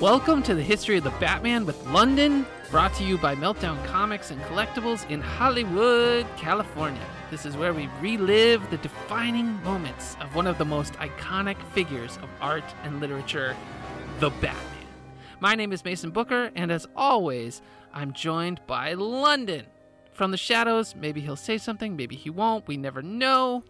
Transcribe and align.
Welcome 0.00 0.44
to 0.44 0.54
the 0.54 0.62
History 0.62 0.96
of 0.98 1.02
the 1.02 1.10
Batman 1.18 1.66
with 1.66 1.76
Londyn, 1.86 2.46
brought 2.70 2.94
to 2.94 3.04
you 3.04 3.18
by 3.18 3.34
Meltdown 3.34 3.84
Comics 3.84 4.30
and 4.30 4.40
Collectibles 4.42 5.10
in 5.10 5.20
Hollywood, 5.20 6.24
California. 6.36 7.04
This 7.32 7.44
is 7.44 7.56
where 7.56 7.74
we 7.74 7.88
relive 8.00 8.70
the 8.70 8.76
defining 8.76 9.60
moments 9.64 10.16
of 10.20 10.36
one 10.36 10.46
of 10.46 10.56
the 10.56 10.64
most 10.64 10.92
iconic 10.94 11.60
figures 11.72 12.16
of 12.18 12.28
art 12.40 12.62
and 12.84 13.00
literature, 13.00 13.56
the 14.20 14.30
Batman. 14.30 14.86
My 15.40 15.56
name 15.56 15.72
is 15.72 15.84
Mason 15.84 16.10
Booker, 16.10 16.52
and 16.54 16.70
as 16.70 16.86
always, 16.94 17.60
I'm 17.92 18.12
joined 18.12 18.60
by 18.68 18.94
Londyn. 18.94 19.66
From 20.12 20.30
the 20.30 20.36
shadows, 20.36 20.94
maybe 20.94 21.22
he'll 21.22 21.34
say 21.34 21.58
something, 21.58 21.96
maybe 21.96 22.14
he 22.14 22.30
won't, 22.30 22.68
we 22.68 22.76
never 22.76 23.02
know. 23.02 23.64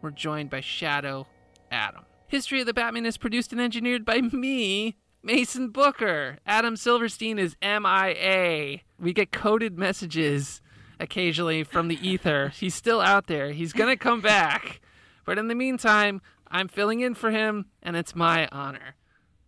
We're 0.00 0.12
joined 0.12 0.48
by 0.48 0.62
Shadow 0.62 1.26
Adam. 1.70 2.06
History 2.26 2.60
of 2.60 2.66
the 2.66 2.72
Batman 2.72 3.04
is 3.04 3.18
produced 3.18 3.52
and 3.52 3.60
engineered 3.60 4.06
by 4.06 4.22
me, 4.22 4.96
Mason 5.24 5.70
Booker. 5.70 6.38
Adam 6.46 6.76
Silverstein 6.76 7.38
is 7.38 7.56
MIA. 7.62 8.78
We 8.98 9.12
get 9.12 9.32
coded 9.32 9.78
messages 9.78 10.60
occasionally 11.00 11.64
from 11.64 11.88
the 11.88 11.98
ether. 12.06 12.50
He's 12.50 12.74
still 12.74 13.00
out 13.00 13.26
there. 13.26 13.50
He's 13.52 13.72
going 13.72 13.88
to 13.90 13.96
come 13.96 14.20
back. 14.20 14.80
But 15.24 15.38
in 15.38 15.48
the 15.48 15.54
meantime, 15.54 16.20
I'm 16.50 16.68
filling 16.68 17.00
in 17.00 17.14
for 17.14 17.30
him, 17.30 17.66
and 17.82 17.96
it's 17.96 18.14
my 18.14 18.46
honor. 18.52 18.96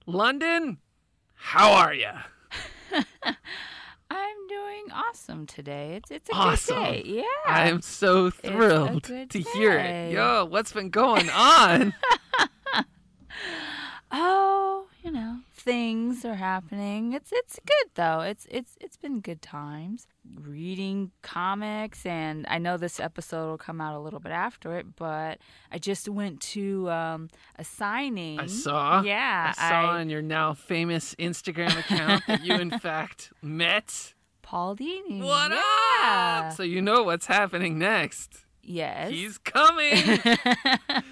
Londyn, 0.08 0.78
how 1.34 1.72
are 1.72 1.92
you? 1.92 2.08
I'm 4.10 4.46
doing 4.48 4.84
awesome 4.92 5.46
today. 5.46 5.94
It's 5.96 6.10
it's 6.10 6.30
a 6.30 6.32
Awesome. 6.34 6.77
good 6.77 6.84
day. 6.84 7.02
Yeah. 7.04 7.22
I 7.46 7.68
am 7.68 7.82
so 7.82 8.30
thrilled 8.30 9.02
to 9.05 9.38
hear 9.55 9.72
it. 9.78 10.12
Yo, 10.12 10.46
what's 10.46 10.72
been 10.72 10.88
going 10.90 11.28
on? 11.30 11.92
Oh, 14.11 14.86
you 15.06 15.12
know, 15.12 15.38
things 15.54 16.24
are 16.24 16.34
happening. 16.34 17.12
It's 17.12 17.30
it's 17.32 17.60
good 17.64 17.90
though. 17.94 18.20
It's 18.22 18.44
it's 18.50 18.76
it's 18.80 18.96
been 18.96 19.20
good 19.20 19.40
times. 19.40 20.08
Reading 20.34 21.12
comics 21.22 22.04
and 22.04 22.44
I 22.48 22.58
know 22.58 22.76
this 22.76 22.98
episode 22.98 23.46
will 23.46 23.56
come 23.58 23.80
out 23.80 23.94
a 23.94 24.00
little 24.00 24.18
bit 24.18 24.32
after 24.32 24.77
it, 24.77 24.96
but 24.96 25.38
I 25.70 25.78
just 25.78 26.08
went 26.08 26.40
to 26.54 26.90
um, 26.90 27.28
a 27.56 27.62
signing. 27.62 28.40
I 28.40 28.46
saw. 28.46 29.00
Yeah, 29.02 29.54
I 29.56 29.68
saw 29.68 29.92
I- 29.92 30.00
on 30.00 30.10
your 30.10 30.22
now 30.22 30.54
famous 30.54 31.14
Instagram 31.20 31.78
account 31.78 32.24
that 32.27 32.44
you, 32.44 32.54
in 32.54 32.70
fact, 32.80 33.32
met. 33.40 34.12
Paul 34.42 34.74
Dini. 34.74 35.22
What 35.22 35.52
yeah. 35.52 36.46
up? 36.48 36.56
So 36.56 36.64
you 36.64 36.82
know 36.82 37.04
what's 37.04 37.27
happening 37.27 37.78
next. 37.78 38.44
Yes. 38.60 39.10
He's 39.10 39.38
coming. 39.38 40.18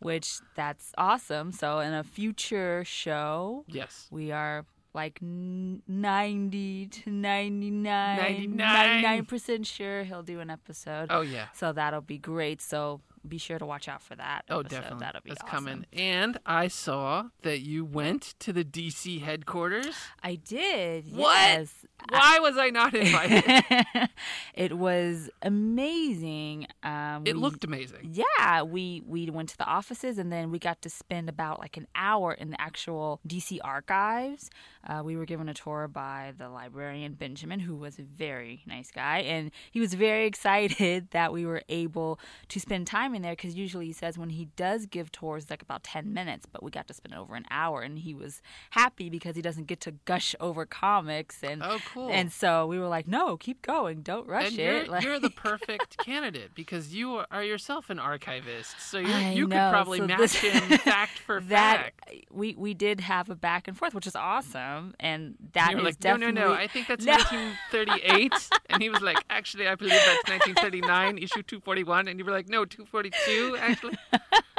Which 0.00 0.40
that's 0.54 0.92
awesome. 0.96 1.52
So 1.52 1.80
in 1.80 1.92
a 1.92 2.04
future 2.04 2.84
show, 2.84 3.64
yes. 3.66 4.06
we 4.10 4.30
are 4.32 4.64
like 4.94 5.20
90 5.20 6.86
to 6.86 7.10
99 7.10 8.16
99. 8.52 9.26
99% 9.26 9.66
sure 9.66 10.02
he'll 10.02 10.22
do 10.22 10.40
an 10.40 10.50
episode 10.50 11.08
Oh 11.10 11.20
yeah. 11.20 11.48
so 11.54 11.72
that'll 11.72 12.00
be 12.00 12.18
great 12.18 12.60
so 12.60 13.00
be 13.28 13.38
sure 13.38 13.58
to 13.58 13.66
watch 13.66 13.88
out 13.88 14.02
for 14.02 14.14
that 14.16 14.44
Oh, 14.50 14.60
episode. 14.60 14.76
definitely. 14.76 15.00
that'll 15.00 15.20
be 15.22 15.30
That's 15.30 15.42
awesome. 15.42 15.50
coming. 15.64 15.86
And 15.92 16.38
I 16.46 16.68
saw 16.68 17.26
that 17.42 17.60
you 17.60 17.84
went 17.84 18.34
to 18.40 18.52
the 18.52 18.64
DC 18.64 19.22
headquarters. 19.22 19.94
i 20.22 20.34
did 20.36 21.14
What? 21.14 21.34
yes 21.36 21.72
Why 22.10 22.38
was 22.40 22.56
I 22.58 22.70
not 22.70 22.94
invited? 22.94 24.08
it 24.54 24.76
was 24.78 25.30
amazing 25.42 26.66
um, 26.82 27.22
it 27.26 27.34
we- 27.34 27.40
looked 27.40 27.64
amazing. 27.64 28.10
Yeah, 28.12 28.62
we 28.62 29.02
we 29.06 29.28
went 29.30 29.48
to 29.50 29.58
the 29.58 29.66
offices 29.66 30.18
and 30.18 30.32
then 30.32 30.50
we 30.50 30.58
got 30.58 30.80
to 30.82 30.90
spend 30.90 31.28
about 31.28 31.58
like 31.58 31.76
an 31.76 31.86
hour 31.94 32.32
in 32.32 32.50
the 32.50 32.60
actual 32.60 33.20
DC 33.26 33.58
archives. 33.62 34.50
Uh, 34.88 35.02
we 35.04 35.16
were 35.16 35.26
given 35.26 35.48
a 35.48 35.54
tour 35.54 35.86
by 35.86 36.32
the 36.38 36.48
librarian 36.48 37.12
Benjamin, 37.12 37.60
who 37.60 37.76
was 37.76 37.98
a 37.98 38.02
very 38.02 38.62
nice 38.66 38.90
guy, 38.90 39.18
and 39.18 39.50
he 39.70 39.80
was 39.80 39.92
very 39.94 40.26
excited 40.32 41.08
that 41.10 41.32
we 41.32 41.44
were 41.44 41.62
able 41.68 42.18
to 42.48 42.58
spend 42.58 42.86
time 42.86 43.14
in 43.14 43.22
there 43.22 43.32
because 43.32 43.54
usually 43.54 43.86
he 43.86 43.92
says 43.92 44.16
when 44.16 44.30
he 44.30 44.46
does 44.56 44.86
give 44.86 45.12
tours 45.12 45.50
like 45.50 45.62
about 45.62 45.82
ten 45.84 46.14
minutes, 46.14 46.46
but 46.50 46.62
we 46.62 46.70
got 46.70 46.86
to 46.88 46.94
spend 46.94 47.14
over 47.14 47.34
an 47.34 47.44
hour, 47.50 47.82
and 47.82 47.98
he 47.98 48.14
was 48.14 48.40
happy 48.70 49.10
because 49.10 49.36
he 49.36 49.42
doesn't 49.42 49.66
get 49.66 49.80
to 49.80 49.92
gush 50.06 50.34
over 50.40 50.64
comics 50.64 51.42
and. 51.42 51.62
Oh, 51.62 51.78
cool. 51.92 52.08
And 52.10 52.32
so 52.32 52.66
we 52.66 52.78
were 52.78 52.88
like, 52.88 53.06
no, 53.06 53.36
keep 53.36 53.60
going. 53.62 54.00
Don't 54.02 54.26
rush 54.26 54.46
and 54.52 54.58
it. 54.58 54.62
you're, 54.64 54.86
Like- 54.88 55.04
you're 55.04 55.18
the 55.20 55.30
perfect 55.30 55.98
candidate 55.98 56.52
because 56.54 56.94
you 56.94 57.22
are- 57.30 57.44
yourself 57.44 57.90
an 57.90 57.98
archivist. 57.98 58.80
So 58.80 58.98
you 58.98 59.14
you 59.34 59.46
could 59.48 59.70
probably 59.70 59.98
so 59.98 60.06
match 60.06 60.18
this- 60.20 60.34
him 60.36 60.78
fact 60.78 61.18
for 61.18 61.40
that 61.48 61.92
fact. 62.06 62.24
we 62.30 62.54
we 62.56 62.72
did 62.74 63.00
have 63.00 63.28
a 63.28 63.34
back 63.34 63.68
and 63.68 63.76
forth, 63.76 63.94
which 63.94 64.06
is 64.06 64.16
awesome, 64.16 64.77
and 65.00 65.34
that 65.52 65.74
is 65.74 65.82
like, 65.82 66.02
no, 66.02 66.16
no, 66.16 66.30
no. 66.30 66.52
I 66.52 66.66
think 66.66 66.88
that's 66.88 67.04
No. 67.04 67.12
1938. 67.12 68.32
and 68.70 68.82
he 68.82 68.88
was 68.88 69.00
like, 69.00 69.22
actually, 69.30 69.68
I 69.68 69.74
believe 69.74 69.92
that's 69.92 70.30
1939, 70.30 71.18
issue 71.18 71.42
241. 71.42 72.08
And 72.08 72.18
you 72.18 72.24
were 72.24 72.32
like, 72.32 72.48
no, 72.48 72.64
242, 72.64 73.56
actually. 73.60 73.98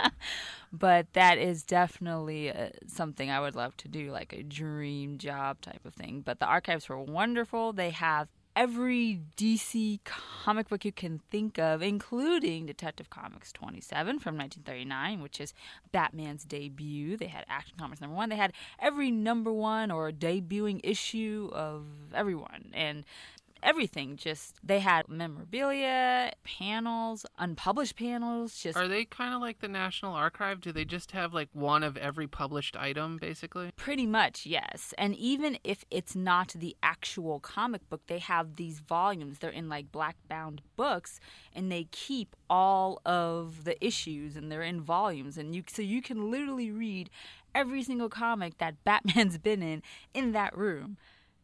but 0.71 1.11
that 1.13 1.37
is 1.37 1.63
definitely 1.63 2.51
uh, 2.51 2.69
something 2.87 3.29
I 3.29 3.39
would 3.39 3.55
love 3.55 3.75
to 3.77 3.87
do, 3.87 4.11
like 4.11 4.33
a 4.33 4.43
dream 4.43 5.17
job 5.17 5.61
type 5.61 5.85
of 5.85 5.93
thing. 5.93 6.21
But 6.25 6.39
the 6.39 6.45
archives 6.45 6.89
were 6.89 6.99
wonderful. 7.01 7.73
They 7.73 7.89
have 7.91 8.27
every 8.55 9.21
DC 9.37 9.99
comic 10.03 10.69
book 10.69 10.83
you 10.83 10.91
can 10.91 11.21
think 11.31 11.57
of, 11.57 11.81
including 11.81 12.65
Detective 12.65 13.09
Comics 13.09 13.51
27 13.51 14.19
from 14.19 14.37
1939, 14.37 15.21
which 15.21 15.39
is 15.39 15.53
Batman's 15.91 16.43
debut. 16.43 17.17
They 17.17 17.27
had 17.27 17.45
Action 17.47 17.77
Comics 17.77 18.01
number 18.01 18.15
one. 18.15 18.29
They 18.29 18.35
had 18.35 18.53
every 18.79 19.11
number 19.11 19.51
one 19.51 19.91
or 19.91 20.11
debuting 20.11 20.81
issue 20.83 21.49
of 21.53 21.85
everyone. 22.13 22.71
And 22.73 23.05
everything 23.63 24.15
just 24.15 24.55
they 24.63 24.79
had 24.79 25.07
memorabilia 25.07 26.31
panels 26.43 27.25
unpublished 27.37 27.95
panels 27.95 28.55
just 28.55 28.77
Are 28.77 28.87
they 28.87 29.05
kind 29.05 29.33
of 29.33 29.41
like 29.41 29.59
the 29.59 29.67
National 29.67 30.13
Archive? 30.13 30.61
Do 30.61 30.71
they 30.71 30.85
just 30.85 31.11
have 31.11 31.33
like 31.33 31.49
one 31.53 31.83
of 31.83 31.97
every 31.97 32.27
published 32.27 32.75
item, 32.75 33.17
basically? 33.17 33.71
Pretty 33.75 34.05
much, 34.05 34.45
yes. 34.45 34.93
And 34.97 35.15
even 35.15 35.57
if 35.63 35.85
it's 35.91 36.15
not 36.15 36.49
the 36.55 36.75
actual 36.83 37.39
comic 37.39 37.87
book, 37.89 38.01
they 38.07 38.19
have 38.19 38.55
these 38.55 38.79
volumes. 38.79 39.39
They're 39.39 39.49
in 39.49 39.69
like 39.69 39.91
black 39.91 40.17
bound 40.27 40.61
books 40.75 41.19
and 41.53 41.71
they 41.71 41.87
keep 41.91 42.35
all 42.49 43.01
of 43.05 43.63
the 43.63 43.83
issues 43.85 44.35
and 44.35 44.51
they're 44.51 44.63
in 44.63 44.81
volumes 44.81 45.37
and 45.37 45.55
you 45.55 45.63
so 45.67 45.81
you 45.81 46.01
can 46.01 46.31
literally 46.31 46.71
read 46.71 47.09
every 47.53 47.83
single 47.83 48.09
comic 48.09 48.57
that 48.57 48.75
Batman's 48.83 49.37
been 49.37 49.61
in 49.61 49.81
in 50.13 50.31
that 50.33 50.57
room. 50.57 50.97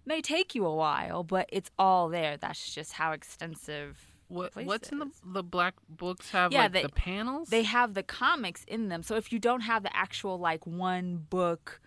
May 0.06 0.22
take 0.22 0.54
you 0.56 0.66
a 0.66 0.76
while, 0.76 1.24
but 1.24 1.50
it's 1.52 1.72
all 1.80 2.10
there. 2.10 2.38
That's 2.38 2.74
just 2.74 2.94
how 2.94 3.12
extensive 3.12 4.12
What 4.28 4.56
What's 4.56 4.90
in 4.90 5.00
the 5.00 5.12
the 5.24 5.44
black 5.44 5.76
books 5.88 6.32
have 6.32 6.52
Yeah, 6.52 6.64
like 6.64 6.72
they- 6.74 6.82
the 6.84 6.90
panels? 6.90 7.50
They 7.50 7.64
have 7.64 7.94
the 7.94 8.04
comics 8.04 8.64
in 8.66 8.90
them. 8.90 9.04
So 9.04 9.16
if 9.16 9.32
you 9.32 9.40
don't 9.40 9.62
have 9.62 9.84
the 9.84 9.96
actual 9.96 10.38
like 10.40 10.66
one 10.66 11.18
book, 11.30 11.80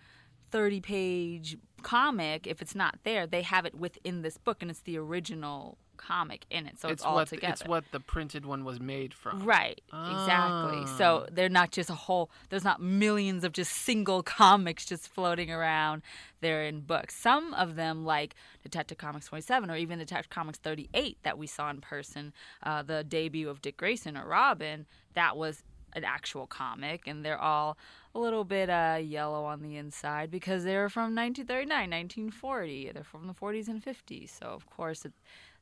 30 0.51 0.79
page 0.81 1.57
comic, 1.81 2.47
if 2.47 2.61
it's 2.61 2.75
not 2.75 2.99
there, 3.03 3.27
they 3.27 3.41
have 3.41 3.65
it 3.65 3.75
within 3.75 4.21
this 4.21 4.37
book 4.37 4.57
and 4.61 4.71
it's 4.71 4.81
the 4.81 4.97
original 4.97 5.77
comic 5.99 6.45
in 6.49 6.65
it. 6.65 6.79
So 6.79 6.87
it's, 6.87 7.01
it's 7.01 7.03
all 7.03 7.15
what 7.15 7.27
together. 7.27 7.53
it's 7.53 7.65
what 7.65 7.83
the 7.91 7.99
printed 7.99 8.45
one 8.45 8.63
was 8.63 8.79
made 8.79 9.13
from. 9.13 9.43
Right, 9.43 9.79
exactly. 9.87 10.83
Ah. 10.83 10.95
So 10.97 11.27
they're 11.31 11.49
not 11.49 11.71
just 11.71 11.89
a 11.89 11.95
whole, 11.95 12.31
there's 12.49 12.63
not 12.63 12.81
millions 12.81 13.43
of 13.43 13.51
just 13.51 13.71
single 13.71 14.23
comics 14.39 14.85
just 14.85 15.07
floating 15.09 15.51
around. 15.51 16.01
They're 16.41 16.63
in 16.63 16.81
books. 16.81 17.15
Some 17.15 17.53
of 17.53 17.75
them, 17.75 18.05
like 18.05 18.35
Detective 18.63 18.97
Comics 18.97 19.27
27 19.27 19.69
or 19.69 19.75
even 19.75 19.99
Detective 19.99 20.29
Comics 20.29 20.57
38 20.57 21.17
that 21.23 21.37
we 21.37 21.45
saw 21.45 21.69
in 21.69 21.81
person, 21.81 22.33
uh, 22.63 22.81
the 22.81 23.03
debut 23.03 23.49
of 23.49 23.61
Dick 23.61 23.77
Grayson 23.77 24.17
or 24.17 24.25
Robin, 24.25 24.85
that 25.13 25.35
was 25.37 25.63
an 25.93 26.03
actual 26.03 26.47
comic. 26.47 27.07
And 27.07 27.25
they're 27.25 27.39
all 27.39 27.77
a 28.15 28.19
little 28.19 28.43
bit 28.43 28.69
uh, 28.69 28.99
yellow 29.01 29.45
on 29.45 29.61
the 29.61 29.77
inside 29.77 30.31
because 30.31 30.63
they're 30.63 30.89
from 30.89 31.15
1939, 31.15 31.69
1940. 31.69 32.91
They're 32.93 33.03
from 33.03 33.27
the 33.27 33.33
40s 33.33 33.67
and 33.67 33.83
50s. 33.83 34.29
So, 34.29 34.47
of 34.47 34.65
course, 34.69 35.05
it, 35.05 35.13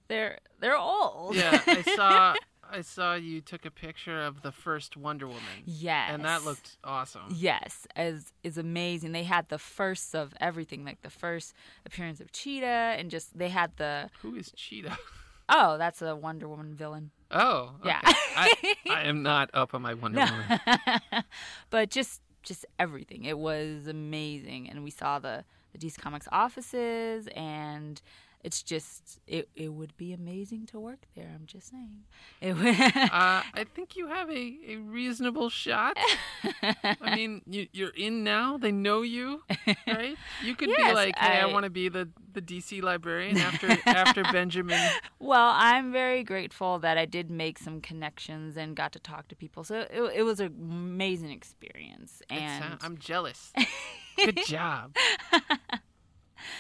they're, 0.08 0.40
they're 0.60 0.78
old. 0.78 1.36
Yeah, 1.36 1.62
I 1.66 1.82
saw 1.96 2.36
I 2.72 2.82
saw 2.82 3.16
you 3.16 3.42
took 3.42 3.66
a 3.66 3.72
picture 3.72 4.22
of 4.22 4.42
the 4.42 4.52
first 4.52 4.98
Wonder 4.98 5.28
Woman. 5.28 5.42
Yes. 5.66 6.10
And 6.12 6.26
that 6.26 6.44
looked 6.44 6.78
awesome. 6.84 7.34
Yes, 7.34 7.88
is 7.96 8.32
is 8.44 8.58
amazing. 8.58 9.12
They 9.12 9.24
had 9.24 9.50
the 9.50 9.58
first 9.58 10.16
of 10.16 10.34
everything, 10.40 10.84
like 10.84 11.02
the 11.02 11.10
first 11.10 11.54
appearance 11.86 12.20
of 12.20 12.32
Cheetah, 12.32 12.66
and 12.98 13.10
just 13.10 13.38
they 13.38 13.50
had 13.50 13.72
the 13.78 14.10
Who 14.22 14.36
is 14.36 14.52
Cheetah? 14.56 14.98
oh, 15.50 15.78
that's 15.78 16.02
a 16.02 16.16
Wonder 16.16 16.48
Woman 16.48 16.76
villain. 16.76 17.12
Oh, 17.32 17.76
okay. 17.80 17.90
Yeah. 17.90 18.00
I, 18.04 18.54
I 18.90 19.02
am 19.04 19.24
not 19.24 19.50
up 19.54 19.74
on 19.74 19.82
my 19.82 19.94
Wonder 19.94 20.20
Woman. 20.20 21.24
but 21.70 21.90
just 21.90 22.22
just 22.44 22.66
everything. 22.80 23.26
It 23.26 23.38
was 23.38 23.88
amazing, 23.88 24.70
and 24.70 24.84
we 24.84 24.92
saw 24.92 25.20
the 25.20 25.46
the 25.74 25.80
DC 25.80 26.00
Comics 26.00 26.28
offices, 26.32 27.28
and 27.36 28.02
it's 28.48 28.64
just 28.64 29.20
it 29.28 29.50
it 29.56 29.70
would 29.74 29.96
be 29.98 30.14
amazing 30.14 30.66
to 30.68 30.80
work 30.80 31.02
there. 31.16 31.30
I'm 31.36 31.46
just 31.46 31.70
saying. 31.70 32.04
It 32.42 32.54
would. 32.56 32.80
uh, 33.12 33.42
I 33.62 33.66
think 33.76 33.96
you 33.98 34.08
have 34.08 34.30
a, 34.30 34.58
a 34.74 34.76
reasonable 34.78 35.50
shot. 35.50 35.98
I 37.02 37.16
mean, 37.16 37.42
you, 37.46 37.68
you're 37.74 37.96
in 38.08 38.24
now. 38.24 38.58
They 38.58 38.72
know 38.72 39.02
you, 39.02 39.42
right? 39.86 40.16
You 40.44 40.56
could 40.56 40.70
be 40.76 40.84
like, 41.02 41.18
"Hey, 41.20 41.40
I, 41.40 41.48
I- 41.50 41.54
want 41.54 41.66
to 41.66 41.70
be 41.70 41.90
the, 41.90 42.08
the 42.34 42.42
DC 42.42 42.82
librarian 42.82 43.38
after 43.38 43.68
after 43.86 44.24
Benjamin." 44.24 44.80
Well, 45.20 45.52
I'm 45.56 45.92
very 45.92 46.24
grateful 46.24 46.80
that 46.80 46.98
I 46.98 47.06
did 47.06 47.30
make 47.30 47.58
some 47.60 47.82
connections 47.82 48.56
and 48.58 48.76
got 48.76 48.92
to 48.94 49.00
talk 49.00 49.28
to 49.30 49.36
people. 49.36 49.64
So 49.66 49.76
it, 49.92 50.02
it 50.20 50.24
was 50.24 50.40
an 50.40 50.48
amazing 50.58 51.32
experience. 51.32 52.22
And 52.30 52.64
sound- 52.64 52.80
I'm 52.82 52.98
jealous. 52.98 53.52
Good 54.18 54.40
job. 54.48 54.96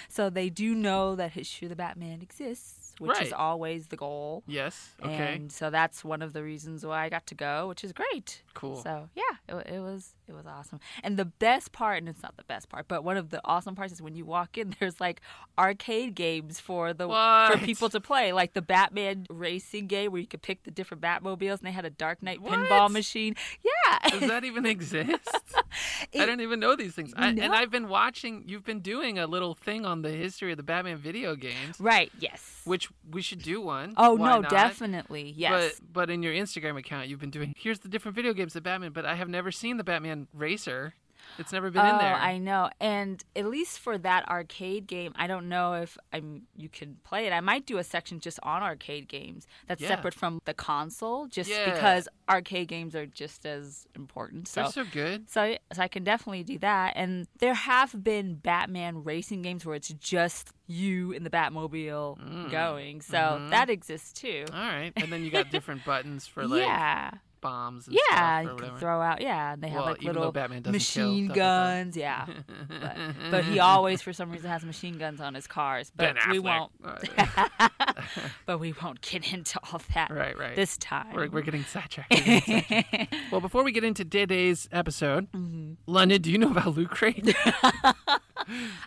So 0.09 0.29
they 0.29 0.49
do 0.49 0.75
know 0.75 1.15
that 1.15 1.31
History 1.31 1.65
of 1.65 1.69
the 1.69 1.75
Batman 1.75 2.21
exists, 2.21 2.93
which 2.99 3.21
is 3.21 3.33
always 3.33 3.87
the 3.87 3.97
goal. 3.97 4.43
Yes. 4.47 4.89
Okay. 5.03 5.35
And 5.35 5.51
so 5.51 5.69
that's 5.69 6.03
one 6.03 6.21
of 6.21 6.33
the 6.33 6.43
reasons 6.43 6.85
why 6.85 7.05
I 7.05 7.09
got 7.09 7.27
to 7.27 7.35
go, 7.35 7.67
which 7.67 7.83
is 7.83 7.93
great. 7.93 8.41
Cool. 8.53 8.81
So 8.81 9.09
yeah, 9.15 9.55
it, 9.57 9.75
it 9.75 9.79
was 9.79 10.13
it 10.29 10.33
was 10.35 10.45
awesome. 10.45 10.79
And 11.03 11.17
the 11.17 11.25
best 11.25 11.71
part, 11.71 11.99
and 11.99 12.09
it's 12.09 12.21
not 12.21 12.35
the 12.37 12.43
best 12.43 12.69
part, 12.69 12.87
but 12.87 13.03
one 13.03 13.15
of 13.17 13.29
the 13.29 13.39
awesome 13.45 13.75
parts 13.75 13.93
is 13.93 14.01
when 14.01 14.15
you 14.15 14.25
walk 14.25 14.57
in, 14.57 14.75
there's 14.79 14.99
like 14.99 15.21
arcade 15.57 16.15
games 16.15 16.59
for 16.59 16.93
the 16.93 17.07
for 17.07 17.57
people 17.65 17.89
to 17.89 17.99
play, 18.01 18.33
like 18.33 18.53
the 18.53 18.61
Batman 18.61 19.25
racing 19.29 19.87
game 19.87 20.11
where 20.11 20.21
you 20.21 20.27
could 20.27 20.41
pick 20.41 20.63
the 20.63 20.71
different 20.71 21.01
Batmobiles, 21.01 21.59
and 21.59 21.67
they 21.67 21.71
had 21.71 21.85
a 21.85 21.89
Dark 21.89 22.21
Knight 22.21 22.41
What? 22.41 22.53
pinball 22.53 22.89
machine. 22.89 23.35
Yeah, 23.63 24.09
Does 24.19 24.29
that 24.29 24.43
even 24.43 24.65
exist? 24.65 25.29
I 26.17 26.25
don't 26.25 26.41
even 26.41 26.59
know 26.59 26.75
these 26.75 26.93
things. 26.93 27.13
I, 27.15 27.29
and 27.29 27.53
I've 27.53 27.71
been 27.71 27.87
watching. 27.87 28.43
You've 28.47 28.65
been 28.65 28.79
doing 28.81 29.19
a 29.19 29.27
little 29.27 29.53
thing 29.55 29.85
on 29.85 30.01
the 30.01 30.09
history 30.09 30.51
of 30.51 30.57
the 30.57 30.63
Batman 30.63 30.97
video 30.97 31.35
games, 31.35 31.79
right. 31.79 32.11
Yes. 32.19 32.61
which 32.65 32.89
we 33.09 33.21
should 33.21 33.41
do 33.43 33.61
one. 33.61 33.93
oh 33.97 34.15
Why 34.15 34.29
no, 34.29 34.41
not? 34.41 34.49
definitely 34.49 35.33
yes. 35.37 35.79
But 35.79 35.93
but 35.93 36.09
in 36.09 36.23
your 36.23 36.33
Instagram 36.33 36.77
account, 36.77 37.07
you've 37.07 37.19
been 37.19 37.29
doing 37.29 37.53
here's 37.57 37.79
the 37.79 37.89
different 37.89 38.15
video 38.15 38.33
games 38.33 38.55
of 38.55 38.63
Batman, 38.63 38.91
but 38.91 39.05
I 39.05 39.15
have 39.15 39.29
never 39.29 39.51
seen 39.51 39.77
the 39.77 39.83
Batman 39.83 40.16
Racer. 40.33 40.93
It's 41.37 41.51
never 41.51 41.69
been 41.69 41.85
oh, 41.85 41.89
in 41.89 41.97
there. 41.97 42.15
I 42.15 42.37
know. 42.37 42.69
And 42.79 43.21
at 43.35 43.45
least 43.47 43.79
for 43.79 43.97
that 43.97 44.27
arcade 44.29 44.87
game, 44.87 45.11
I 45.17 45.27
don't 45.27 45.49
know 45.49 45.73
if 45.73 45.97
I'm 46.13 46.43
you 46.55 46.69
can 46.69 46.97
play 47.03 47.27
it. 47.27 47.33
I 47.33 47.41
might 47.41 47.65
do 47.65 47.77
a 47.79 47.83
section 47.83 48.19
just 48.21 48.39
on 48.43 48.63
arcade 48.63 49.07
games 49.09 49.45
that's 49.67 49.81
Yeah. 49.81 49.89
separate 49.89 50.13
from 50.13 50.39
the 50.45 50.53
console, 50.53 51.27
just 51.27 51.49
Yeah. 51.49 51.65
because 51.73 52.07
arcade 52.29 52.69
games 52.69 52.95
are 52.95 53.05
just 53.05 53.45
as 53.45 53.85
important. 53.93 54.47
So 54.47 54.61
They're 54.63 54.71
so 54.71 54.85
good. 54.85 55.29
so, 55.29 55.57
so 55.73 55.81
I 55.81 55.89
can 55.89 56.03
definitely 56.05 56.43
do 56.43 56.59
that. 56.59 56.93
And 56.95 57.27
there 57.39 57.53
have 57.53 58.03
been 58.03 58.35
Batman 58.35 59.03
racing 59.03 59.41
games 59.41 59.65
where 59.65 59.75
it's 59.75 59.89
just 59.89 60.53
you 60.65 61.11
in 61.11 61.23
the 61.25 61.29
Batmobile 61.29 62.17
Mm. 62.19 62.49
going. 62.51 63.01
So 63.01 63.17
Mhm. 63.17 63.49
that 63.49 63.69
exists 63.69 64.13
too. 64.13 64.45
All 64.53 64.59
right, 64.59 64.93
and 64.95 65.11
then 65.11 65.23
you 65.23 65.29
got 65.39 65.51
different 65.51 65.83
buttons 65.83 66.25
for 66.25 66.47
like 66.47 66.61
yeah. 66.61 67.11
Bombs 67.41 67.87
and 67.87 67.97
Yeah, 68.09 68.41
you 68.41 68.55
can 68.55 68.77
throw 68.77 69.01
out. 69.01 69.21
Yeah, 69.21 69.53
and 69.53 69.61
they 69.61 69.69
have 69.69 69.85
like 69.85 70.01
little 70.01 70.31
Batman 70.31 70.63
machine 70.65 71.25
stuff 71.25 71.29
like 71.29 71.35
guns. 71.35 71.97
Yeah, 71.97 72.25
but, 72.81 72.97
but 73.31 73.43
he 73.45 73.59
always, 73.59 74.01
for 74.01 74.13
some 74.13 74.31
reason, 74.31 74.49
has 74.49 74.63
machine 74.65 74.97
guns 74.97 75.21
on 75.21 75.33
his 75.33 75.47
cars. 75.47 75.91
But 75.95 76.15
we 76.29 76.39
won't. 76.39 76.71
but 78.45 78.59
we 78.59 78.73
won't 78.81 79.01
get 79.01 79.31
into 79.33 79.59
all 79.71 79.81
that 79.93 80.09
right, 80.11 80.37
right. 80.37 80.55
this 80.55 80.77
time. 80.77 81.13
We're, 81.13 81.29
we're 81.29 81.41
getting 81.41 81.63
sidetracked. 81.63 82.11
We're 82.11 82.39
getting 82.39 82.61
sidetracked. 82.63 83.13
well, 83.31 83.41
before 83.41 83.63
we 83.63 83.71
get 83.71 83.83
into 83.83 84.03
today's 84.05 84.67
episode, 84.71 85.31
Mm-hmm. 85.31 85.91
Londyn, 85.91 86.21
do 86.21 86.31
you 86.31 86.37
know 86.37 86.51
about 86.51 86.75
Loot 86.75 86.89
Crate? 86.89 87.35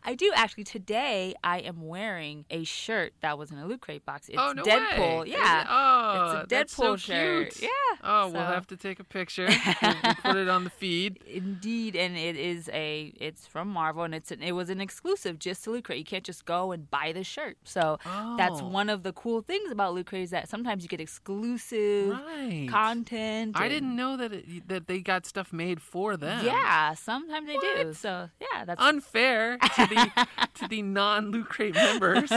I 0.05 0.15
do 0.15 0.31
actually. 0.35 0.65
Today, 0.65 1.35
I 1.43 1.59
am 1.61 1.87
wearing 1.87 2.45
a 2.51 2.65
shirt 2.65 3.13
that 3.21 3.39
was 3.39 3.51
in 3.51 3.59
a 3.59 3.67
loot 3.67 3.81
crate 3.81 4.05
box. 4.07 4.29
It's 4.29 4.39
oh 4.39 4.53
no 4.53 4.63
Deadpool. 4.63 5.21
way! 5.23 5.31
Yeah. 5.31 5.67
Oh, 5.69 6.25
it's 6.25 6.45
a 6.45 6.47
that's 6.49 6.75
Deadpool 6.75 6.77
so 6.77 6.97
shirt. 6.97 7.55
cute. 7.55 7.63
Yeah. 7.71 7.97
Oh, 8.03 8.29
we'll 8.41 8.55
have 8.55 8.67
to 8.69 8.77
take 8.77 9.01
a 9.01 9.05
picture. 9.05 9.49
we'll 9.83 10.15
put 10.23 10.37
it 10.37 10.49
on 10.49 10.65
the 10.65 10.71
feed. 10.71 11.19
Indeed, 11.27 11.97
and 11.97 12.17
it 12.17 12.37
is 12.37 12.69
a 12.73 13.13
it's 13.21 13.47
from 13.47 13.69
Marvel, 13.69 14.03
and 14.05 14.15
it's 14.15 14.31
an, 14.31 14.43
it 14.43 14.53
was 14.53 14.71
an 14.71 14.81
exclusive 14.81 15.39
just 15.39 15.65
to 15.65 15.71
Loot 15.71 15.85
Crate. 15.85 15.99
You 15.99 16.05
can't 16.05 16.25
just 16.25 16.45
go 16.45 16.73
and 16.73 16.91
buy 16.91 17.13
the 17.13 17.25
shirt. 17.25 17.57
So 17.65 17.99
that's 18.37 18.61
Oh. 18.61 18.69
one 18.69 18.89
of 18.89 19.03
the 19.03 19.13
cool 19.13 19.43
things 19.43 19.71
about 19.71 19.95
Loot 19.95 20.07
Crate 20.07 20.23
is 20.25 20.31
that 20.31 20.49
sometimes 20.49 20.83
you 20.83 20.89
get 20.89 21.01
exclusive 21.01 22.11
Right. 22.11 22.67
content. 22.71 23.57
I 23.59 23.65
and- 23.65 23.73
didn't 23.73 23.97
know 23.97 24.17
that 24.17 24.33
it, 24.33 24.69
that 24.69 24.87
they 24.87 25.01
got 25.01 25.27
stuff 25.27 25.53
made 25.53 25.81
for 25.81 26.17
them. 26.17 26.45
Yeah, 26.45 26.95
sometimes 26.95 27.47
they 27.47 27.57
do. 27.57 27.93
So 27.95 28.29
yeah, 28.41 28.65
that's 28.65 28.81
Unfair 28.81 29.59
to 29.59 29.87
the 29.87 30.27
to 30.55 30.69
the 30.69 30.83
non 30.83 31.31
Loot 31.31 31.49
Crate 31.49 31.75
members. 31.75 32.31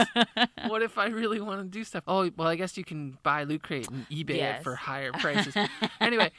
what 0.68 0.82
if 0.82 0.98
I 0.98 1.06
really 1.06 1.40
want 1.40 1.60
to 1.60 1.66
do 1.66 1.84
stuff? 1.84 2.04
Oh, 2.06 2.30
well, 2.36 2.48
I 2.48 2.56
guess 2.56 2.76
you 2.76 2.84
can 2.84 3.18
buy 3.22 3.44
Loot 3.44 3.62
Crate 3.62 3.88
and 3.88 4.08
eBay 4.08 4.42
it 4.42 4.62
for 4.62 4.74
higher 4.76 5.12
prices. 5.12 5.54
anyway, 6.00 6.30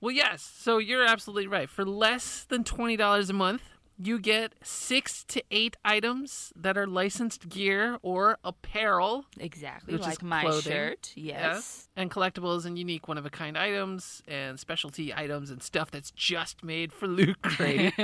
well, 0.00 0.12
yes. 0.12 0.50
So 0.58 0.78
you're 0.78 1.04
absolutely 1.04 1.46
right. 1.48 1.68
For 1.68 1.84
less 1.84 2.44
than 2.48 2.64
twenty 2.64 2.96
dollars 2.96 3.30
a 3.30 3.32
month, 3.32 3.62
you 3.98 4.18
get 4.18 4.52
six 4.62 5.24
to 5.24 5.42
eight 5.50 5.74
items 5.84 6.52
that 6.54 6.76
are 6.76 6.86
licensed 6.86 7.48
gear 7.48 7.98
or 8.02 8.36
apparel. 8.44 9.24
exactly 9.40 9.94
Which 9.94 10.02
is 10.02 10.06
like 10.08 10.22
my 10.22 10.42
clothing. 10.42 10.72
shirt. 10.72 11.12
Yes. 11.16 11.88
And 11.96 12.10
collectibles 12.10 12.66
and 12.66 12.78
unique 12.78 13.08
one 13.08 13.16
of 13.16 13.24
a 13.24 13.30
kind 13.30 13.56
items 13.56 14.22
and 14.28 14.60
specialty 14.60 15.14
items 15.14 15.50
and 15.50 15.62
stuff 15.62 15.90
that's 15.90 16.10
just 16.10 16.62
made 16.62 16.92
for 16.92 17.06
Loot 17.06 17.40
Crate, 17.42 17.94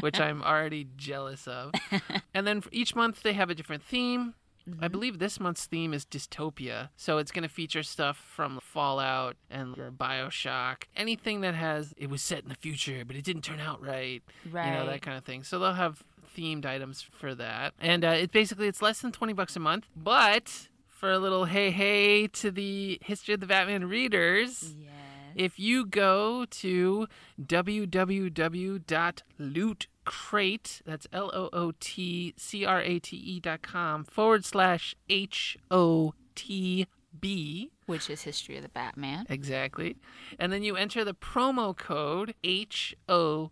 which 0.00 0.18
I'm 0.18 0.42
already 0.42 0.88
jealous 0.96 1.46
of. 1.46 1.70
and 2.34 2.44
then 2.44 2.60
for 2.60 2.70
each 2.72 2.96
month 2.96 3.22
they 3.22 3.34
have 3.34 3.48
a 3.48 3.54
different 3.54 3.84
theme. 3.84 4.34
I 4.80 4.88
believe 4.88 5.18
this 5.18 5.38
month's 5.38 5.66
theme 5.66 5.94
is 5.94 6.04
dystopia. 6.04 6.88
So 6.96 7.18
it's 7.18 7.30
going 7.30 7.42
to 7.44 7.48
feature 7.48 7.82
stuff 7.82 8.16
from 8.16 8.58
Fallout 8.62 9.36
and 9.50 9.74
BioShock, 9.76 10.84
anything 10.96 11.40
that 11.42 11.54
has 11.54 11.94
it 11.96 12.08
was 12.10 12.22
set 12.22 12.42
in 12.42 12.48
the 12.48 12.54
future 12.54 13.04
but 13.06 13.16
it 13.16 13.24
didn't 13.24 13.42
turn 13.42 13.60
out 13.60 13.80
right. 13.82 14.22
Right. 14.50 14.66
You 14.66 14.72
know 14.74 14.86
that 14.86 15.02
kind 15.02 15.16
of 15.16 15.24
thing. 15.24 15.42
So 15.44 15.58
they'll 15.58 15.74
have 15.74 16.02
themed 16.36 16.66
items 16.66 17.02
for 17.02 17.34
that. 17.34 17.74
And 17.80 18.04
uh, 18.04 18.08
it 18.08 18.32
basically 18.32 18.66
it's 18.68 18.82
less 18.82 19.00
than 19.00 19.12
20 19.12 19.32
bucks 19.32 19.56
a 19.56 19.60
month, 19.60 19.86
but 19.96 20.68
for 20.88 21.12
a 21.12 21.18
little 21.18 21.44
hey 21.44 21.70
hey 21.70 22.26
to 22.28 22.50
the 22.50 22.98
history 23.02 23.34
of 23.34 23.40
the 23.40 23.46
Batman 23.46 23.84
readers, 23.86 24.74
Yes. 24.78 24.90
if 25.34 25.58
you 25.58 25.86
go 25.86 26.44
to 26.46 27.06
www.lootcrate, 30.06 30.82
that's 30.84 31.06
L 31.12 31.30
O 31.32 31.48
O 31.52 31.72
T 31.80 32.34
C 32.36 32.64
R 32.64 32.80
A 32.80 32.98
T 32.98 33.16
E 33.16 33.40
dot 33.40 33.62
com 33.62 34.04
forward 34.04 34.44
slash 34.44 34.94
H 35.08 35.56
O 35.70 36.14
T 36.34 36.86
B. 37.18 37.70
Which 37.86 38.10
is 38.10 38.22
history 38.22 38.56
of 38.56 38.62
the 38.62 38.68
Batman. 38.68 39.26
Exactly. 39.28 39.96
And 40.38 40.52
then 40.52 40.62
you 40.62 40.76
enter 40.76 41.04
the 41.04 41.14
promo 41.14 41.76
code 41.76 42.34
HOTB3. 42.44 43.50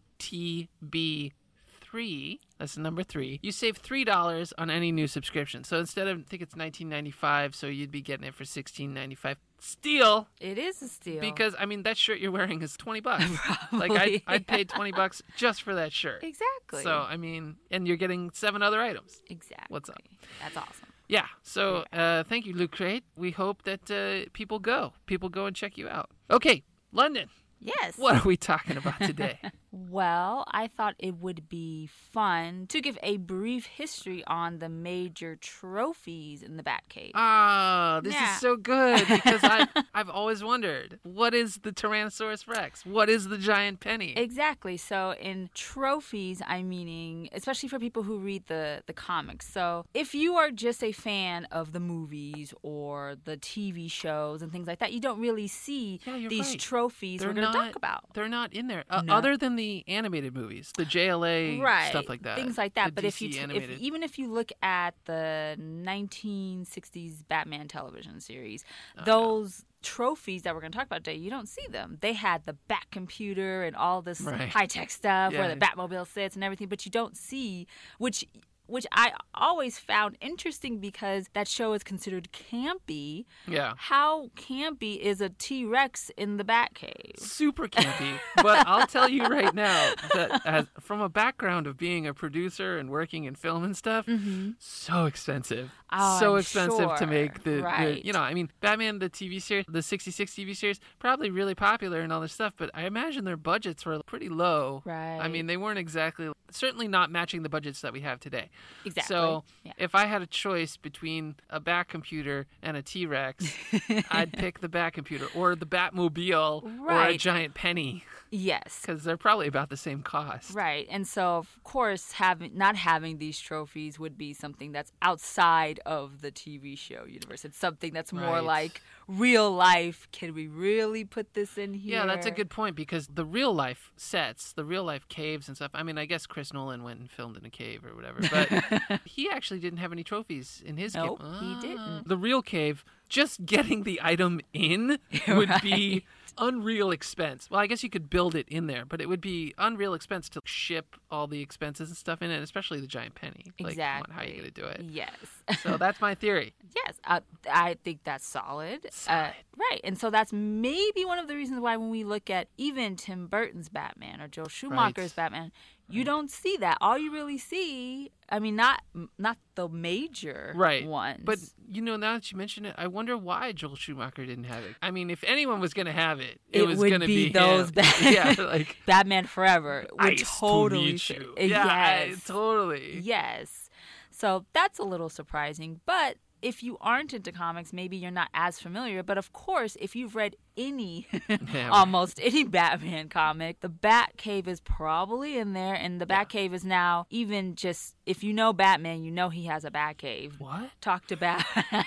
That's 2.58 2.76
number 2.76 3.02
three. 3.04 3.38
You 3.42 3.52
save 3.52 3.80
$3 3.80 4.52
on 4.58 4.70
any 4.70 4.90
new 4.90 5.06
subscription. 5.06 5.62
So 5.64 5.78
instead 5.78 6.08
of, 6.08 6.18
I 6.18 6.22
think 6.22 6.42
it's 6.42 6.54
$19.95, 6.54 7.54
so 7.54 7.68
you'd 7.68 7.92
be 7.92 8.02
getting 8.02 8.26
it 8.26 8.34
for 8.34 8.44
$16.95. 8.44 9.36
Steal! 9.64 10.28
It 10.40 10.58
is 10.58 10.82
a 10.82 10.88
steal. 10.88 11.22
Because, 11.22 11.54
I 11.58 11.64
mean, 11.64 11.84
that 11.84 11.96
shirt 11.96 12.18
you're 12.18 12.30
wearing 12.30 12.60
is 12.60 12.76
20 12.76 13.00
bucks. 13.00 13.24
like, 13.72 13.92
I'd, 13.92 14.22
I'd 14.26 14.46
pay 14.46 14.64
20 14.64 14.92
bucks 14.92 15.22
just 15.36 15.62
for 15.62 15.74
that 15.74 15.90
shirt. 15.90 16.22
exactly. 16.22 16.82
So, 16.82 16.98
I 17.08 17.16
mean, 17.16 17.56
and 17.70 17.88
you're 17.88 17.96
getting 17.96 18.30
seven 18.34 18.62
other 18.62 18.82
items. 18.82 19.22
exactly. 19.30 19.66
What's 19.68 19.88
up? 19.88 20.02
That's 20.42 20.56
awesome. 20.58 20.88
Yeah. 21.08 21.26
So 21.42 21.84
uh, 21.92 22.24
thank 22.24 22.44
you, 22.44 22.54
Loot 22.54 22.72
Crate. 22.72 23.04
We 23.16 23.30
hope 23.30 23.62
that 23.62 23.90
uh, 23.90 24.28
people 24.34 24.58
go. 24.58 24.92
People 25.06 25.28
go 25.30 25.46
and 25.46 25.56
check 25.56 25.78
you 25.78 25.88
out. 25.88 26.10
Okay, 26.30 26.62
Londyn. 26.94 27.28
Yes. 27.60 27.96
What 27.96 28.16
are 28.16 28.28
we 28.28 28.36
talking 28.36 28.76
about 28.76 29.00
today? 29.00 29.38
Well, 29.76 30.44
I 30.52 30.68
thought 30.68 30.94
it 31.00 31.16
would 31.16 31.48
be 31.48 31.88
fun 31.88 32.66
to 32.68 32.80
give 32.80 32.96
a 33.02 33.16
brief 33.16 33.66
history 33.66 34.22
on 34.28 34.60
the 34.60 34.68
major 34.68 35.34
trophies 35.34 36.44
in 36.44 36.56
the 36.56 36.62
Batcave. 36.62 37.10
Ah, 37.16 38.00
this 38.04 38.14
Yeah. 38.14 38.34
is 38.36 38.40
so 38.40 38.56
good 38.56 39.08
because 39.08 39.42
I've, 39.42 39.66
I've 39.94 40.08
always 40.08 40.44
wondered 40.44 41.00
what 41.02 41.34
is 41.34 41.56
the 41.64 41.72
Tyrannosaurus 41.72 42.46
Rex? 42.46 42.86
What 42.86 43.08
is 43.10 43.26
the 43.26 43.36
giant 43.36 43.80
penny? 43.80 44.12
Exactly. 44.16 44.76
So 44.76 45.14
in 45.20 45.50
trophies, 45.54 46.40
I'm 46.46 46.68
meaning, 46.68 47.28
especially 47.32 47.68
for 47.68 47.80
people 47.80 48.04
who 48.04 48.18
read 48.18 48.46
the 48.46 48.82
the 48.86 48.92
comics. 48.92 49.48
So 49.52 49.86
if 49.92 50.14
you 50.14 50.36
are 50.36 50.52
just 50.52 50.84
a 50.84 50.92
fan 50.92 51.46
of 51.50 51.72
the 51.72 51.80
movies 51.80 52.54
or 52.62 53.16
the 53.24 53.36
TV 53.36 53.90
shows 53.90 54.40
and 54.40 54.52
things 54.52 54.68
like 54.68 54.78
that, 54.78 54.92
you 54.92 55.00
don't 55.00 55.20
really 55.20 55.48
see 55.48 55.98
Yeah, 56.06 56.28
these 56.28 56.50
right. 56.50 56.60
trophies 56.60 57.20
They're 57.20 57.30
we're 57.30 57.34
going 57.34 57.50
to 57.50 57.58
talk 57.58 57.74
about. 57.74 58.14
They're 58.14 58.28
not 58.28 58.52
in 58.52 58.68
there, 58.68 58.84
uh, 58.88 59.02
No. 59.04 59.14
other 59.14 59.36
than 59.36 59.56
the 59.56 59.63
animated 59.88 60.34
movies, 60.34 60.70
the 60.76 60.84
JLA 60.84 61.60
right 61.60 61.88
stuff 61.90 62.08
like 62.08 62.22
that, 62.22 62.36
things 62.36 62.56
like 62.58 62.74
that 62.74 62.86
the 62.86 62.92
but 62.92 63.04
if 63.04 63.20
you 63.22 63.28
t- 63.28 63.38
if, 63.40 63.70
even 63.80 64.02
if 64.02 64.18
you 64.18 64.30
look 64.32 64.50
at 64.62 64.94
the 65.06 65.56
1960s 65.58 67.26
batman 67.28 67.68
television 67.68 68.20
series 68.20 68.64
Oh, 68.98 69.02
those 69.04 69.64
trophies 69.82 70.42
that 70.42 70.54
we're 70.54 70.60
going 70.60 70.72
to 70.72 70.78
talk 70.78 70.86
about 70.86 71.04
today 71.04 71.16
you 71.16 71.30
don't 71.30 71.48
see 71.48 71.64
them 71.70 71.98
they 72.00 72.12
had 72.14 72.44
the 72.44 72.54
bat 72.68 72.86
computer 72.90 73.64
and 73.64 73.76
all 73.76 74.00
this 74.02 74.20
Right. 74.20 74.48
high-tech 74.48 74.90
stuff 74.90 75.32
Yeah. 75.32 75.40
where 75.40 75.48
the 75.54 75.56
batmobile 75.60 76.06
sits 76.06 76.34
and 76.34 76.42
everything 76.44 76.68
but 76.68 76.84
you 76.86 76.90
don't 76.90 77.16
see 77.16 77.66
which 77.98 78.24
which 78.66 78.86
I 78.92 79.12
always 79.34 79.78
found 79.78 80.16
interesting 80.20 80.78
because 80.78 81.26
that 81.34 81.48
show 81.48 81.72
is 81.74 81.82
considered 81.82 82.28
campy. 82.32 83.26
Yeah. 83.46 83.74
How 83.76 84.28
campy 84.36 84.98
is 84.98 85.20
a 85.20 85.28
T 85.28 85.64
Rex 85.64 86.10
in 86.16 86.36
the 86.36 86.44
Batcave? 86.44 87.18
super 87.18 87.68
campy. 87.68 88.18
but 88.36 88.66
I'll 88.66 88.86
tell 88.86 89.08
you 89.08 89.24
right 89.24 89.54
now 89.54 89.92
that 90.14 90.46
as, 90.46 90.66
from 90.80 91.00
a 91.00 91.08
background 91.08 91.66
of 91.66 91.76
being 91.76 92.06
a 92.06 92.14
producer 92.14 92.78
and 92.78 92.90
working 92.90 93.24
in 93.24 93.34
film 93.34 93.64
and 93.64 93.76
stuff, 93.76 94.06
mm-hmm. 94.06 94.52
so 94.58 95.06
expensive. 95.06 95.70
Oh, 95.92 96.18
so 96.18 96.32
I'm 96.34 96.40
expensive 96.40 96.96
to 96.96 97.06
make 97.06 97.44
the, 97.44 97.62
the- 97.62 98.00
you 98.04 98.12
know, 98.12 98.20
I 98.20 98.34
mean, 98.34 98.50
Batman 98.60 98.98
the 98.98 99.10
TV 99.10 99.40
series, 99.40 99.64
the 99.68 99.82
66 99.82 100.32
TV 100.32 100.56
series, 100.56 100.80
probably 100.98 101.30
really 101.30 101.54
popular 101.54 102.00
and 102.00 102.12
all 102.12 102.20
this 102.20 102.32
stuff, 102.32 102.54
but 102.56 102.70
I 102.74 102.86
imagine 102.86 103.24
their 103.24 103.36
budgets 103.36 103.84
were 103.84 104.00
pretty 104.04 104.28
low. 104.28 104.82
Right. 104.84 105.18
I 105.20 105.28
mean, 105.28 105.46
they 105.46 105.56
weren't 105.56 105.78
exactly 105.78 106.32
certainly 106.56 106.88
not 106.88 107.10
matching 107.10 107.42
the 107.42 107.48
budgets 107.48 107.80
that 107.82 107.92
we 107.92 108.00
have 108.00 108.20
today. 108.20 108.50
Exactly. 108.84 109.14
So, 109.14 109.44
Yeah. 109.64 109.72
if 109.78 109.94
I 109.94 110.06
had 110.06 110.22
a 110.22 110.26
choice 110.26 110.76
between 110.76 111.36
a 111.50 111.60
Bat 111.60 111.88
computer 111.88 112.46
and 112.62 112.76
a 112.76 112.82
T 112.82 113.06
Rex, 113.06 113.44
I'd 114.10 114.32
pick 114.32 114.60
the 114.60 114.68
Bat 114.68 114.92
computer 114.94 115.26
or 115.34 115.54
the 115.56 115.66
Batmobile 115.66 116.80
or 116.88 117.02
a 117.02 117.16
giant 117.16 117.54
penny 117.54 118.04
Yes. 118.36 118.80
because 118.82 119.04
they're 119.04 119.16
probably 119.16 119.46
about 119.46 119.70
the 119.70 119.76
same 119.76 120.02
cost. 120.02 120.54
Right. 120.54 120.86
And 120.90 121.06
so 121.06 121.36
of 121.36 121.58
course 121.62 122.12
having 122.12 122.56
not 122.56 122.76
having 122.76 123.18
these 123.18 123.38
trophies 123.38 123.98
would 123.98 124.18
be 124.18 124.32
something 124.34 124.72
that's 124.72 124.92
outside 125.02 125.80
of 125.86 126.20
the 126.20 126.30
TV 126.32 126.76
show 126.76 127.04
universe. 127.06 127.44
It's 127.44 127.56
something 127.58 127.92
that's 127.92 128.12
more 128.12 128.24
Right. 128.24 128.42
like 128.44 128.82
real 129.06 129.50
life. 129.52 130.08
Can 130.12 130.34
we 130.34 130.46
really 130.48 131.04
put 131.04 131.34
this 131.34 131.56
in 131.58 131.74
here? 131.74 131.98
Yeah, 132.00 132.06
that's 132.06 132.26
a 132.26 132.30
good 132.30 132.50
point 132.50 132.74
because 132.76 133.06
the 133.06 133.24
real 133.24 133.52
life 133.54 133.92
sets, 133.96 134.52
the 134.52 134.64
real 134.64 134.84
life 134.84 135.06
caves 135.08 135.46
and 135.48 135.56
stuff. 135.56 135.70
I 135.74 135.82
mean, 135.82 135.98
I 135.98 136.04
guess 136.06 136.26
Chris 136.26 136.52
Nolan 136.52 136.82
went 136.82 137.00
and 137.00 137.10
filmed 137.10 137.36
in 137.36 137.44
a 137.44 137.50
cave 137.50 137.84
or 137.84 137.94
whatever, 137.94 138.20
but 138.30 139.00
he 139.04 139.30
actually 139.30 139.60
didn't 139.60 139.78
have 139.78 139.92
any 139.92 140.02
trophies 140.02 140.62
in 140.66 140.76
his 140.76 140.94
Nope, 140.94 141.20
cave. 141.20 141.28
he 141.40 141.52
Ah. 141.54 141.60
didn't. 141.60 142.08
The 142.08 142.16
real 142.16 142.42
cave, 142.42 142.84
just 143.08 143.44
getting 143.46 143.82
the 143.84 144.00
item 144.02 144.40
in 144.52 144.98
would 145.28 145.52
be 145.62 145.92
Right. 145.94 146.04
Unreal 146.38 146.90
expense. 146.90 147.48
Well, 147.50 147.60
I 147.60 147.66
guess 147.66 147.82
you 147.82 147.90
could 147.90 148.08
build 148.10 148.34
it 148.34 148.48
in 148.48 148.66
there, 148.66 148.84
but 148.84 149.00
it 149.00 149.08
would 149.08 149.20
be 149.20 149.54
unreal 149.58 149.94
expense 149.94 150.28
to 150.30 150.40
ship 150.44 150.96
all 151.10 151.26
the 151.26 151.40
expenses 151.40 151.88
and 151.88 151.96
stuff 151.96 152.22
in 152.22 152.30
it, 152.30 152.42
especially 152.42 152.80
the 152.80 152.86
giant 152.86 153.14
penny. 153.14 153.44
Like, 153.46 153.56
come 153.58 153.66
on, 153.66 153.70
Exactly. 153.70 154.14
how 154.14 154.20
are 154.22 154.24
you 154.26 154.32
going 154.32 154.44
to 154.44 154.50
do 154.50 154.64
it? 154.66 154.80
Yes. 154.90 155.14
So 155.62 155.76
that's 155.78 156.00
my 156.00 156.14
theory. 156.14 156.54
Yes, 156.74 156.96
uh, 157.06 157.20
I 157.50 157.76
think 157.84 158.00
that's 158.04 158.26
solid. 158.26 158.86
Uh, 158.86 158.90
Solid. 158.90 159.32
right, 159.70 159.80
and 159.84 159.98
so 159.98 160.10
that's 160.10 160.32
maybe 160.32 161.04
one 161.04 161.18
of 161.18 161.28
the 161.28 161.34
reasons 161.36 161.60
why 161.60 161.76
when 161.76 161.90
we 161.90 162.04
look 162.04 162.30
at 162.30 162.48
even 162.56 162.96
Tim 162.96 163.26
Burton's 163.26 163.68
Batman 163.68 164.20
or 164.20 164.28
Joel 164.28 164.48
Schumacher's 164.48 165.12
Batman, 165.12 165.52
you 165.88 166.02
mm. 166.02 166.06
don't 166.06 166.30
see 166.30 166.56
that. 166.58 166.78
All 166.80 166.96
you 166.98 167.12
really 167.12 167.38
see, 167.38 168.10
I 168.28 168.38
mean, 168.38 168.56
not 168.56 168.82
not 169.18 169.38
the 169.54 169.68
major 169.68 170.52
right 170.56 170.86
ones, 170.86 171.22
but 171.24 171.38
you 171.68 171.82
know 171.82 171.96
now 171.96 172.14
that 172.14 172.30
you 172.30 172.36
mention 172.38 172.64
it 172.64 172.74
i 172.76 172.86
wonder 172.86 173.16
why 173.16 173.52
joel 173.52 173.76
schumacher 173.76 174.26
didn't 174.26 174.44
have 174.44 174.64
it 174.64 174.74
i 174.82 174.90
mean 174.90 175.08
if 175.08 175.22
anyone 175.24 175.60
was 175.60 175.72
going 175.72 175.86
to 175.86 175.92
have 175.92 176.20
it 176.20 176.40
it, 176.50 176.62
It 176.62 176.66
was 176.66 176.78
going 176.78 177.00
to 177.00 177.06
be 177.06 177.26
be, 177.26 177.32
those. 177.32 177.70
Bat- 177.70 177.96
yeah 178.02 178.34
like 178.38 178.76
Batman 178.86 179.26
Forever 179.26 179.86
would 179.98 180.18
totally 180.18 180.86
to 180.86 180.92
meet 180.92 181.10
you. 181.10 181.34
yeah 181.38 181.66
I- 181.66 182.04
yes. 182.06 182.24
totally 182.24 183.00
Yes. 183.00 183.64
So 184.10 184.44
that's 184.52 184.78
a 184.78 184.84
little 184.84 185.08
surprising. 185.08 185.80
But 185.86 186.16
if 186.44 186.62
you 186.62 186.76
aren't 186.82 187.14
into 187.14 187.32
comics, 187.32 187.72
maybe 187.72 187.96
you're 187.96 188.10
not 188.10 188.28
as 188.34 188.60
familiar. 188.60 189.02
But 189.02 189.16
of 189.16 189.32
course, 189.32 189.78
if 189.80 189.96
you've 189.96 190.14
read 190.14 190.36
any, 190.58 191.08
almost 191.70 192.20
any 192.22 192.44
Batman 192.44 193.08
comic, 193.08 193.60
the 193.60 193.70
Batcave 193.70 194.46
is 194.46 194.60
probably 194.60 195.38
in 195.38 195.54
there. 195.54 195.74
And 195.74 196.02
the 196.02 196.06
Batcave 196.06 196.52
is 196.52 196.62
now, 196.62 197.06
even 197.08 197.54
just, 197.54 197.96
if 198.04 198.22
you 198.22 198.34
know 198.34 198.52
Batman, 198.52 199.04
you 199.04 199.10
know 199.10 199.30
he 199.30 199.46
has 199.46 199.64
a 199.64 199.70
Batcave. 199.70 200.38
what 200.38 200.70
Talked 200.82 201.12
about, 201.12 201.42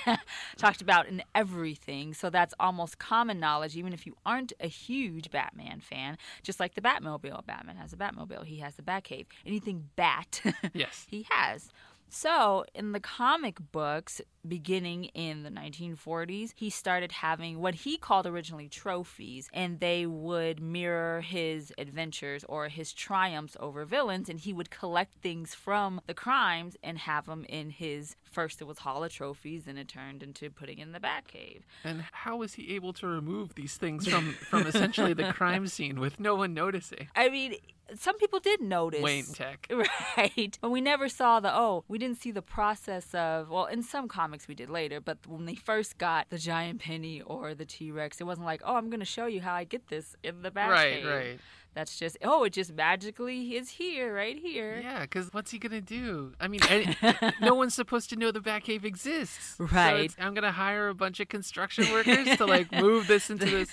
talked 0.57 0.81
about 0.81 1.07
in 1.07 1.21
everything. 1.35 2.15
So 2.15 2.31
that's 2.31 2.55
almost 2.59 2.97
common 2.97 3.39
knowledge, 3.39 3.77
even 3.77 3.93
if 3.93 4.07
you 4.07 4.15
aren't 4.25 4.53
a 4.59 4.67
huge 4.67 5.29
Batman 5.29 5.81
fan. 5.81 6.17
Just 6.41 6.59
like 6.59 6.73
the 6.73 6.81
Batmobile, 6.81 7.45
Batman 7.45 7.77
has 7.77 7.93
a 7.93 7.95
Batmobile. 7.95 8.45
He 8.45 8.57
has 8.57 8.75
the 8.75 8.81
Batcave. 8.81 9.27
Anything 9.45 9.89
Bat, 9.95 10.41
yes 10.73 11.05
he 11.07 11.27
has. 11.29 11.69
So, 12.09 12.65
in 12.73 12.93
the 12.93 12.99
comic 12.99 13.57
books, 13.71 14.21
beginning 14.47 15.05
in 15.05 15.43
the 15.43 15.49
1940s, 15.49 16.53
he 16.55 16.69
started 16.69 17.11
having 17.11 17.59
what 17.59 17.75
he 17.75 17.97
called 17.97 18.25
originally 18.25 18.69
trophies, 18.69 19.49
and 19.53 19.79
they 19.79 20.05
would 20.05 20.61
mirror 20.61 21.21
his 21.21 21.73
adventures 21.77 22.45
or 22.47 22.69
his 22.69 22.93
triumphs 22.93 23.57
over 23.59 23.83
villains, 23.83 24.29
and 24.29 24.39
he 24.39 24.53
would 24.53 24.69
collect 24.69 25.15
things 25.21 25.53
from 25.53 25.99
the 26.07 26.13
crimes 26.13 26.77
and 26.81 26.97
have 26.99 27.25
them 27.25 27.45
in 27.49 27.69
his. 27.71 28.15
First, 28.23 28.61
it 28.61 28.65
was 28.65 28.79
Hall 28.79 29.03
of 29.03 29.11
Trophies, 29.11 29.67
and 29.67 29.77
it 29.77 29.89
turned 29.89 30.23
into 30.23 30.49
putting 30.49 30.77
in 30.79 30.93
the 30.93 30.99
Batcave. 30.99 31.63
and 31.83 32.05
how 32.11 32.37
was 32.37 32.53
he 32.53 32.73
able 32.75 32.93
to 32.93 33.07
remove 33.07 33.55
these 33.55 33.75
things 33.75 34.07
from 34.07 34.31
from 34.33 34.65
essentially 34.65 35.13
the 35.13 35.31
crime 35.33 35.67
scene 35.67 35.99
with 35.99 36.19
no 36.19 36.35
one 36.35 36.53
noticing 36.53 37.07
I 37.15 37.29
mean, 37.29 37.55
some 37.95 38.17
people 38.17 38.39
did 38.39 38.61
notice. 38.61 39.01
wayne 39.01 39.25
tech 39.25 39.67
Right. 40.17 40.57
But 40.61 40.69
we 40.71 40.81
never 40.81 41.07
saw 41.09 41.39
the, 41.39 41.55
oh, 41.55 41.83
we 41.87 41.97
didn't 41.97 42.17
see 42.21 42.31
the 42.31 42.41
process 42.41 43.13
of, 43.13 43.49
well, 43.49 43.65
in 43.65 43.83
some 43.83 44.07
comics 44.07 44.47
we 44.47 44.55
did 44.55 44.69
later, 44.69 44.99
but 44.99 45.17
when 45.27 45.45
they 45.45 45.55
first 45.55 45.97
got 45.97 46.29
the 46.29 46.37
giant 46.37 46.81
penny 46.81 47.21
or 47.21 47.53
the 47.53 47.65
T 47.65 47.91
Rex, 47.91 48.19
it 48.19 48.25
wasn't 48.25 48.45
like, 48.45 48.61
oh, 48.65 48.75
I'm 48.75 48.89
going 48.89 48.99
to 48.99 49.05
show 49.05 49.25
you 49.25 49.41
how 49.41 49.53
I 49.53 49.63
get 49.63 49.87
this 49.87 50.15
in 50.23 50.41
the 50.41 50.51
back. 50.51 50.69
right 50.71 51.05
right 51.05 51.39
That's 51.73 51.97
just, 51.99 52.17
oh, 52.23 52.43
it 52.43 52.53
just 52.53 52.73
magically 52.73 53.55
is 53.55 53.69
here, 53.69 54.13
right 54.13 54.37
here. 54.37 54.79
yeah 54.83 55.01
because 55.01 55.29
what's 55.31 55.51
he 55.51 55.59
gonna 55.59 55.79
do 55.81 56.33
i 56.39 56.47
mean 56.47 56.59
any, 56.69 56.95
no 57.41 57.53
one's 57.53 57.73
supposed 57.75 58.09
to 58.09 58.15
know 58.15 58.31
the 58.31 58.39
batcave 58.39 58.83
exists 58.83 59.55
Right. 59.59 60.05
it's- 60.05 60.15
i'm 60.19 60.33
gonna 60.33 60.51
hire 60.51 60.87
a 60.89 60.95
bunch 60.95 61.19
of 61.19 61.27
construction 61.29 61.91
workers 61.91 62.35
to 62.37 62.45
like 62.45 62.71
move 62.71 63.05
this 63.07 63.29
into 63.33 63.45
this 63.45 63.69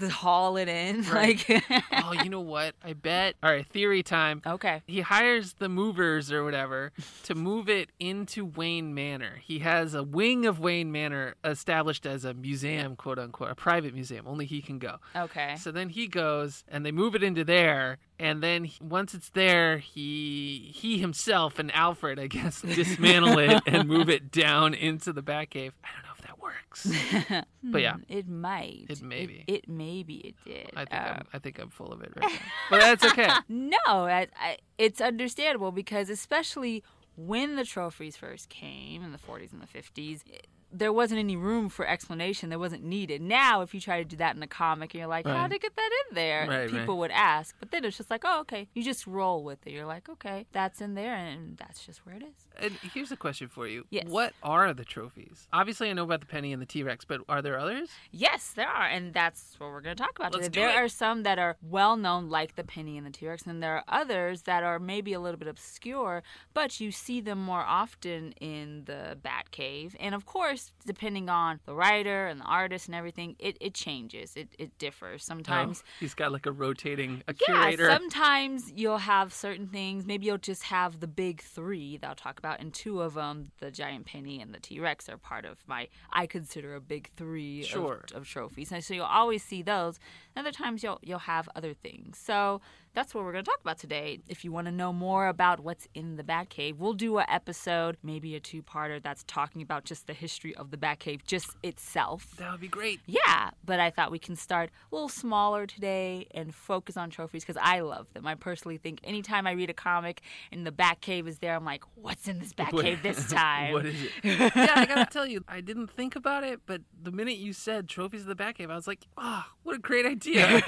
The 0.00 0.10
haul 0.10 0.56
it 0.56 0.68
in. 0.68 1.04
Right. 1.10 1.44
Like, 1.48 1.62
oh 1.92 2.12
you 2.12 2.30
know 2.30 2.40
what 2.40 2.74
i 2.84 2.92
bet 2.92 3.34
all 3.42 3.50
right 3.50 3.66
theory 3.66 4.02
time 4.02 4.42
okay. 4.46 4.82
he 4.86 5.00
hires 5.00 5.54
the 5.54 5.68
movers 5.68 6.30
or 6.32 6.44
whatever 6.44 6.92
to 7.24 7.34
move 7.34 7.68
it 7.68 7.90
into 7.98 8.44
Wayne 8.44 8.94
Manor. 8.94 9.36
He 9.42 9.60
has 9.60 9.94
a 9.94 10.02
wing 10.02 10.46
of 10.46 10.58
Wayne 10.60 10.90
Manor 10.92 11.34
established 11.44 12.06
as 12.06 12.24
a 12.24 12.34
museum, 12.34 12.96
quote 12.96 13.18
unquote, 13.18 13.50
a 13.50 13.54
private 13.54 13.94
museum. 13.94 14.26
Only 14.26 14.46
he 14.46 14.60
can 14.60 14.78
go. 14.78 14.96
Okay. 15.14 15.56
So 15.56 15.70
then 15.70 15.88
he 15.90 16.06
goes 16.06 16.64
and 16.68 16.84
they 16.84 16.92
move 16.92 17.14
it 17.14 17.22
into 17.22 17.44
there. 17.44 17.98
And 18.18 18.42
then 18.42 18.64
he- 18.64 18.82
once 18.82 19.14
it's 19.14 19.30
there, 19.30 19.78
he 19.78 20.70
he 20.74 20.98
himself 20.98 21.58
and 21.58 21.72
Alfred, 21.74 22.18
I 22.18 22.26
guess, 22.26 22.60
dismantle 22.62 23.38
it 23.38 23.62
and 23.66 23.88
move 23.88 24.10
it 24.10 24.30
down 24.30 24.74
into 24.74 25.12
the 25.12 25.22
Batcave. 25.22 25.72
I 25.84 25.88
don't 25.94 26.04
know 26.04 26.09
works. 26.40 26.90
But 27.62 27.82
yeah. 27.82 27.94
Hmm, 27.94 28.02
It 28.08 28.28
might. 28.28 28.86
It 28.88 29.02
maybe. 29.02 29.44
It, 29.46 29.68
maybe 29.68 30.14
it 30.16 30.34
did. 30.46 30.70
I 30.74 30.84
think 30.86 31.02
Uh, 31.02 31.14
I'm 31.18 31.26
I 31.34 31.38
think 31.38 31.58
I'm 31.58 31.68
full 31.70 31.92
of 31.92 32.02
it 32.02 32.12
right 32.16 32.30
now. 32.32 32.38
But 32.70 32.80
that's 32.80 33.04
okay. 33.04 33.28
No, 33.48 33.76
I, 33.86 34.28
I, 34.40 34.56
it's 34.78 35.00
understandable 35.00 35.70
because 35.72 36.08
especially 36.10 36.82
when 37.16 37.56
the 37.56 37.64
trophies 37.64 38.16
first 38.16 38.48
came 38.48 39.02
in 39.02 39.12
the 39.12 39.18
40s 39.18 39.52
and 39.52 39.60
the 39.60 39.66
50s, 39.66 40.22
it- 40.26 40.46
there 40.72 40.92
wasn't 40.92 41.18
any 41.18 41.36
room 41.36 41.68
for 41.68 41.86
explanation. 41.86 42.48
There 42.48 42.58
wasn't 42.58 42.84
needed. 42.84 43.20
Now, 43.20 43.60
if 43.62 43.74
you 43.74 43.80
try 43.80 43.98
to 43.98 44.04
do 44.04 44.16
that 44.16 44.36
in 44.36 44.42
a 44.42 44.46
comic 44.46 44.94
and 44.94 45.00
you're 45.00 45.08
like, 45.08 45.26
how 45.26 45.34
Right. 45.34 45.48
did 45.50 45.56
it 45.56 45.62
get 45.62 45.76
that 45.76 45.90
in 46.08 46.14
there? 46.14 46.46
Right, 46.48 46.70
People 46.70 46.94
right. 46.94 46.98
would 47.00 47.10
ask. 47.10 47.56
But 47.58 47.70
then 47.70 47.84
it's 47.84 47.96
just 47.96 48.10
like, 48.10 48.22
oh, 48.24 48.40
okay. 48.42 48.68
You 48.74 48.82
just 48.82 49.06
roll 49.06 49.42
with 49.42 49.66
it. 49.66 49.72
You're 49.72 49.86
like, 49.86 50.08
okay, 50.08 50.46
that's 50.52 50.80
in 50.80 50.94
there 50.94 51.14
and 51.14 51.56
that's 51.56 51.84
just 51.84 52.06
where 52.06 52.14
it 52.14 52.22
is. 52.22 52.46
And 52.58 52.72
here's 52.94 53.10
a 53.10 53.16
question 53.16 53.48
for 53.48 53.66
you. 53.66 53.84
Yes. 53.90 54.06
What 54.08 54.32
are 54.42 54.72
the 54.72 54.84
trophies? 54.84 55.48
Obviously, 55.52 55.90
I 55.90 55.92
know 55.92 56.04
about 56.04 56.20
the 56.20 56.26
penny 56.26 56.52
and 56.52 56.60
the 56.62 56.66
T 56.66 56.82
Rex, 56.82 57.04
but 57.04 57.20
are 57.28 57.42
there 57.42 57.58
others? 57.58 57.88
Yes, 58.12 58.52
there 58.54 58.68
are, 58.68 58.86
and 58.86 59.12
that's 59.12 59.54
what 59.58 59.70
we're 59.70 59.80
going 59.80 59.96
to 59.96 60.02
talk 60.02 60.18
about 60.18 60.32
Let's 60.34 60.46
today. 60.46 60.60
There 60.60 60.70
it. 60.70 60.76
are 60.76 60.88
some 60.88 61.22
that 61.24 61.38
are 61.38 61.56
well 61.62 61.96
known, 61.96 62.28
like 62.28 62.56
the 62.56 62.64
penny 62.64 62.96
and 62.96 63.06
the 63.06 63.10
T 63.10 63.26
Rex, 63.26 63.44
and 63.46 63.62
there 63.62 63.76
are 63.76 63.84
others 63.88 64.42
that 64.42 64.62
are 64.62 64.78
maybe 64.78 65.12
a 65.12 65.20
little 65.20 65.38
bit 65.38 65.48
obscure, 65.48 66.22
but 66.54 66.80
you 66.80 66.92
see 66.92 67.20
them 67.20 67.38
more 67.42 67.62
often 67.62 68.32
in 68.40 68.84
the 68.84 69.18
Batcave. 69.22 69.94
And 69.98 70.14
of 70.14 70.26
course, 70.26 70.59
depending 70.86 71.28
on 71.28 71.60
the 71.66 71.74
writer 71.74 72.26
and 72.26 72.40
the 72.40 72.44
artist 72.44 72.86
and 72.88 72.94
everything, 72.94 73.36
it, 73.38 73.56
it 73.60 73.74
changes. 73.74 74.34
It 74.36 74.48
it 74.58 74.76
differs. 74.78 75.24
Sometimes 75.24 75.82
Oh, 75.84 75.88
he's 76.00 76.14
got 76.14 76.32
like 76.32 76.46
a 76.46 76.52
rotating 76.52 77.22
a 77.28 77.34
yeah, 77.48 77.54
curator. 77.70 77.86
sometimes 77.90 78.72
you'll 78.74 78.98
have 78.98 79.32
certain 79.32 79.66
things. 79.68 80.06
Maybe 80.06 80.26
you'll 80.26 80.38
just 80.38 80.64
have 80.64 81.00
the 81.00 81.06
big 81.06 81.40
three 81.42 81.96
that 81.98 82.06
I'll 82.08 82.14
talk 82.14 82.38
about, 82.38 82.60
and 82.60 82.72
two 82.72 83.00
of 83.02 83.14
them, 83.14 83.52
the 83.60 83.70
giant 83.70 84.06
penny 84.06 84.40
and 84.40 84.52
the 84.54 84.60
T 84.60 84.80
Rex, 84.80 85.08
are 85.08 85.16
part 85.18 85.44
of 85.44 85.58
my. 85.66 85.88
I 86.12 86.26
consider 86.26 86.74
a 86.74 86.80
big 86.80 87.10
three 87.16 87.62
Sure. 87.62 88.04
of, 88.12 88.22
of 88.22 88.28
trophies, 88.28 88.72
and 88.72 88.82
so 88.84 88.94
you'll 88.94 89.04
always 89.04 89.42
see 89.42 89.62
those. 89.62 89.98
Other 90.36 90.52
times 90.52 90.82
you'll 90.82 90.98
you'll 91.02 91.20
have 91.20 91.48
other 91.54 91.74
things. 91.74 92.18
So 92.18 92.60
that's 92.94 93.14
what 93.14 93.24
we're 93.24 93.32
going 93.32 93.44
to 93.44 93.50
talk 93.50 93.60
about 93.60 93.78
today. 93.78 94.20
If 94.28 94.44
you 94.44 94.52
want 94.52 94.66
to 94.66 94.72
know 94.72 94.92
more 94.92 95.28
about 95.28 95.60
what's 95.60 95.86
in 95.94 96.16
the 96.16 96.24
Batcave, 96.24 96.76
we'll 96.76 96.92
do 96.92 97.18
an 97.18 97.26
episode, 97.28 97.96
maybe 98.02 98.34
a 98.34 98.40
two 98.40 98.62
parter, 98.62 99.00
that's 99.02 99.22
talking 99.24 99.62
about 99.62 99.84
just 99.84 100.06
the 100.06 100.12
history 100.12 100.54
of 100.56 100.70
the 100.70 100.76
Batcave, 100.76 101.24
just 101.24 101.56
itself. 101.62 102.34
That 102.38 102.50
would 102.50 102.60
be 102.60 102.68
great. 102.68 103.00
Yeah, 103.06 103.50
but 103.64 103.78
I 103.78 103.90
thought 103.90 104.10
we 104.10 104.18
can 104.18 104.34
start 104.34 104.70
a 104.70 104.94
little 104.94 105.08
smaller 105.08 105.66
today 105.66 106.26
and 106.32 106.54
focus 106.54 106.96
on 106.96 107.10
trophies 107.10 107.44
because 107.44 107.60
I 107.62 107.80
love 107.80 108.12
them. 108.12 108.26
I 108.26 108.34
personally 108.34 108.76
think 108.76 109.00
anytime 109.04 109.46
I 109.46 109.52
read 109.52 109.70
a 109.70 109.74
comic 109.74 110.22
and 110.50 110.66
the 110.66 110.72
Batcave 110.72 111.28
is 111.28 111.38
there, 111.38 111.54
I'm 111.54 111.64
like, 111.64 111.84
what's 111.94 112.26
in 112.26 112.40
this 112.40 112.52
Batcave 112.52 113.02
this 113.02 113.28
time? 113.30 113.72
what 113.72 113.86
is 113.86 114.02
it? 114.02 114.10
yeah, 114.24 114.72
I 114.74 114.86
gotta 114.86 115.06
tell 115.10 115.26
you, 115.26 115.44
I 115.48 115.60
didn't 115.60 115.88
think 115.88 116.16
about 116.16 116.42
it, 116.42 116.60
but 116.66 116.82
the 117.00 117.12
minute 117.12 117.36
you 117.36 117.52
said 117.52 117.88
trophies 117.88 118.22
of 118.22 118.26
the 118.26 118.34
Batcave, 118.34 118.70
I 118.70 118.74
was 118.74 118.88
like, 118.88 119.06
oh, 119.16 119.44
what 119.62 119.76
a 119.76 119.78
great 119.78 120.06
idea. 120.06 120.62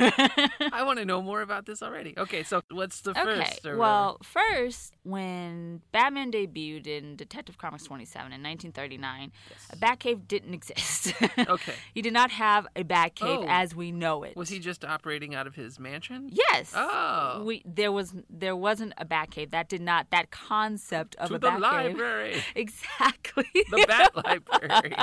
I 0.73 0.83
want 0.85 0.99
to 1.00 1.05
know 1.05 1.21
more 1.21 1.41
about 1.41 1.67
this 1.67 1.83
already. 1.83 2.12
Okay, 2.19 2.42
so 2.42 2.62
what's 2.71 3.00
the 3.00 3.11
Okay. 3.11 3.23
first? 3.45 3.66
or 3.66 3.76
Well, 3.76 4.19
first, 4.23 4.95
when 5.02 5.83
Batman 5.92 6.31
debuted 6.33 6.87
in 6.87 7.16
Detective 7.16 7.59
Comics 7.59 7.85
27 7.85 8.26
in 8.33 8.42
1939, 8.42 9.33
a 9.71 9.76
Batcave 9.76 10.26
didn't 10.28 10.54
exist. 10.54 11.12
Okay. 11.38 11.75
he 11.95 12.02
did 12.02 12.12
not 12.12 12.31
have 12.31 12.66
a 12.76 12.85
Batcave 12.85 13.45
Oh. 13.45 13.47
as 13.49 13.75
we 13.75 13.90
know 13.92 14.23
it. 14.23 14.37
Was 14.37 14.49
he 14.49 14.59
just 14.59 14.85
operating 14.85 15.35
out 15.35 15.47
of 15.47 15.54
his 15.54 15.78
mansion? 15.78 16.28
Yes. 16.33 16.73
Oh. 16.75 17.42
We 17.45 17.62
there 17.64 17.90
was 17.92 18.14
there 18.31 18.57
wasn't 18.57 18.92
a 18.99 19.04
Batcave. 19.04 19.50
That 19.50 19.69
did 19.69 19.81
not 19.81 20.11
that 20.11 20.31
concept 20.31 21.14
of 21.16 21.28
to 21.28 21.35
a 21.37 21.38
the 21.38 21.49
Batcave. 21.49 21.61
library. 21.61 22.42
Exactly. 22.54 23.45
The 23.54 23.85
Bat 23.88 24.16
Library. 24.25 24.95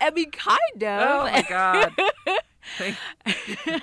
I 0.00 0.10
mean, 0.10 0.30
kind 0.30 0.82
of. 0.82 1.08
Oh 1.08 1.24
my 1.24 1.44
god. 1.48 1.92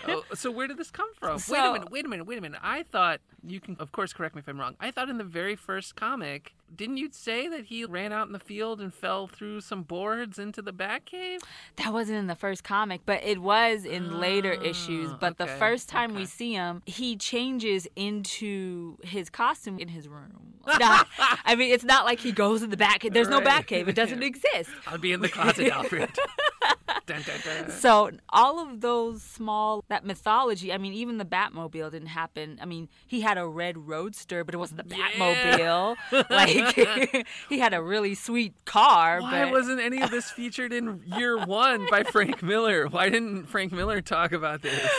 Oh, 0.08 0.24
so 0.34 0.52
where 0.52 0.68
did 0.68 0.78
this 0.78 0.92
come 0.92 1.14
from? 1.16 1.40
wait 1.50 1.60
a 1.60 1.74
minute, 1.74 1.92
wait 1.92 2.06
a 2.06 2.10
minute, 2.10 2.26
wait 2.26 2.38
a 2.38 2.42
minute. 2.42 2.60
I 2.64 2.84
thought 2.84 3.22
you 3.46 3.60
can 3.60 3.76
of 3.80 3.92
course 3.92 4.14
correct 4.14 4.36
me 4.36 4.40
if 4.40 4.48
I'm 4.48 4.60
wrong. 4.60 4.76
I 4.80 4.92
thought 4.92 5.10
in 5.10 5.18
the 5.18 5.24
very 5.24 5.56
first 5.56 5.96
comic, 5.96 6.54
didn't 6.76 6.98
you 6.98 7.10
say 7.12 7.48
that 7.48 7.66
he 7.66 7.86
ran 7.86 8.12
out 8.14 8.28
in 8.28 8.34
the 8.34 8.40
field 8.40 8.80
and 8.82 8.94
fell 8.94 9.28
through 9.28 9.62
some 9.62 9.84
boards 9.84 10.40
into 10.40 10.62
the 10.62 10.72
Batcave? 10.74 11.40
That 11.78 11.94
wasn't 11.94 12.18
in 12.20 12.28
the 12.28 12.36
first 12.36 12.64
comic, 12.64 13.02
but 13.06 13.24
it 13.24 13.42
was 13.42 13.86
in 13.86 14.20
later 14.20 14.54
issues. 14.54 15.10
Ah, 15.12 15.18
But 15.20 15.38
the 15.38 15.48
first 15.48 15.90
time 15.90 16.16
we 16.16 16.26
see 16.26 16.54
him, 16.54 16.82
he 16.86 17.16
changes 17.16 17.88
into 17.96 18.98
his 19.04 19.30
costume 19.30 19.80
in 19.80 19.90
his 19.90 20.08
room. 20.08 20.54
Not- 20.80 21.08
I 21.44 21.56
mean, 21.56 21.72
it's 21.74 21.84
not 21.84 22.06
like 22.06 22.20
he 22.20 22.32
goes 22.32 22.62
in 22.62 22.70
the 22.70 22.78
back. 22.78 23.02
There's 23.12 23.28
no 23.30 23.40
Right. 23.42 23.66
Batcave. 23.66 23.88
It 23.88 23.96
doesn't 23.96 24.22
exist. 24.32 24.70
I'll 24.88 24.98
be 25.00 25.12
in 25.12 25.22
the 25.22 25.30
closet, 25.30 25.70
Alfred. 25.72 26.12
dun, 27.08 27.22
dun, 27.24 27.40
dun. 27.44 27.72
So 27.72 28.12
all 28.30 28.60
of 28.60 28.82
those 28.82 29.24
small 29.24 29.84
that 29.90 30.06
mythology. 30.06 30.72
I 30.72 30.78
mean, 30.78 30.94
even 30.94 31.18
the 31.18 31.26
Batmobile 31.26 31.90
didn't 31.92 32.10
happen. 32.10 32.60
I 32.62 32.66
mean, 32.66 32.90
he 33.08 33.22
had 33.22 33.40
a 33.40 33.48
red 33.48 33.88
roadster, 33.88 34.44
but 34.44 34.54
it 34.54 34.60
wasn't 34.60 34.88
the 34.88 34.96
Batmobile. 34.96 35.96
like 36.30 36.50
he 37.50 37.60
had 37.60 37.74
a 37.74 37.82
really 37.82 38.16
sweet 38.16 38.54
car. 38.66 39.22
Why 39.22 39.44
but 39.44 39.52
wasn't 39.52 39.80
any 39.80 40.02
of 40.02 40.12
this 40.12 40.30
featured 40.32 40.74
in 40.74 41.02
year 41.18 41.38
one 41.38 41.88
by 41.90 42.04
Frank 42.04 42.42
Miller? 42.44 42.88
Why 42.88 43.10
didn't 43.10 43.46
Frank 43.46 43.72
Miller 43.72 44.02
talk 44.02 44.32
about 44.32 44.62
this? 44.62 44.90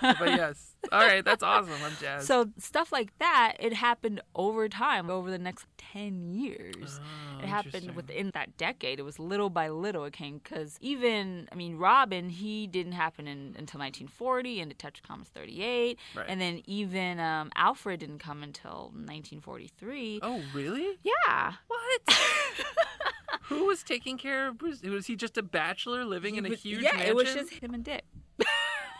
But 0.00 0.28
yes. 0.28 0.69
All 0.92 1.00
right, 1.00 1.24
that's 1.24 1.42
awesome. 1.42 1.74
I'm 1.84 1.92
jazzed. 2.00 2.26
So 2.26 2.50
stuff 2.58 2.90
like 2.90 3.16
that, 3.18 3.56
it 3.60 3.74
happened 3.74 4.22
over 4.34 4.68
time, 4.68 5.10
over 5.10 5.30
the 5.30 5.38
next 5.38 5.66
ten 5.76 6.32
years. 6.32 7.00
Oh, 7.00 7.40
it 7.42 7.46
happened 7.48 7.94
within 7.94 8.30
that 8.34 8.56
decade. 8.56 8.98
It 8.98 9.02
was 9.02 9.18
little 9.18 9.50
by 9.50 9.68
little 9.68 10.04
it 10.04 10.12
came 10.14 10.38
because 10.42 10.78
even 10.80 11.48
I 11.52 11.54
mean 11.54 11.76
Robin, 11.76 12.30
he 12.30 12.66
didn't 12.66 12.92
happen 12.92 13.26
in, 13.28 13.54
until 13.58 13.78
1940 13.80 14.60
in 14.60 14.68
Detective 14.68 15.02
Comics 15.06 15.28
38, 15.30 15.98
Right. 16.16 16.26
and 16.28 16.40
then 16.40 16.62
even 16.66 17.20
um, 17.20 17.50
Alfred 17.56 18.00
didn't 18.00 18.18
come 18.20 18.42
until 18.42 18.90
1943. 18.94 20.20
Oh, 20.22 20.40
really? 20.54 20.98
Yeah. 21.02 21.52
What? 21.66 22.18
Who 23.44 23.66
was 23.66 23.82
taking 23.82 24.16
care 24.18 24.48
of 24.48 24.58
Bruce? 24.58 24.82
Was 24.82 25.06
he 25.06 25.16
just 25.16 25.36
a 25.36 25.42
bachelor 25.42 26.04
living 26.04 26.36
in 26.36 26.46
a 26.46 26.50
But- 26.50 26.58
huge 26.58 26.82
yeah, 26.82 26.92
mansion? 26.92 27.08
it 27.08 27.14
was 27.16 27.32
just 27.34 27.52
him 27.54 27.74
and 27.74 27.84
Dick. 27.84 28.04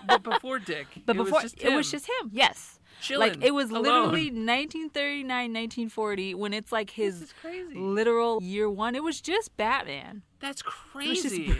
But 0.06 0.22
before 0.22 0.58
Dick. 0.58 0.86
But 1.06 1.16
it 1.16 1.18
before 1.18 1.42
was 1.42 1.52
just 1.52 1.62
it 1.62 1.74
was 1.74 1.90
just 1.90 2.06
him. 2.06 2.30
Yes. 2.32 2.78
chilling, 3.00 3.30
like 3.32 3.44
it 3.44 3.52
was 3.52 3.70
alone. 3.70 3.82
literally 3.82 4.30
1939, 4.30 5.26
1940 5.28 6.34
when 6.34 6.52
it's 6.52 6.72
like 6.72 6.90
his 6.90 7.32
crazy. 7.40 7.74
literal 7.74 8.42
year 8.42 8.68
one. 8.68 8.94
It 8.94 9.02
was 9.04 9.20
just 9.20 9.56
Batman. 9.56 10.22
That's 10.40 10.62
crazy. 10.62 11.54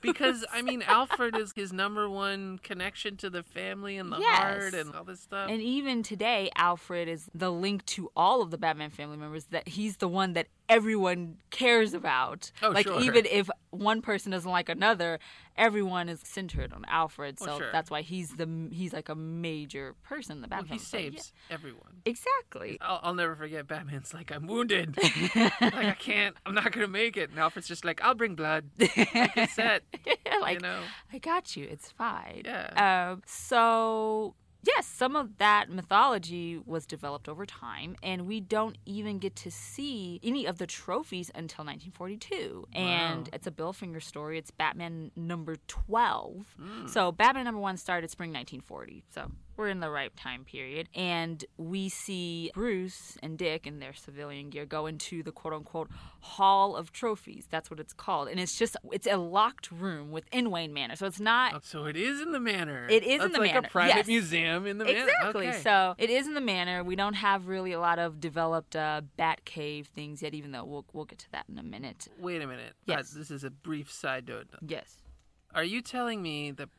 because 0.00 0.44
I 0.52 0.62
mean, 0.68 0.82
Alfred 0.82 1.36
is 1.36 1.52
his 1.54 1.72
number 1.72 2.08
one 2.08 2.58
connection 2.62 3.16
to 3.18 3.30
the 3.30 3.42
family 3.42 3.96
and 3.96 4.12
the 4.12 4.16
heart 4.16 4.74
and 4.74 4.94
all 4.94 5.04
this 5.04 5.20
stuff. 5.20 5.50
And 5.50 5.60
even 5.60 6.02
today, 6.02 6.50
Alfred 6.56 7.08
is 7.08 7.28
the 7.34 7.50
link 7.50 7.84
to 7.86 8.10
all 8.16 8.42
of 8.42 8.50
the 8.50 8.58
Batman 8.58 8.90
family 8.90 9.16
members. 9.16 9.46
That 9.46 9.68
he's 9.68 9.96
the 9.98 10.08
one 10.08 10.32
that 10.34 10.46
everyone 10.72 11.36
cares 11.50 11.94
about. 11.94 12.50
Oh, 12.62 12.70
like 12.70 12.86
sure. 12.86 13.00
even 13.00 13.26
if 13.26 13.48
one 13.70 14.02
person 14.02 14.32
doesn't 14.32 14.50
like 14.50 14.68
another, 14.68 15.18
everyone 15.56 16.08
is 16.08 16.20
centered 16.24 16.72
on 16.72 16.84
Alfred. 16.88 17.38
Oh, 17.40 17.44
So 17.46 17.58
sure. 17.58 17.72
that's 17.72 17.90
why 17.90 18.02
he's 18.02 18.30
the 18.36 18.68
he's 18.70 18.92
like 18.92 19.08
a 19.08 19.14
major 19.14 19.94
person 20.02 20.36
in 20.36 20.42
the 20.42 20.48
well, 20.48 20.60
Batman. 20.60 20.78
he 20.78 20.84
family. 20.84 21.10
saves 21.10 21.32
everyone. 21.50 22.00
Yeah, 22.04 22.10
exactly. 22.12 22.78
I'll, 22.80 23.00
I'll 23.02 23.14
never 23.14 23.36
forget 23.36 23.66
Batman's 23.66 24.12
like, 24.14 24.30
I'm 24.30 24.46
wounded. 24.46 24.96
like, 25.34 25.60
I 25.60 25.96
can't, 25.98 26.36
I'm 26.46 26.54
not 26.54 26.72
going 26.72 26.86
to 26.86 26.92
make 26.92 27.16
it. 27.16 27.30
And 27.30 27.38
Alfred's 27.38 27.68
just 27.68 27.84
like, 27.84 28.02
I'll 28.02 28.14
bring 28.14 28.34
blood. 28.34 28.70
It's 28.78 29.54
set. 29.54 29.82
like 30.40 30.54
you 30.54 30.60
know? 30.60 30.80
I 31.12 31.18
got 31.18 31.56
you. 31.56 31.66
It's 31.70 31.90
fine. 31.90 32.42
Yeah. 32.44 33.10
Um, 33.12 33.22
so 33.26 34.34
yes, 34.62 34.86
some 34.86 35.16
of 35.16 35.38
that 35.38 35.70
mythology 35.70 36.60
was 36.64 36.86
developed 36.86 37.28
over 37.28 37.46
time, 37.46 37.96
and 38.02 38.26
we 38.26 38.40
don't 38.40 38.78
even 38.86 39.18
get 39.18 39.36
to 39.36 39.50
see 39.50 40.20
any 40.22 40.46
of 40.46 40.58
the 40.58 40.66
trophies 40.66 41.30
until 41.34 41.64
1942. 41.64 42.66
And 42.72 43.28
it's 43.32 43.46
a 43.46 43.50
Bill 43.50 43.72
Finger 43.72 44.00
story. 44.00 44.38
It's 44.38 44.50
Batman 44.50 45.10
number 45.16 45.56
12. 45.68 46.56
Hmm. 46.60 46.86
So 46.86 47.12
Batman 47.12 47.44
number 47.44 47.60
one 47.60 47.76
started 47.76 48.10
spring 48.10 48.30
1940. 48.30 49.04
So. 49.10 49.30
We're 49.56 49.68
in 49.68 49.80
the 49.80 49.90
right 49.90 50.14
time 50.16 50.44
period. 50.44 50.88
And 50.94 51.44
we 51.56 51.88
see 51.88 52.50
Bruce 52.54 53.16
and 53.22 53.36
Dick 53.36 53.66
in 53.66 53.80
their 53.80 53.92
civilian 53.92 54.50
gear 54.50 54.64
go 54.64 54.86
into 54.86 55.22
the 55.22 55.32
quote 55.32 55.52
unquote 55.54 55.88
Hall 56.20 56.74
of 56.76 56.92
Trophies. 56.92 57.46
That's 57.50 57.70
what 57.70 57.78
it's 57.78 57.92
called. 57.92 58.28
And 58.28 58.40
it's 58.40 58.58
just, 58.58 58.76
it's 58.92 59.06
a 59.06 59.16
locked 59.16 59.70
room 59.70 60.10
within 60.10 60.50
Wayne 60.50 60.72
Manor. 60.72 60.96
So 60.96 61.06
it's 61.06 61.20
not 61.20 61.54
Oh, 61.54 61.60
So 61.62 61.84
it 61.84 61.96
is 61.96 62.20
in 62.20 62.32
the 62.32 62.40
manor. 62.40 62.86
It 62.88 63.02
is 63.02 63.20
in 63.20 63.26
It's 63.26 63.34
the 63.34 63.40
like 63.40 63.54
manor, 63.54 63.66
a 63.66 63.70
private 63.70 63.96
yes. 63.96 64.06
museum 64.06 64.66
in 64.66 64.78
the 64.78 64.84
manor. 64.84 65.04
Exactly. 65.04 65.48
Okay. 65.48 65.58
So 65.60 65.94
it 65.98 66.10
is 66.10 66.26
in 66.26 66.34
the 66.34 66.40
manor. 66.40 66.82
We 66.82 66.96
don't 66.96 67.14
have 67.14 67.46
really 67.46 67.72
a 67.72 67.80
lot 67.80 67.98
of 67.98 68.20
developed 68.20 68.74
uh, 68.74 69.02
bat 69.16 69.44
cave 69.44 69.88
things 69.94 70.22
yet, 70.22 70.34
even 70.34 70.52
though 70.52 70.64
we'll 70.64 70.84
we'll 70.92 71.04
get 71.04 71.18
to 71.20 71.30
that 71.32 71.44
in 71.48 71.58
a 71.58 71.62
minute. 71.62 72.08
Wait 72.18 72.40
a 72.42 72.46
minute. 72.46 72.72
Yes. 72.86 73.14
Uh, 73.14 73.18
this 73.18 73.30
is 73.30 73.44
a 73.44 73.50
brief 73.50 73.90
side 73.92 74.28
note. 74.28 74.46
Yes. 74.66 74.96
Are 75.54 75.64
you 75.64 75.82
telling 75.82 76.22
me 76.22 76.50
that 76.52 76.70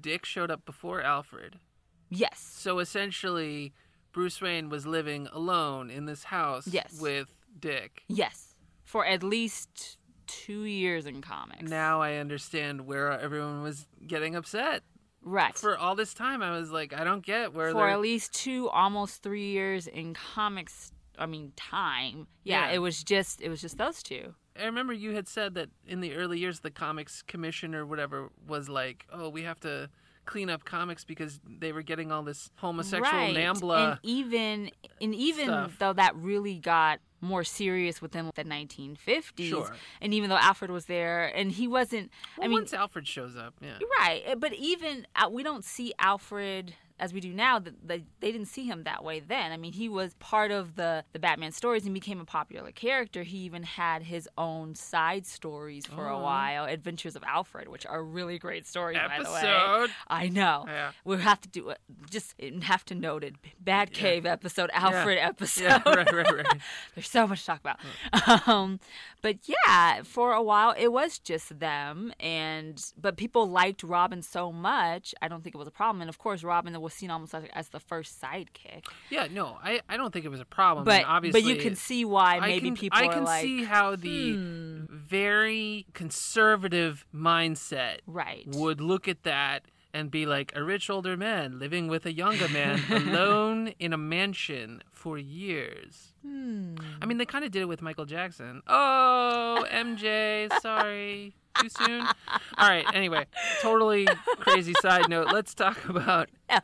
Dick 0.00 0.24
showed 0.24 0.50
up 0.50 0.64
before 0.64 1.00
Alfred? 1.00 1.60
Yes. 2.08 2.38
So 2.40 2.78
essentially, 2.78 3.72
Bruce 4.12 4.40
Wayne 4.40 4.68
was 4.68 4.86
living 4.86 5.28
alone 5.32 5.90
in 5.90 6.06
this 6.06 6.24
house 6.24 6.66
Yes. 6.66 6.98
with 7.00 7.28
Dick. 7.58 8.02
Yes. 8.08 8.54
For 8.84 9.04
at 9.04 9.22
least 9.22 9.98
two 10.26 10.62
years 10.64 11.06
in 11.06 11.22
comics. 11.22 11.62
Now 11.68 12.00
I 12.02 12.14
understand 12.16 12.86
where 12.86 13.12
everyone 13.12 13.62
was 13.62 13.86
getting 14.06 14.34
upset. 14.34 14.82
right. 15.22 15.56
For 15.58 15.76
all 15.76 15.96
this 15.96 16.14
time, 16.14 16.40
I 16.42 16.56
was 16.56 16.70
like, 16.70 16.92
I 16.92 17.02
don't 17.02 17.24
get 17.24 17.52
where 17.52 17.70
For 17.72 17.78
they're. 17.78 17.88
at 17.88 18.00
least 18.00 18.32
two, 18.32 18.68
almost 18.68 19.22
three 19.24 19.48
years 19.50 19.86
in 19.88 20.14
comics. 20.14 20.92
I 21.18 21.26
mean, 21.26 21.52
time. 21.56 22.28
Yeah, 22.44 22.66
Yeah. 22.68 22.74
it 22.74 22.78
was 22.78 23.02
just 23.02 23.40
it 23.40 23.48
was 23.48 23.60
just 23.60 23.76
those 23.78 24.02
two. 24.04 24.34
I 24.58 24.64
remember 24.66 24.92
you 24.92 25.14
had 25.14 25.26
said 25.28 25.54
that 25.54 25.68
in 25.86 26.00
the 26.00 26.14
early 26.14 26.38
years, 26.38 26.60
the 26.60 26.70
comics 26.70 27.22
commission 27.22 27.74
or 27.74 27.84
whatever 27.84 28.30
was 28.46 28.68
like, 28.68 29.04
oh, 29.12 29.28
we 29.28 29.42
have 29.42 29.58
to 29.60 29.90
clean 30.26 30.50
up 30.50 30.64
comics 30.64 31.04
because 31.04 31.40
they 31.46 31.72
were 31.72 31.82
getting 31.82 32.12
all 32.12 32.22
this 32.22 32.50
homosexual 32.56 33.12
right. 33.12 33.34
NAMBLA. 33.34 33.90
And 33.92 33.98
even 34.02 34.70
and 35.00 35.14
even 35.14 35.46
stuff. 35.46 35.76
though 35.78 35.92
that 35.94 36.14
really 36.16 36.58
got 36.58 37.00
more 37.20 37.44
serious 37.44 38.02
within 38.02 38.30
the 38.34 38.44
1950s, 38.44 39.48
Sure. 39.48 39.74
and 40.00 40.12
even 40.12 40.28
though 40.28 40.36
Alfred 40.36 40.70
was 40.70 40.84
there, 40.84 41.26
and 41.34 41.50
he 41.50 41.66
wasn't. 41.66 42.10
well, 42.36 42.44
I 42.44 42.48
mean, 42.48 42.58
once 42.58 42.74
Alfred 42.74 43.08
shows 43.08 43.36
up, 43.36 43.54
yeah. 43.60 43.78
right? 43.98 44.38
But 44.38 44.52
even 44.54 45.06
uh, 45.16 45.28
we 45.30 45.42
don't 45.42 45.64
see 45.64 45.92
Alfred 45.98 46.74
as 46.98 47.12
we 47.12 47.20
do 47.20 47.32
now. 47.32 47.58
That 47.58 47.74
they, 47.86 48.04
they 48.20 48.32
didn't 48.32 48.46
see 48.48 48.64
him 48.66 48.84
that 48.84 49.04
way 49.04 49.20
then. 49.20 49.52
I 49.52 49.56
mean, 49.56 49.72
he 49.72 49.88
was 49.88 50.14
part 50.14 50.50
of 50.50 50.76
the 50.76 51.04
the 51.12 51.18
Batman 51.18 51.52
stories 51.52 51.84
and 51.84 51.94
became 51.94 52.20
a 52.20 52.24
popular 52.24 52.70
character. 52.72 53.22
He 53.22 53.38
even 53.38 53.62
had 53.62 54.02
his 54.02 54.28
own 54.38 54.74
side 54.74 55.26
stories 55.26 55.86
for 55.86 56.08
a 56.08 56.16
Oh. 56.16 56.22
while, 56.22 56.64
Adventures 56.64 57.16
of 57.16 57.22
Alfred, 57.24 57.68
which 57.68 57.84
are 57.86 58.02
really 58.02 58.38
great 58.38 58.66
stories. 58.66 58.98
By 58.98 59.22
the 59.22 59.30
way, 59.30 59.40
Episode. 59.40 59.90
I 60.08 60.28
know. 60.28 60.64
Yeah. 60.66 60.92
We'll 61.04 61.18
have 61.18 61.40
to 61.42 61.48
do 61.48 61.68
it. 61.70 61.78
Just 62.10 62.34
have 62.62 62.84
to 62.86 62.94
note 62.94 63.24
it. 63.24 63.34
Bat 63.60 63.92
Cave 63.92 64.24
episode, 64.26 64.70
Alfred 64.72 65.18
episode. 65.20 65.64
Yeah, 65.64 65.82
right, 65.86 66.12
right, 66.12 66.32
right. 66.34 66.46
There's 66.94 67.08
so 67.08 67.26
much 67.26 67.40
to 67.40 67.46
talk 67.46 67.60
about. 67.60 68.48
Um, 68.48 68.80
but 69.22 69.36
yeah, 69.46 70.02
for 70.02 70.32
a 70.32 70.42
while 70.42 70.74
it 70.78 70.92
was 70.92 71.18
just 71.18 71.58
them, 71.58 72.12
and 72.20 72.82
but 73.00 73.16
people 73.16 73.48
liked 73.48 73.82
Robin 73.82 74.22
so 74.22 74.52
much. 74.52 75.14
I 75.22 75.28
don't 75.28 75.42
think 75.42 75.54
it 75.54 75.58
was 75.58 75.68
a 75.68 75.72
problem. 75.72 76.00
And 76.02 76.08
of 76.08 76.18
course, 76.18 76.42
Robin 76.44 76.74
was 76.86 76.94
seen 76.94 77.10
almost 77.10 77.34
like 77.34 77.50
as 77.52 77.68
the 77.68 77.80
first 77.80 78.22
sidekick. 78.22 78.86
Yeah, 79.10 79.26
no, 79.28 79.58
I, 79.62 79.80
I 79.88 79.96
don't 79.96 80.12
think 80.12 80.24
it 80.24 80.28
was 80.28 80.40
a 80.40 80.44
problem. 80.44 80.86
and 80.88 81.02
But 81.02 81.08
obviously, 81.08 81.42
but 81.42 81.48
you 81.48 81.56
can 81.56 81.74
see 81.74 82.04
why 82.04 82.36
I 82.36 82.46
maybe 82.46 82.68
can, 82.68 82.76
people 82.76 82.98
I 82.98 83.08
can 83.08 83.24
like 83.24 83.42
see 83.42 83.64
how 83.64 83.96
the 83.96 84.34
hmm. 84.34 84.84
very 84.88 85.86
conservative 85.94 87.04
mindset 87.12 87.98
right. 88.06 88.46
would 88.46 88.80
look 88.80 89.08
at 89.08 89.24
that 89.24 89.64
and 89.92 90.10
be 90.10 90.26
like 90.26 90.52
a 90.54 90.62
rich 90.62 90.88
older 90.90 91.16
man 91.16 91.58
living 91.58 91.88
with 91.88 92.06
a 92.06 92.12
younger 92.12 92.48
man 92.48 92.80
alone 92.90 93.72
in 93.80 93.92
a 93.92 93.98
mansion 93.98 94.82
for 94.92 95.18
years. 95.18 96.12
Hmm. 96.22 96.76
I 97.02 97.06
mean, 97.06 97.18
they 97.18 97.26
kind 97.26 97.44
of 97.44 97.50
did 97.50 97.62
it 97.62 97.66
with 97.66 97.82
Michael 97.82 98.04
Jackson. 98.04 98.62
Oh, 98.68 99.66
MJ, 99.72 100.52
sorry. 100.60 101.34
Too 101.60 101.68
soon? 101.68 102.02
All 102.58 102.68
right, 102.68 102.84
anyway, 102.94 103.26
totally 103.60 104.06
crazy 104.38 104.74
side 104.80 105.08
note. 105.08 105.32
Let's 105.32 105.54
talk 105.54 105.88
about. 105.88 106.28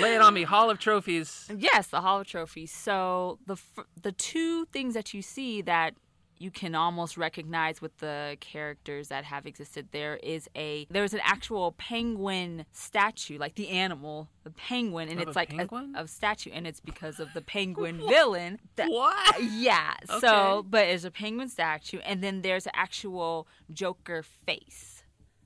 Lay 0.00 0.14
it 0.14 0.22
on 0.22 0.32
me. 0.32 0.44
Hall 0.44 0.70
of 0.70 0.78
Trophies. 0.78 1.50
Yes, 1.54 1.88
the 1.88 2.00
Hall 2.00 2.20
of 2.20 2.26
Trophies. 2.26 2.72
So 2.72 3.38
the 3.46 3.56
the 4.00 4.12
two 4.12 4.64
things 4.66 4.94
that 4.94 5.12
you 5.12 5.20
see 5.22 5.60
that 5.62 5.94
you 6.38 6.50
can 6.50 6.74
almost 6.74 7.16
recognize 7.16 7.80
with 7.80 7.96
the 7.98 8.36
characters 8.40 9.08
that 9.08 9.24
have 9.24 9.46
existed 9.46 9.88
there 9.92 10.16
is 10.16 10.48
a 10.56 10.86
there's 10.90 11.14
an 11.14 11.20
actual 11.24 11.72
penguin 11.72 12.64
statue 12.72 13.38
like 13.38 13.54
the 13.54 13.68
animal 13.68 14.28
the 14.44 14.50
penguin 14.50 15.08
and 15.08 15.20
Of 15.20 15.28
it's 15.28 15.36
like 15.36 15.50
penguin? 15.50 15.94
a, 15.96 16.02
a 16.04 16.08
statue 16.08 16.50
and 16.52 16.66
it's 16.66 16.80
because 16.80 17.18
of 17.20 17.32
the 17.32 17.40
penguin 17.56 17.98
villain 18.08 18.58
that, 18.76 18.90
What? 18.90 19.42
yeah 19.42 19.94
Okay. 20.10 20.20
so 20.20 20.64
but 20.68 20.86
it's 20.86 21.04
a 21.04 21.10
penguin 21.10 21.48
statue 21.48 21.98
and 22.00 22.22
then 22.22 22.42
there's 22.42 22.66
an 22.66 22.72
actual 22.74 23.46
joker 23.72 24.22
face 24.22 25.02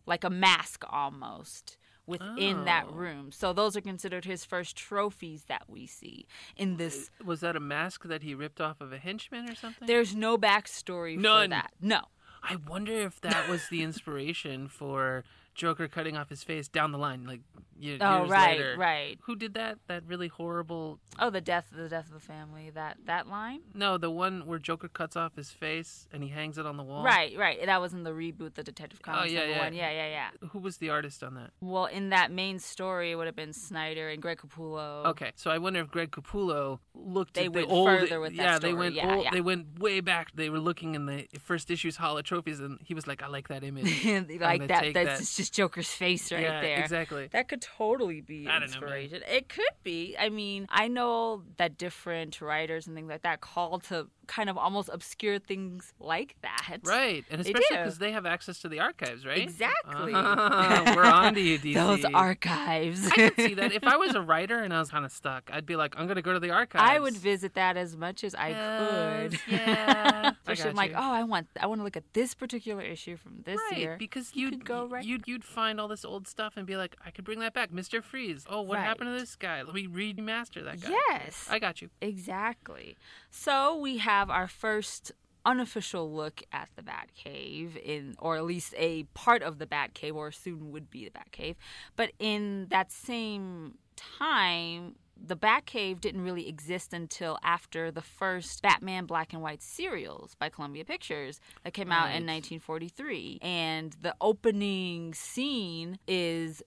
like 0.07 0.25
a 0.25 0.31
mask 0.31 0.85
almost 0.91 1.77
within 2.11 2.65
that 2.65 2.87
Oh. 2.89 2.93
room 2.93 3.33
so 3.33 3.53
those 3.53 3.77
are 3.77 3.81
considered 3.81 4.25
his 4.27 4.45
first 4.45 4.77
trophies 4.77 5.45
that 5.45 5.63
we 5.69 5.87
see 5.87 6.27
in 6.57 6.77
this 6.77 7.11
Was 7.25 7.41
that 7.41 7.57
a 7.57 7.61
mask 7.61 8.05
that 8.05 8.23
he 8.23 8.35
ripped 8.35 8.61
off 8.61 8.81
of 8.81 8.93
a 8.93 8.99
henchman 8.99 9.49
or 9.49 9.55
something? 9.55 9.87
there's 9.87 10.15
no 10.15 10.37
backstory 10.37 11.17
for 11.17 11.49
that 11.49 11.73
no 11.81 12.03
I 12.43 12.57
wonder 12.57 12.93
if 12.95 13.21
that 13.21 13.49
was 13.49 13.69
the 13.69 13.83
inspiration 13.83 14.67
for 14.69 15.25
Joker 15.55 15.89
cutting 15.89 16.17
off 16.17 16.29
his 16.31 16.43
face 16.43 16.69
down 16.69 16.93
the 16.93 16.99
line, 16.99 17.25
like 17.27 17.41
ye- 17.79 17.99
oh, 18.01 18.19
years 18.21 18.29
oh 18.29 18.31
right 18.31 18.51
later. 18.59 18.77
right 18.79 19.19
Who 19.23 19.37
did 19.37 19.55
that? 19.55 19.79
That 19.89 20.05
really 20.07 20.29
horrible. 20.29 20.99
oh 21.19 21.31
the 21.31 21.41
death 21.41 21.67
the 21.73 21.89
death 21.89 22.07
of 22.07 22.15
the 22.15 22.21
family 22.21 22.71
that 22.71 22.99
that 23.07 23.29
line 23.29 23.61
No, 23.75 23.99
the 23.99 24.11
one 24.11 24.47
where 24.47 24.59
Joker 24.59 24.89
cuts 24.89 25.17
off 25.17 25.37
his 25.37 25.51
face 25.51 26.07
and 26.13 26.23
he 26.23 26.29
hangs 26.31 26.57
it 26.59 26.67
on 26.67 26.77
the 26.77 26.83
wall. 26.83 27.03
right 27.05 27.37
right 27.37 27.65
that 27.67 27.81
was 27.81 27.93
in 27.93 28.05
the 28.05 28.11
reboot 28.11 28.55
the 28.55 28.63
detective 28.63 29.01
oh, 29.03 29.07
comics 29.13 29.33
Oh, 29.33 29.35
yeah, 29.35 29.45
yeah. 29.45 29.59
one 29.65 29.75
yeah 29.75 29.91
yeah 29.91 30.09
yeah 30.09 30.49
Who 30.51 30.59
was 30.61 30.77
the 30.79 30.91
artist 30.91 31.23
on 31.23 31.35
that? 31.35 31.51
well 31.61 31.87
in 31.87 32.11
that 32.11 32.31
main 32.31 32.59
story 32.59 33.11
it 33.13 33.17
would 33.17 33.27
have 33.27 33.37
been 33.37 33.53
snyder 33.53 34.09
and 34.09 34.23
greg 34.23 34.39
capullo 34.39 35.05
Okay, 35.07 35.33
so 35.35 35.51
I 35.51 35.59
wonder 35.59 35.81
if 35.81 35.91
Greg 35.91 36.11
Capullo 36.11 36.79
looked 36.95 37.35
They 37.35 37.47
at 37.47 37.53
the 37.53 37.67
old. 37.67 37.89
further 37.89 38.21
with 38.21 38.37
that 38.37 38.43
yeah, 38.43 38.59
they 38.59 38.73
went. 38.75 38.95
Yeah, 38.95 39.15
old, 39.15 39.25
yeah. 39.25 39.31
They 39.31 39.41
went 39.41 39.79
way 39.81 40.01
back. 40.01 40.31
They 40.35 40.51
were 40.51 40.59
looking 40.61 40.95
in 40.95 41.07
the 41.07 41.27
first 41.41 41.71
issues 41.71 41.97
Hall 41.97 42.17
of 42.19 42.25
Trophies, 42.25 42.61
and 42.61 42.79
he 42.85 42.95
was 42.95 43.07
like, 43.07 43.23
"I 43.23 43.27
like 43.29 43.49
that 43.49 43.65
image." 43.65 44.05
like 44.41 44.67
that 44.69 44.93
that's 44.95 44.95
that. 44.95 45.25
Just 45.41 45.55
joker's 45.55 45.89
face 45.91 46.31
right 46.31 46.43
yeah, 46.43 46.61
there 46.61 46.79
exactly. 46.81 47.29
That 47.33 47.49
could 47.49 47.63
totally 47.63 48.21
be 48.21 48.47
I 48.47 48.59
don't 48.59 48.61
know, 48.61 48.65
inspiration. 48.67 49.23
it 49.29 49.49
could 49.49 49.77
be. 49.83 50.17
I 50.19 50.29
mean, 50.29 50.67
I 50.71 50.89
know 50.89 51.43
that 51.57 51.79
different 51.79 52.41
writers 52.41 52.87
and 52.87 52.95
things 52.95 53.09
like 53.09 53.23
that 53.23 53.41
call 53.41 53.79
to 53.91 54.09
kind 54.31 54.49
of 54.49 54.57
almost 54.57 54.89
obscure 54.93 55.41
things 55.41 55.93
like 55.99 56.37
that. 56.43 56.79
Right, 56.85 57.25
and 57.31 57.41
especially 57.41 57.65
because 57.69 57.99
they 57.99 58.13
have 58.13 58.27
access 58.27 58.61
to 58.61 58.69
the 58.69 58.79
archives, 58.79 59.27
right? 59.27 59.39
Exactly. 59.43 60.13
Ah, 60.15 60.93
we're 60.95 61.05
on 61.05 61.35
to 61.35 61.41
you, 61.41 61.59
DC. 61.59 61.75
Those 61.75 62.05
archives. 62.15 63.09
I 63.09 63.11
can 63.11 63.35
see 63.37 63.55
that. 63.55 63.73
If 63.73 63.83
I 63.85 63.97
was 63.97 64.15
a 64.15 64.21
writer 64.31 64.63
and 64.63 64.73
I 64.73 64.79
was 64.79 64.91
kind 64.91 65.05
of 65.05 65.11
stuck, 65.11 65.51
I'd 65.53 65.67
be 65.67 65.75
like, 65.75 65.99
I'm 65.99 66.07
gonna 66.07 66.23
go 66.23 66.33
to 66.33 66.39
the 66.39 66.51
archives. 66.51 66.85
I 66.89 67.01
would 67.01 67.17
visit 67.17 67.55
that 67.55 67.77
as 67.77 67.97
much 67.97 68.23
as 68.23 68.35
I 68.37 68.53
could. 68.53 69.41
Yeah, 69.49 70.31
Especially 70.47 70.71
I'm 70.71 70.77
like, 70.77 70.93
oh, 70.95 71.13
I 71.13 71.25
want 71.25 71.49
I 71.61 71.67
want 71.67 71.81
to 71.81 71.85
look 71.85 71.97
at 71.97 72.05
this 72.13 72.35
particular 72.35 72.83
issue 72.83 73.17
from 73.17 73.43
this 73.45 73.59
right, 73.71 73.79
year. 73.81 73.97
because 73.99 74.31
You 74.35 74.47
you'd 74.47 74.51
could 74.61 74.65
go 74.65 74.87
right- 74.87 75.05
you'd 75.05 75.27
you'd 75.27 75.45
find 75.45 75.81
all 75.81 75.89
this 75.89 76.05
old 76.05 76.29
stuff 76.29 76.57
and 76.57 76.67
be 76.67 76.77
like, 76.77 76.95
I 77.05 77.11
could 77.11 77.25
bring 77.25 77.41
that 77.41 77.53
back, 77.53 77.73
Mister 77.73 78.01
Freeze. 78.01 78.45
Oh, 78.49 78.63
what 78.63 78.79
happened 78.79 79.13
to 79.13 79.19
this 79.21 79.35
guy? 79.35 79.63
Let 79.63 79.75
me 79.75 79.89
remaster 79.89 80.63
that 80.65 80.81
guy. 80.81 80.91
Yes. 80.91 81.49
I 81.51 81.59
got 81.59 81.83
you. 81.83 81.91
Exactly. 82.01 82.97
So 83.31 83.77
we 83.77 83.99
have 83.99 84.29
our 84.31 84.49
first 84.49 85.13
unofficial 85.47 86.13
look 86.13 86.43
at 86.53 86.69
the 86.77 86.83
Batcave 86.83 87.77
in 87.77 88.15
or 88.19 88.37
at 88.37 88.45
least 88.45 88.75
a 88.77 89.05
part 89.15 89.43
of 89.43 89.59
the 89.59 89.67
Batcave 89.67 90.15
or 90.15 90.31
soon 90.33 90.71
would 90.73 90.91
be 90.91 91.05
the 91.05 91.11
Batcave. 91.11 91.57
But 91.97 92.13
in 92.19 92.67
that 92.71 92.93
same 92.93 93.79
time 93.97 94.97
the 95.23 95.37
Batcave 95.37 96.01
didn't 96.01 96.23
really 96.23 96.49
exist 96.49 96.93
until 96.93 97.39
after 97.43 97.91
the 97.91 98.01
first 98.01 98.63
Batman 98.63 99.05
black 99.05 99.33
and 99.33 99.43
white 99.43 99.63
serials 99.63 100.35
by 100.39 100.49
Columbia 100.49 100.85
Pictures 100.85 101.41
that 101.63 101.75
came 101.75 101.93
out 101.93 102.07
in 102.07 102.27
1943. 102.27 103.39
And 103.43 103.95
the 104.01 104.15
opening 104.21 105.13
scene 105.15 105.99
is 106.09 106.63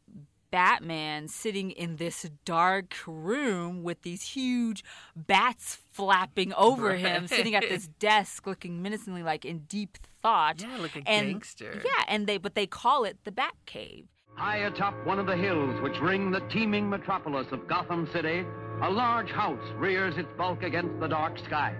Batman 0.53 1.27
sitting 1.29 1.71
in 1.71 1.95
this 1.95 2.29
dark 2.45 2.93
room 3.07 3.81
with 3.81 4.03
these 4.03 4.21
huge 4.21 4.83
bats 5.15 5.79
flapping 5.89 6.53
over 6.53 6.93
him, 6.93 7.25
sitting 7.25 7.55
at 7.55 7.67
this 7.67 7.87
desk 7.99 8.45
looking 8.45 8.79
menacingly 8.79 9.23
like 9.23 9.45
in 9.45 9.61
deep 9.61 9.97
thought. 10.21 10.61
Yeah, 10.61 10.77
like 10.77 10.95
a 10.95 11.01
and, 11.09 11.31
gangster. 11.31 11.81
Yeah, 11.83 12.03
and 12.07 12.27
they 12.27 12.37
but 12.37 12.53
they 12.53 12.67
call 12.67 13.03
it 13.03 13.17
the 13.23 13.31
Batcave. 13.31 14.05
High 14.35 14.57
atop 14.57 14.93
one 15.07 15.17
of 15.17 15.25
the 15.25 15.35
hills 15.35 15.81
which 15.81 15.99
ring 15.99 16.29
the 16.29 16.41
teeming 16.51 16.87
metropolis 16.87 17.47
of 17.51 17.67
Gotham 17.67 18.07
City, 18.13 18.45
a 18.83 18.91
large 18.91 19.31
house 19.31 19.73
rears 19.77 20.17
its 20.17 20.29
bulk 20.37 20.61
against 20.61 20.99
the 20.99 21.07
dark 21.07 21.35
sky. 21.47 21.75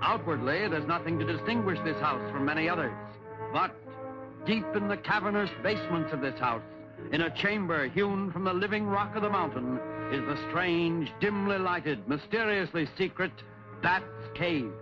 Outwardly, 0.00 0.68
there's 0.68 0.86
nothing 0.86 1.18
to 1.18 1.24
distinguish 1.24 1.80
this 1.84 2.00
house 2.00 2.30
from 2.30 2.44
many 2.44 2.68
others. 2.68 2.94
But 3.52 3.74
deep 4.46 4.66
in 4.76 4.86
the 4.86 4.96
cavernous 4.96 5.50
basements 5.64 6.12
of 6.12 6.20
this 6.20 6.38
house, 6.38 6.62
in 7.10 7.22
a 7.22 7.30
chamber 7.30 7.88
hewn 7.88 8.30
from 8.32 8.44
the 8.44 8.52
living 8.52 8.86
rock 8.86 9.16
of 9.16 9.22
the 9.22 9.30
mountain, 9.30 9.78
is 10.12 10.20
the 10.26 10.36
strange, 10.48 11.10
dimly 11.20 11.58
lighted, 11.58 12.06
mysteriously 12.08 12.88
secret 12.98 13.32
Bat's 13.82 14.04
Cave, 14.34 14.72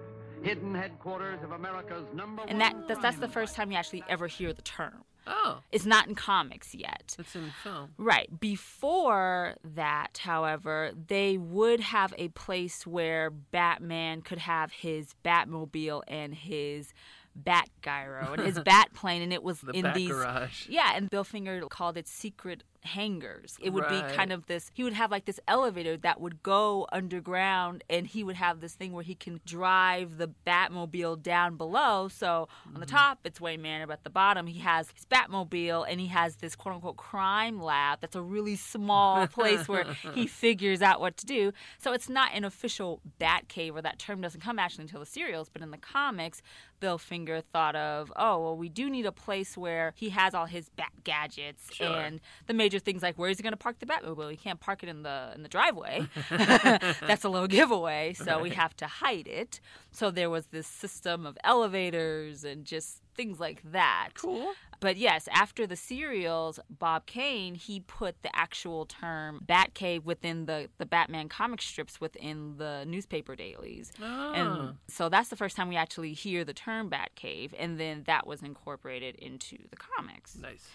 hidden 0.42 0.74
headquarters 0.74 1.38
of 1.42 1.52
America's 1.52 2.04
number 2.14 2.42
And 2.42 2.58
one 2.58 2.58
that 2.58 2.88
that's, 2.88 3.00
that's 3.00 3.18
the 3.18 3.28
first 3.28 3.54
time 3.54 3.70
you 3.70 3.78
actually 3.78 4.02
ever 4.08 4.26
hear 4.26 4.52
the 4.52 4.62
term. 4.62 5.04
Oh, 5.26 5.60
It's 5.70 5.84
not 5.86 6.08
in 6.08 6.14
comics 6.14 6.74
yet. 6.74 7.14
it's 7.18 7.36
in 7.36 7.52
film. 7.62 7.90
Right. 7.98 8.40
Before 8.40 9.54
that, 9.62 10.18
however, 10.24 10.92
they 11.06 11.36
would 11.36 11.80
have 11.80 12.14
a 12.18 12.28
place 12.28 12.86
where 12.86 13.30
Batman 13.30 14.22
could 14.22 14.38
have 14.38 14.72
his 14.72 15.14
Batmobile 15.24 16.02
and 16.08 16.34
his 16.34 16.92
Bat 17.34 17.68
Gyro 17.82 18.32
and 18.34 18.42
his 18.42 18.58
Bat 18.64 18.92
plane, 18.94 19.22
and 19.22 19.32
it 19.32 19.42
was 19.42 19.60
The 19.60 19.72
in 19.72 19.92
these. 19.94 20.10
Garage. 20.10 20.68
Yeah, 20.68 20.92
and 20.94 21.08
Bill 21.08 21.24
Finger 21.24 21.60
called 21.68 21.96
it 21.96 22.08
secret 22.08 22.64
hangars. 22.82 23.56
It 23.62 23.70
would 23.70 23.88
be 23.88 24.00
kind 24.14 24.32
of 24.32 24.46
this. 24.46 24.70
He 24.74 24.82
would 24.84 24.92
have 24.94 25.10
like 25.10 25.24
this 25.26 25.40
elevator 25.46 25.96
that 25.98 26.20
would 26.20 26.42
go 26.42 26.86
underground, 26.92 27.84
and 27.90 28.06
he 28.06 28.24
would 28.24 28.36
have 28.36 28.60
this 28.60 28.74
thing 28.74 28.92
where 28.92 29.02
he 29.04 29.14
can 29.14 29.40
drive 29.44 30.16
the 30.18 30.30
Batmobile 30.46 31.22
down 31.22 31.56
below. 31.56 32.08
So 32.08 32.48
on 32.66 32.70
Mm-hmm. 32.72 32.80
the 32.80 32.86
top, 32.86 33.18
it's 33.24 33.40
Wayne 33.40 33.62
Manor, 33.62 33.86
but 33.86 33.94
at 33.94 34.04
the 34.04 34.10
bottom, 34.10 34.46
he 34.46 34.60
has 34.60 34.88
his 34.94 35.04
Batmobile, 35.06 35.84
and 35.88 36.00
he 36.00 36.06
has 36.08 36.36
this 36.36 36.56
quote 36.56 36.74
unquote 36.76 36.96
crime 36.96 37.60
lab. 37.60 38.00
That's 38.00 38.16
a 38.16 38.22
really 38.22 38.56
small 38.56 39.26
place 39.38 39.68
where 39.68 39.84
he 40.14 40.26
figures 40.26 40.82
out 40.82 41.00
what 41.00 41.16
to 41.18 41.26
do. 41.26 41.52
So 41.78 41.92
it's 41.92 42.08
not 42.08 42.32
an 42.34 42.44
official 42.44 43.00
Bat 43.18 43.48
Cave, 43.48 43.76
or 43.76 43.82
that 43.82 43.98
term 43.98 44.20
doesn't 44.20 44.40
come 44.40 44.58
actually 44.58 44.82
until 44.84 45.00
the 45.00 45.06
serials. 45.06 45.48
But 45.52 45.62
in 45.62 45.70
the 45.70 45.78
comics, 45.78 46.42
Bill 46.80 46.96
Finger 46.98 47.40
thought 47.40 47.76
of, 47.76 48.12
oh 48.16 48.38
well, 48.42 48.56
we 48.56 48.68
do 48.68 48.88
need 48.88 49.04
a 49.06 49.12
place 49.12 49.56
where 49.58 49.92
he 49.96 50.10
has 50.10 50.34
all 50.34 50.46
his 50.46 50.70
Bat 50.70 50.92
gadgets 51.04 51.74
Sure. 51.74 51.86
and 51.86 52.20
the 52.46 52.54
major 52.54 52.69
things 52.78 53.02
like 53.02 53.18
where 53.18 53.30
is 53.30 53.38
he 53.38 53.42
going 53.42 53.52
to 53.52 53.56
park 53.56 53.78
the 53.80 53.86
Batmobile? 53.86 54.30
He 54.30 54.36
can't 54.36 54.60
park 54.60 54.82
it 54.82 54.88
in 54.88 55.02
the 55.02 55.32
in 55.34 55.42
the 55.42 55.48
driveway. 55.48 56.06
That's 56.30 57.24
a 57.24 57.28
low 57.28 57.46
giveaway, 57.46 58.14
so 58.14 58.40
we 58.40 58.50
have 58.50 58.76
to 58.76 58.86
hide 58.86 59.26
it. 59.26 59.60
So 59.90 60.10
there 60.10 60.30
was 60.30 60.46
this 60.46 60.66
system 60.66 61.26
of 61.26 61.36
elevators 61.42 62.44
and 62.44 62.64
just 62.64 63.02
things 63.14 63.40
like 63.40 63.60
that. 63.72 64.10
Cool. 64.14 64.52
But 64.80 64.96
yes, 64.96 65.28
after 65.30 65.66
the 65.66 65.76
serials, 65.76 66.58
Bob 66.70 67.04
Kane 67.06 67.54
he 67.54 67.80
put 67.80 68.22
the 68.22 68.34
actual 68.34 68.86
term 68.86 69.44
Batcave 69.46 70.04
within 70.04 70.46
the 70.46 70.68
the 70.78 70.86
Batman 70.86 71.28
comic 71.28 71.60
strips 71.60 72.00
within 72.00 72.56
the 72.56 72.84
newspaper 72.86 73.36
dailies. 73.36 73.92
Ah. 74.02 74.32
And 74.32 74.76
so 74.88 75.08
that's 75.08 75.28
the 75.28 75.36
first 75.36 75.56
time 75.56 75.68
we 75.68 75.76
actually 75.76 76.14
hear 76.14 76.44
the 76.44 76.54
term 76.54 76.90
Batcave, 76.90 77.52
and 77.58 77.78
then 77.78 78.04
that 78.06 78.26
was 78.26 78.42
incorporated 78.42 79.16
into 79.16 79.58
the 79.70 79.76
comics. 79.76 80.36
Nice. 80.36 80.66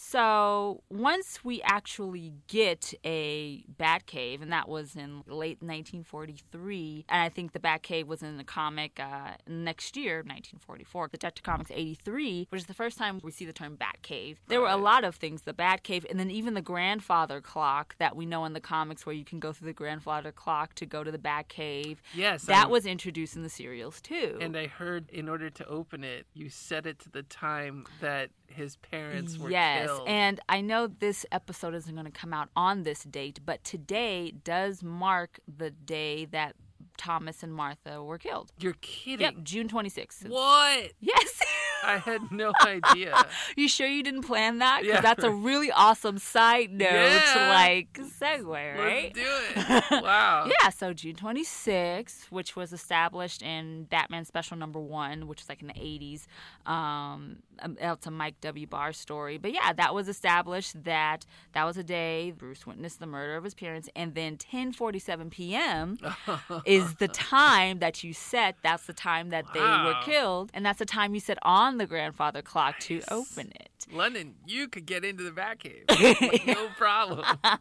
So 0.00 0.84
once 0.90 1.44
we 1.44 1.60
actually 1.62 2.32
get 2.46 2.94
a 3.04 3.64
Batcave, 3.64 4.40
and 4.40 4.52
that 4.52 4.68
was 4.68 4.94
in 4.94 5.24
late 5.26 5.60
1943, 5.60 7.06
and 7.08 7.20
I 7.20 7.28
think 7.28 7.52
the 7.52 7.58
Batcave 7.58 8.06
was 8.06 8.22
in 8.22 8.36
the 8.36 8.44
comic 8.44 9.00
uh, 9.00 9.32
next 9.48 9.96
year, 9.96 10.18
1944, 10.18 11.08
Detective 11.08 11.42
Comics 11.42 11.72
83, 11.74 12.46
which 12.48 12.60
is 12.60 12.66
the 12.68 12.74
first 12.74 12.96
time 12.96 13.18
we 13.24 13.32
see 13.32 13.44
the 13.44 13.52
term 13.52 13.76
Batcave. 13.76 14.36
There 14.46 14.60
were 14.60 14.68
a 14.68 14.76
lot 14.76 15.02
of 15.02 15.16
things, 15.16 15.42
the 15.42 15.52
Batcave, 15.52 16.08
and 16.08 16.20
then 16.20 16.30
even 16.30 16.54
the 16.54 16.62
grandfather 16.62 17.40
clock 17.40 17.96
that 17.98 18.14
we 18.14 18.24
know 18.24 18.44
in 18.44 18.52
the 18.52 18.60
comics 18.60 19.04
where 19.04 19.16
you 19.16 19.24
can 19.24 19.40
go 19.40 19.52
through 19.52 19.66
the 19.66 19.72
grandfather 19.72 20.30
clock 20.30 20.74
to 20.76 20.86
go 20.86 21.02
to 21.02 21.10
the 21.10 21.18
Batcave. 21.18 21.96
Yes, 22.14 22.44
That 22.44 22.66
I- 22.66 22.68
was 22.68 22.86
introduced 22.86 23.34
in 23.34 23.42
the 23.42 23.48
serials 23.48 24.00
too. 24.00 24.38
And 24.40 24.56
I 24.56 24.68
heard 24.68 25.10
in 25.10 25.28
order 25.28 25.50
to 25.50 25.66
open 25.66 26.04
it, 26.04 26.28
you 26.34 26.50
set 26.50 26.86
it 26.86 27.00
to 27.00 27.10
the 27.10 27.24
time 27.24 27.84
that 28.00 28.30
his 28.46 28.76
parents 28.76 29.38
were 29.38 29.50
yes, 29.50 29.86
killed. 29.86 29.87
And 30.06 30.40
I 30.48 30.60
know 30.60 30.86
this 30.86 31.24
episode 31.32 31.74
isn't 31.74 31.94
going 31.94 32.06
to 32.06 32.12
come 32.12 32.32
out 32.32 32.48
on 32.56 32.82
this 32.82 33.02
date, 33.04 33.40
but 33.44 33.64
today 33.64 34.32
does 34.44 34.82
mark 34.82 35.40
the 35.46 35.70
day 35.70 36.24
that 36.26 36.54
Thomas 36.96 37.42
and 37.42 37.54
Martha 37.54 38.02
were 38.02 38.18
killed. 38.18 38.52
You're 38.58 38.76
kidding. 38.80 39.20
Yep, 39.20 39.34
June 39.44 39.68
26th. 39.68 40.28
What? 40.28 40.92
Yes. 41.00 41.42
I 41.82 41.98
had 41.98 42.30
no 42.30 42.52
idea. 42.66 43.14
you 43.56 43.68
sure 43.68 43.86
you 43.86 44.02
didn't 44.02 44.22
plan 44.22 44.58
that? 44.58 44.82
Because 44.82 44.96
Yeah. 44.96 45.00
that's 45.00 45.24
a 45.24 45.30
really 45.30 45.70
awesome 45.70 46.18
side 46.18 46.70
note, 46.72 46.90
Yeah. 46.92 47.48
like 47.50 47.92
segue, 47.94 48.48
right? 48.78 49.12
Let's 49.16 49.88
do 49.88 49.94
it. 49.96 50.02
Wow. 50.08 50.48
Yeah, 50.62 50.70
so 50.70 50.92
June 50.92 51.14
26th, 51.16 52.30
which 52.30 52.56
was 52.56 52.72
established 52.72 53.42
in 53.42 53.84
Batman 53.84 54.24
Special 54.24 54.56
Number 54.56 54.80
One, 54.80 55.26
which 55.26 55.40
was 55.42 55.48
like 55.48 55.60
in 55.62 55.68
the 55.68 55.74
80s. 55.74 56.26
Um, 56.66 57.36
um, 57.60 57.76
it's 57.80 58.06
a 58.06 58.10
Mike 58.10 58.40
W. 58.40 58.66
Barr 58.66 58.92
story. 58.92 59.36
But 59.38 59.52
yeah, 59.52 59.72
that 59.72 59.94
was 59.94 60.08
established 60.08 60.84
that 60.84 61.26
that 61.52 61.64
was 61.64 61.76
a 61.76 61.82
day 61.82 62.30
Bruce 62.36 62.66
witnessed 62.66 63.00
the 63.00 63.06
murder 63.06 63.36
of 63.36 63.44
his 63.44 63.54
parents. 63.54 63.88
And 63.96 64.14
then 64.14 64.36
10.47 64.36 65.30
p.m. 65.30 65.98
is 66.64 66.94
the 66.96 67.08
time 67.08 67.80
that 67.80 68.04
you 68.04 68.12
set. 68.12 68.56
That's 68.62 68.86
the 68.86 68.92
time 68.92 69.30
that 69.30 69.44
they 69.54 69.60
were 69.60 69.96
killed. 70.04 70.50
And 70.54 70.64
that's 70.64 70.78
the 70.78 70.86
time 70.86 71.14
you 71.14 71.20
set 71.20 71.38
on 71.42 71.67
the 71.76 71.86
grandfather 71.86 72.40
clock 72.40 72.78
to 72.80 73.02
open 73.10 73.52
it. 73.54 73.86
Londyn, 73.92 74.32
you 74.46 74.68
could 74.68 74.86
get 74.86 75.04
into 75.04 75.22
the 75.22 75.30
Batcave. 75.30 76.46
no 76.46 76.68
problem. 76.78 77.24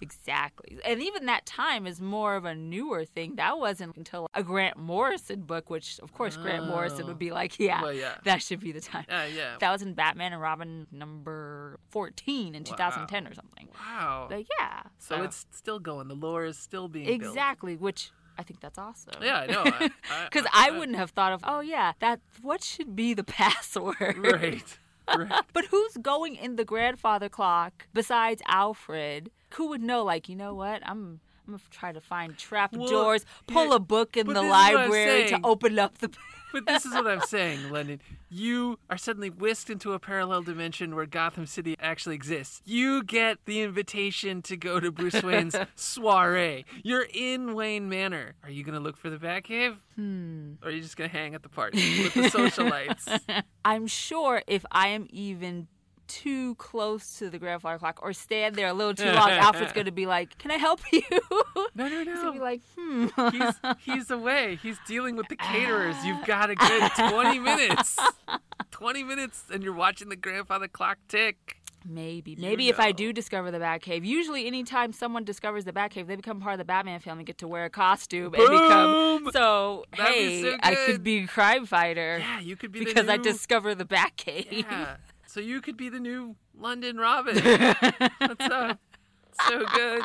Exactly. 0.00 0.78
And 0.84 1.00
even 1.00 1.26
that 1.26 1.46
time 1.46 1.86
is 1.86 2.00
more 2.00 2.34
of 2.34 2.44
a 2.44 2.54
newer 2.56 3.04
thing. 3.04 3.36
That 3.36 3.58
wasn't 3.58 3.96
until 3.96 4.26
a 4.34 4.42
Grant 4.42 4.76
Morrison 4.76 5.42
book, 5.42 5.70
which, 5.70 6.00
of 6.00 6.12
course, 6.12 6.36
Grant 6.36 6.66
Morrison 6.66 7.02
Oh. 7.04 7.08
would 7.08 7.18
be 7.20 7.30
like, 7.30 7.58
yeah, 7.60 7.80
Well, 7.80 7.92
yeah. 7.92 8.16
that 8.24 8.42
should 8.42 8.58
be 8.58 8.72
the 8.72 8.80
time. 8.80 9.04
Uh, 9.08 9.26
yeah. 9.32 9.56
That 9.60 9.70
was 9.70 9.82
in 9.82 9.94
Batman 9.94 10.32
and 10.32 10.42
Robin 10.42 10.88
number 10.90 11.78
14 11.90 12.54
in 12.56 12.64
2010 12.64 13.26
or 13.28 13.34
something. 13.34 13.68
Wow. 13.78 14.26
But 14.28 14.44
yeah. 14.58 14.82
so 14.98 15.22
it's 15.22 15.46
still 15.52 15.78
going. 15.78 16.08
The 16.08 16.14
lore 16.16 16.46
is 16.46 16.58
still 16.58 16.88
being 16.88 17.06
built. 17.06 17.20
Exactly, 17.30 17.76
which 17.76 18.10
I 18.40 18.42
think 18.42 18.60
that's 18.60 18.78
awesome. 18.78 19.14
Yeah, 19.22 19.40
I 19.40 19.46
know. 19.46 19.62
I- 19.66 19.90
I- 20.10 20.24
Because 20.24 20.46
I, 20.52 20.70
wouldn't 20.70 20.96
have 20.96 21.10
thought 21.10 21.32
of, 21.32 21.40
oh, 21.44 21.60
yeah, 21.60 21.92
that 22.00 22.20
what 22.42 22.64
should 22.64 22.96
be 22.96 23.12
the 23.14 23.24
password? 23.40 24.16
Right. 24.18 24.78
Right. 25.16 25.44
But 25.52 25.64
who's 25.66 25.94
going 26.12 26.36
in 26.36 26.56
the 26.56 26.64
grandfather 26.64 27.28
clock 27.28 27.86
besides 27.92 28.40
Alfred? 28.46 29.30
Who 29.54 29.66
would 29.70 29.82
know? 29.82 30.04
Like, 30.04 30.28
you 30.30 30.36
know 30.36 30.54
what? 30.54 30.80
I'm 30.86 31.20
I'm 31.46 31.54
gonna 31.54 31.62
try 31.70 31.90
to 31.92 32.00
find 32.00 32.38
trap 32.38 32.72
Well, 32.72 32.88
doors, 32.88 33.26
pull 33.48 33.68
yeah, 33.70 33.74
a 33.76 33.80
book 33.80 34.16
in 34.16 34.26
the 34.28 34.34
this 34.34 34.42
is 34.44 34.48
what 34.48 34.56
I'm 34.56 34.74
library 34.76 35.28
to 35.30 35.40
open 35.42 35.78
up 35.80 35.98
the. 35.98 36.10
But 36.52 36.66
this 36.66 36.84
is 36.84 36.92
what 36.92 37.06
I'm 37.06 37.20
saying, 37.20 37.60
Londyn. 37.70 38.00
You 38.28 38.78
are 38.88 38.96
suddenly 38.96 39.30
whisked 39.30 39.70
into 39.70 39.92
a 39.92 39.98
parallel 39.98 40.42
dimension 40.42 40.94
where 40.94 41.06
Gotham 41.06 41.46
City 41.46 41.76
actually 41.80 42.14
exists. 42.14 42.62
You 42.64 43.02
get 43.02 43.38
the 43.44 43.60
invitation 43.60 44.42
to 44.42 44.56
go 44.56 44.80
to 44.80 44.90
Bruce 44.90 45.22
Wayne's 45.22 45.56
soiree. 45.74 46.64
You're 46.82 47.06
in 47.12 47.54
Wayne 47.54 47.88
Manor. 47.88 48.34
Are 48.44 48.50
you 48.50 48.64
going 48.64 48.74
to 48.74 48.80
look 48.80 48.96
for 48.96 49.10
the 49.10 49.18
Batcave? 49.18 49.76
Hmm. 49.96 50.52
Or 50.62 50.68
are 50.68 50.72
you 50.72 50.80
just 50.80 50.96
going 50.96 51.10
to 51.10 51.16
hang 51.16 51.34
at 51.34 51.42
the 51.42 51.48
party 51.48 52.04
with 52.04 52.14
the 52.14 52.22
socialites? 52.22 53.42
I'm 53.64 53.86
sure 53.86 54.42
if 54.46 54.64
I 54.70 54.88
am 54.88 55.06
even 55.10 55.68
too 56.10 56.54
close 56.56 57.18
to 57.18 57.30
the 57.30 57.38
grandfather 57.38 57.78
clock 57.78 58.00
or 58.02 58.12
stand 58.12 58.56
there 58.56 58.66
a 58.68 58.74
little 58.74 58.94
too 58.94 59.10
long, 59.10 59.30
Alfred's 59.30 59.72
gonna 59.72 59.92
be 60.02 60.06
like, 60.06 60.36
"Can 60.38 60.50
I 60.50 60.56
help 60.56 60.80
you?" 60.92 61.02
No, 61.74 61.88
no, 61.88 61.88
He's 62.04 62.06
gonna 62.06 62.24
no. 62.24 62.32
be 62.32 62.38
like, 62.40 62.60
"Hmm." 62.76 63.06
He's, 63.30 63.54
he's 63.78 64.10
away. 64.10 64.58
He's 64.62 64.78
dealing 64.86 65.16
with 65.16 65.28
the 65.28 65.36
caterers. 65.36 65.96
You've 66.04 66.24
got 66.26 66.50
a 66.50 66.54
good 66.56 66.90
20 66.96 67.38
minutes. 67.38 67.96
20 68.70 69.02
minutes, 69.04 69.44
and 69.52 69.62
you're 69.62 69.72
watching 69.72 70.08
the 70.08 70.16
grandfather 70.16 70.68
clock 70.68 70.98
tick. 71.08 71.56
Maybe. 71.88 72.36
Maybe 72.36 72.68
if 72.68 72.78
I 72.78 72.92
do 72.92 73.10
discover 73.12 73.50
the 73.50 73.58
Batcave. 73.58 74.04
Usually, 74.04 74.46
anytime 74.46 74.92
someone 74.92 75.24
discovers 75.24 75.64
the 75.64 75.72
Batcave, 75.72 76.06
they 76.06 76.16
become 76.16 76.40
part 76.40 76.52
of 76.54 76.58
the 76.58 76.64
Batman 76.64 77.00
family, 77.00 77.24
get 77.24 77.38
to 77.38 77.48
wear 77.48 77.64
a 77.64 77.70
costume, 77.70 78.34
and 78.34 78.50
become. 78.50 79.30
So, 79.32 79.84
That'd 79.96 80.14
be 80.14 80.20
hey, 80.20 80.42
so 80.42 80.56
I 80.62 80.74
could 80.74 81.02
be 81.02 81.24
a 81.24 81.26
crime 81.26 81.64
fighter 81.64 82.18
Yeah, 82.18 82.40
you 82.40 82.56
could 82.56 82.72
be 82.72 82.84
because 82.84 83.08
I 83.08 83.16
discover 83.16 83.74
the 83.74 83.86
Batcave. 83.86 84.64
Yeah. 84.70 84.96
So 85.30 85.38
you 85.38 85.60
could 85.60 85.76
be 85.76 85.88
the 85.88 86.00
new 86.00 86.34
Londyn 86.60 86.98
Robin. 86.98 87.36
That's 87.36 88.40
uh, 88.40 88.74
so 89.48 89.64
good. 89.72 90.02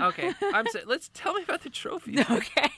Okay, 0.00 0.32
I'm 0.54 0.66
so, 0.68 0.78
let's 0.86 1.10
tell 1.12 1.34
me 1.34 1.42
about 1.42 1.60
the 1.60 1.68
trophies. 1.68 2.20
okay. 2.30 2.70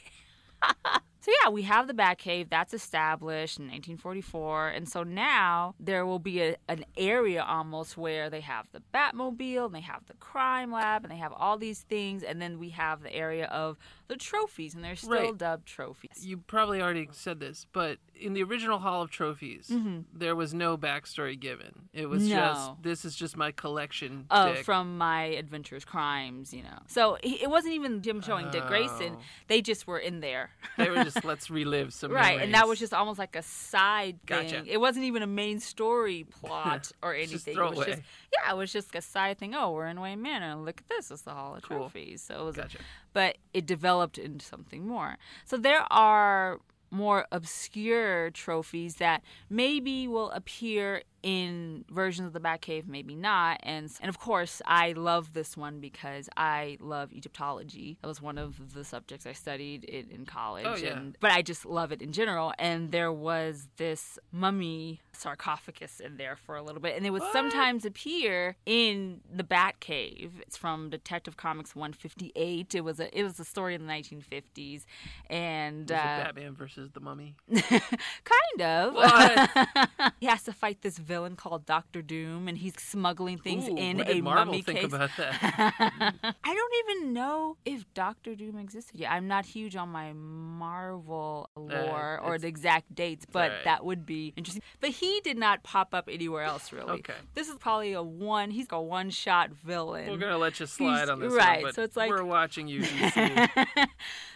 so 1.20 1.30
yeah, 1.44 1.50
we 1.50 1.62
have 1.62 1.86
the 1.86 1.94
Batcave 1.94 2.50
that's 2.50 2.74
established 2.74 3.58
in 3.60 3.66
1944, 3.66 4.70
and 4.70 4.88
so 4.88 5.04
now 5.04 5.76
there 5.78 6.04
will 6.04 6.18
be 6.18 6.42
a, 6.42 6.56
an 6.68 6.84
area 6.96 7.44
almost 7.44 7.96
where 7.96 8.28
they 8.28 8.40
have 8.40 8.66
the 8.72 8.82
Batmobile, 8.92 9.66
and 9.66 9.74
they 9.76 9.80
have 9.80 10.04
the 10.06 10.14
crime 10.14 10.72
lab, 10.72 11.04
and 11.04 11.12
they 11.12 11.18
have 11.18 11.32
all 11.32 11.56
these 11.56 11.82
things, 11.82 12.24
and 12.24 12.42
then 12.42 12.58
we 12.58 12.70
have 12.70 13.00
the 13.00 13.14
area 13.14 13.46
of 13.46 13.78
the 14.12 14.18
trophies, 14.18 14.74
and 14.74 14.84
they're 14.84 14.96
still 14.96 15.10
Right. 15.10 15.36
dubbed 15.38 15.66
trophies. 15.66 16.24
You 16.26 16.36
probably 16.36 16.80
already 16.82 17.08
said 17.12 17.40
this, 17.40 17.66
but 17.72 17.98
in 18.14 18.34
the 18.34 18.42
original 18.42 18.78
Hall 18.78 19.02
of 19.02 19.10
Trophies, 19.10 19.70
there 20.12 20.36
was 20.36 20.52
no 20.54 20.76
backstory 20.78 21.38
given. 21.38 21.88
It 21.92 22.06
was 22.08 22.22
Mm-hmm. 22.22 22.30
No. 22.36 22.36
just 22.36 22.82
this 22.82 23.04
is 23.04 23.16
just 23.16 23.36
my 23.36 23.50
collection. 23.52 24.26
Oh, 24.30 24.52
Dick. 24.54 24.64
from 24.64 24.98
my 24.98 25.24
adventures, 25.24 25.84
crimes, 25.84 26.52
you 26.54 26.62
know. 26.62 26.78
So 26.86 27.16
he- 27.22 27.42
it 27.42 27.50
wasn't 27.50 27.74
even 27.74 28.02
Jim 28.02 28.20
showing 28.20 28.50
Dick 28.50 28.66
Grayson; 28.66 29.14
Oh. 29.18 29.22
they 29.48 29.60
just 29.62 29.86
were 29.86 29.98
in 29.98 30.20
there. 30.20 30.50
they 30.76 30.88
were 30.90 31.02
just 31.04 31.24
let's 31.24 31.50
relive 31.50 31.92
some 31.92 32.12
Right, 32.12 32.40
and 32.40 32.54
that 32.54 32.68
was 32.68 32.78
just 32.78 32.92
almost 32.94 33.18
like 33.18 33.34
a 33.34 33.42
side 33.42 34.18
thing. 34.26 34.42
Gotcha. 34.50 34.64
It 34.66 34.78
wasn't 34.80 35.06
even 35.06 35.22
a 35.22 35.26
main 35.26 35.58
story 35.58 36.24
plot 36.24 36.92
or 37.02 37.14
It's 37.14 37.32
just 37.32 37.48
anything. 37.48 37.62
it 37.64 37.68
was 37.70 37.74
throwaway. 37.78 37.90
just 37.96 38.02
yeah, 38.32 38.52
it 38.52 38.56
was 38.56 38.72
just 38.72 38.94
a 38.94 39.00
side 39.02 39.38
thing. 39.38 39.54
Oh, 39.54 39.72
we're 39.72 39.86
in 39.86 40.00
Wayne 40.00 40.22
Manor. 40.22 40.56
Look 40.56 40.80
at 40.80 40.88
this. 40.88 41.10
It's 41.10 41.22
the 41.22 41.32
Hall 41.32 41.54
of 41.56 41.62
Cool. 41.62 41.78
Trophies. 41.78 42.22
So 42.22 42.40
it 42.40 42.44
was, 42.44 42.56
Gotcha. 42.56 42.78
but 43.12 43.38
it 43.52 43.66
developed 43.66 44.18
into 44.18 44.44
something 44.44 44.86
more. 44.86 45.16
So 45.44 45.56
there 45.56 45.84
are 45.92 46.60
more 46.90 47.26
obscure 47.32 48.30
trophies 48.30 48.96
that 48.96 49.22
maybe 49.48 50.06
will 50.06 50.30
appear 50.30 51.02
in 51.22 51.84
versions 51.90 52.26
of 52.26 52.32
the 52.32 52.40
Batcave, 52.40 52.86
maybe 52.86 53.14
not. 53.14 53.60
And 53.62 53.90
and 54.00 54.08
of 54.08 54.18
course, 54.18 54.60
I 54.66 54.92
love 54.92 55.32
this 55.32 55.56
one 55.56 55.80
because 55.80 56.28
I 56.36 56.78
love 56.80 57.12
Egyptology. 57.12 57.98
That 58.02 58.08
was 58.08 58.20
one 58.20 58.38
of 58.38 58.74
the 58.74 58.84
subjects 58.84 59.26
I 59.26 59.32
studied 59.32 59.84
in, 59.84 60.10
in 60.10 60.26
college. 60.26 60.66
Oh, 60.66 60.76
yeah. 60.76 60.98
and, 60.98 61.16
but 61.20 61.30
I 61.30 61.42
just 61.42 61.64
love 61.64 61.92
it 61.92 62.02
in 62.02 62.12
general. 62.12 62.52
And 62.58 62.90
there 62.92 63.12
was 63.12 63.68
this 63.76 64.18
mummy 64.30 65.00
sarcophagus 65.12 66.00
in 66.00 66.16
there 66.16 66.36
for 66.36 66.56
a 66.56 66.62
little 66.62 66.80
bit, 66.80 66.96
and 66.96 67.06
it 67.06 67.10
would 67.10 67.22
What? 67.22 67.32
sometimes 67.32 67.84
appear 67.84 68.56
in 68.66 69.20
the 69.32 69.44
Batcave. 69.44 70.30
It's 70.40 70.56
from 70.56 70.90
Detective 70.90 71.36
Comics 71.36 71.76
158. 71.76 72.74
It 72.74 72.80
was 72.82 72.98
a 73.00 73.16
it 73.18 73.22
was 73.22 73.38
a 73.38 73.44
story 73.44 73.74
in 73.74 73.86
the 73.86 73.92
1950s, 73.92 74.84
and 75.30 75.90
uh, 75.90 75.94
Batman 75.94 76.54
versus 76.54 76.90
the 76.92 77.00
Mummy. 77.00 77.36
kind 77.54 78.60
of. 78.60 78.96
He 80.20 80.26
has 80.26 80.42
to 80.44 80.52
fight 80.52 80.82
this 80.82 80.98
villain 81.12 81.36
called 81.36 81.66
Doctor 81.66 82.00
Doom, 82.00 82.48
and 82.48 82.56
he's 82.56 82.72
smuggling 82.78 83.36
things 83.36 83.68
Ooh, 83.68 83.76
in 83.76 84.00
a 84.00 84.22
Marvel 84.22 84.46
mummy 84.46 84.62
think 84.62 84.78
case. 84.78 84.86
about 84.86 85.10
that? 85.18 85.34
I 86.42 86.54
don't 86.54 86.74
even 86.96 87.12
know 87.12 87.58
if 87.66 87.84
Doctor 87.92 88.34
Doom 88.34 88.56
existed 88.58 88.98
yet. 88.98 89.12
I'm 89.12 89.28
not 89.28 89.44
huge 89.44 89.76
on 89.76 89.90
my 89.90 90.14
Marvel 90.14 91.50
uh, 91.54 91.60
lore 91.60 92.18
or 92.22 92.38
the 92.38 92.46
exact 92.48 92.94
dates, 92.94 93.26
but 93.30 93.50
alright. 93.50 93.64
that 93.64 93.84
would 93.84 94.06
be 94.06 94.32
interesting. 94.36 94.62
But 94.80 94.90
he 94.90 95.20
did 95.22 95.36
not 95.36 95.62
pop 95.62 95.92
up 95.92 96.08
anywhere 96.10 96.44
else, 96.44 96.72
really. 96.72 96.92
Okay. 97.00 97.14
This 97.34 97.48
is 97.50 97.58
probably 97.58 97.92
a 97.92 98.02
one. 98.02 98.50
He's 98.50 98.68
a 98.70 98.80
one-shot 98.80 99.50
villain. 99.50 100.08
We're 100.10 100.16
gonna 100.16 100.38
let 100.38 100.58
you 100.60 100.66
slide 100.66 100.96
He's- 100.96 101.08
on 101.10 101.20
this 101.20 101.32
right, 101.34 101.62
one, 101.62 101.72
so 101.74 101.82
it's 101.82 101.96
like- 101.96 102.08
we're 102.08 102.24
watching 102.24 102.68
you. 102.68 102.84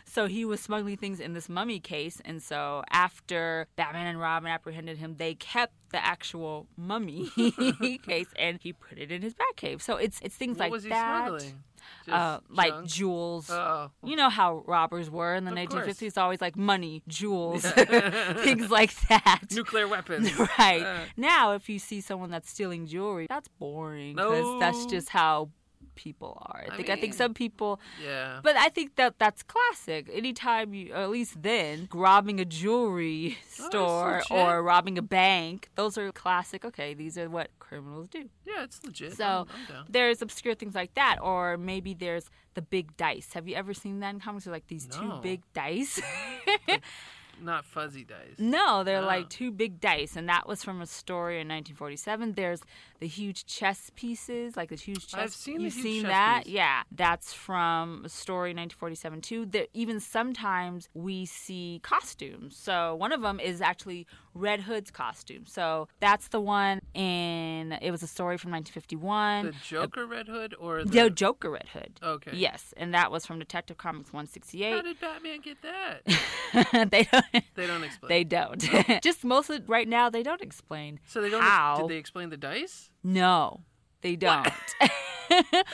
So 0.08 0.26
he 0.26 0.44
was 0.44 0.60
smuggling 0.60 0.96
things 0.96 1.18
in 1.20 1.34
this 1.34 1.48
mummy 1.48 1.80
case, 1.80 2.22
and 2.24 2.40
so 2.40 2.84
after 2.90 3.66
Batman 3.76 4.06
and 4.06 4.20
Robin 4.20 4.48
apprehended 4.48 4.98
him, 4.98 5.16
they 5.18 5.34
kept 5.34 5.74
the 5.96 6.04
actual 6.04 6.66
mummy 6.76 7.30
case 8.06 8.26
and 8.36 8.58
he 8.60 8.74
put 8.74 8.98
it 8.98 9.10
in 9.10 9.22
his 9.22 9.32
bat 9.32 9.56
cave. 9.56 9.80
So 9.80 9.96
it's 9.96 10.20
it's 10.20 10.34
things 10.36 10.58
What 10.58 10.64
like 10.66 10.72
was 10.72 10.82
he 10.84 10.90
that. 10.90 11.42
Uh, 12.08 12.40
like 12.50 12.84
jewels. 12.84 13.48
Oh. 13.48 13.90
You 14.04 14.16
know 14.16 14.28
how 14.28 14.62
robbers 14.66 15.08
were 15.08 15.34
in 15.34 15.44
the 15.44 15.52
Of 15.52 15.56
1950s, 15.56 16.18
always 16.18 16.40
like 16.40 16.56
money, 16.56 17.02
jewels, 17.08 17.62
things 18.48 18.70
like 18.70 18.94
that. 19.08 19.44
Nuclear 19.52 19.88
weapons. 19.88 20.36
right. 20.58 20.82
Uh, 20.82 20.98
Now, 21.16 21.52
if 21.52 21.68
you 21.68 21.78
see 21.78 22.00
someone 22.02 22.30
that's 22.30 22.50
stealing 22.50 22.86
jewelry, 22.86 23.26
that's 23.28 23.48
boring 23.48 24.16
because 24.16 24.60
that's 24.60 24.84
just 24.86 25.08
how 25.10 25.50
people 25.96 26.38
are. 26.46 26.64
I 26.70 26.72
I 26.72 26.76
think 26.76 26.88
I 26.90 26.96
think 26.96 27.14
some 27.14 27.34
people 27.34 27.80
yeah. 28.04 28.38
but 28.42 28.54
I 28.56 28.68
think 28.68 28.94
that 28.96 29.18
that's 29.18 29.42
classic. 29.42 30.08
Anytime 30.12 30.72
you, 30.74 30.92
or 30.92 30.98
at 30.98 31.10
least 31.10 31.42
then, 31.42 31.88
robbing 31.92 32.38
a 32.38 32.44
jewelry 32.44 33.38
Oh, 33.60 33.68
store 33.68 34.12
legit. 34.28 34.30
or 34.30 34.62
robbing 34.62 34.96
a 34.98 35.02
bank, 35.02 35.68
those 35.74 35.98
are 35.98 36.12
classic. 36.12 36.64
Okay, 36.64 36.94
these 36.94 37.18
are 37.18 37.28
what 37.28 37.48
criminals 37.58 38.08
do. 38.08 38.28
yeah, 38.46 38.62
it's 38.64 38.84
legit. 38.84 39.16
So 39.16 39.24
I'm, 39.24 39.76
I'm 39.76 39.84
there's 39.88 40.22
obscure 40.22 40.54
things 40.54 40.74
like 40.74 40.94
that, 40.94 41.16
or 41.20 41.56
maybe 41.56 41.94
there's 41.94 42.30
the 42.54 42.62
big 42.62 42.96
dice. 42.96 43.32
Have 43.34 43.48
you 43.48 43.56
ever 43.56 43.74
seen 43.74 44.00
that 44.00 44.14
in 44.14 44.20
comics? 44.20 44.44
There's 44.44 44.52
like 44.52 44.68
these 44.68 44.86
two 44.86 45.18
big 45.22 45.42
dice. 45.54 46.00
Not 47.42 47.66
fuzzy 47.66 48.02
dice. 48.02 48.38
No, 48.38 48.82
they're 48.82 49.02
Oh. 49.02 49.06
like 49.06 49.28
two 49.28 49.50
big 49.50 49.78
dice, 49.78 50.16
and 50.16 50.26
that 50.30 50.48
was 50.48 50.64
from 50.64 50.80
a 50.80 50.86
story 50.86 51.34
in 51.34 51.48
1947. 51.48 52.32
There's 52.32 52.62
the 53.00 53.06
huge 53.06 53.46
chess 53.46 53.90
pieces, 53.94 54.56
like 54.56 54.68
the 54.70 54.76
huge 54.76 55.06
chess. 55.08 55.20
I've 55.20 55.34
seen 55.34 55.58
the 55.58 55.64
You've 55.64 55.74
huge 55.74 55.84
seen 55.84 56.02
chess 56.02 56.10
that? 56.10 56.44
piece. 56.44 56.54
Yeah, 56.54 56.82
that's 56.92 57.32
from 57.32 58.02
a 58.04 58.08
story 58.08 58.50
in 58.50 58.56
1947 58.56 59.20
too. 59.20 59.46
There, 59.46 59.66
even 59.74 60.00
sometimes 60.00 60.88
we 60.94 61.26
see 61.26 61.80
costumes. 61.82 62.56
So 62.56 62.94
one 62.94 63.12
of 63.12 63.22
them 63.22 63.40
is 63.40 63.60
actually 63.60 64.06
Red 64.34 64.60
Hood's 64.60 64.90
costume. 64.90 65.44
So 65.46 65.88
that's 66.00 66.28
the 66.28 66.40
one 66.40 66.80
in. 66.94 67.72
It 67.82 67.90
was 67.90 68.02
a 68.02 68.06
story 68.06 68.36
from 68.38 68.50
1951. 68.52 69.46
The 69.46 69.52
Joker 69.62 70.06
Red 70.06 70.28
Hood 70.28 70.54
or 70.58 70.84
the. 70.84 71.06
The 71.06 71.10
Joker 71.10 71.50
Red 71.50 71.68
Hood. 71.72 72.00
Okay. 72.02 72.32
Yes, 72.34 72.74
and 72.76 72.92
that 72.94 73.10
was 73.10 73.24
from 73.26 73.38
Detective 73.38 73.76
Comics 73.76 74.12
168. 74.12 74.72
How 74.74 74.82
did 74.82 75.00
Batman 75.00 75.40
get 75.40 75.58
that? 75.62 76.90
they 76.90 77.04
don't. 77.04 77.24
they 77.54 77.66
don't 77.66 77.84
explain. 77.84 78.08
They 78.08 78.24
don't. 78.24 78.74
Oh. 78.88 78.98
Just 79.02 79.24
most 79.24 79.50
of 79.50 79.68
right 79.68 79.88
now 79.88 80.10
they 80.10 80.22
don't 80.22 80.42
explain. 80.42 81.00
so 81.06 81.20
they 81.20 81.30
don't. 81.30 81.42
how. 81.42 81.78
Did 81.80 81.88
they 81.88 81.96
explain 81.96 82.30
the 82.30 82.36
dice? 82.36 82.85
No, 83.06 83.60
they 84.02 84.16
don't. 84.16 84.48